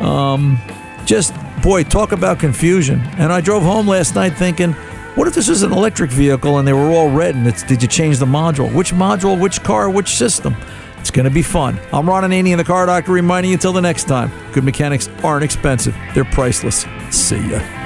um, 0.00 0.58
just, 1.06 1.34
boy, 1.62 1.84
talk 1.84 2.12
about 2.12 2.38
confusion. 2.38 3.00
And 3.16 3.32
I 3.32 3.40
drove 3.40 3.62
home 3.62 3.86
last 3.86 4.14
night 4.14 4.34
thinking, 4.36 4.72
what 5.14 5.26
if 5.26 5.34
this 5.34 5.48
is 5.48 5.62
an 5.62 5.72
electric 5.72 6.10
vehicle 6.10 6.58
and 6.58 6.68
they 6.68 6.74
were 6.74 6.90
all 6.90 7.08
red 7.10 7.34
and 7.34 7.46
it's, 7.46 7.62
did 7.62 7.80
you 7.80 7.88
change 7.88 8.18
the 8.18 8.26
module? 8.26 8.72
Which 8.74 8.92
module, 8.92 9.40
which 9.40 9.62
car, 9.62 9.88
which 9.88 10.16
system? 10.16 10.54
It's 10.98 11.10
going 11.10 11.24
to 11.24 11.30
be 11.30 11.42
fun. 11.42 11.78
I'm 11.92 12.08
Ron 12.08 12.24
Ananian, 12.24 12.56
the 12.56 12.64
car 12.64 12.84
doctor, 12.84 13.12
reminding 13.12 13.50
you 13.50 13.54
until 13.54 13.72
the 13.72 13.80
next 13.80 14.04
time. 14.04 14.30
Good 14.52 14.64
mechanics 14.64 15.08
aren't 15.22 15.44
expensive, 15.44 15.96
they're 16.14 16.24
priceless. 16.24 16.84
See 17.10 17.50
ya. 17.50 17.85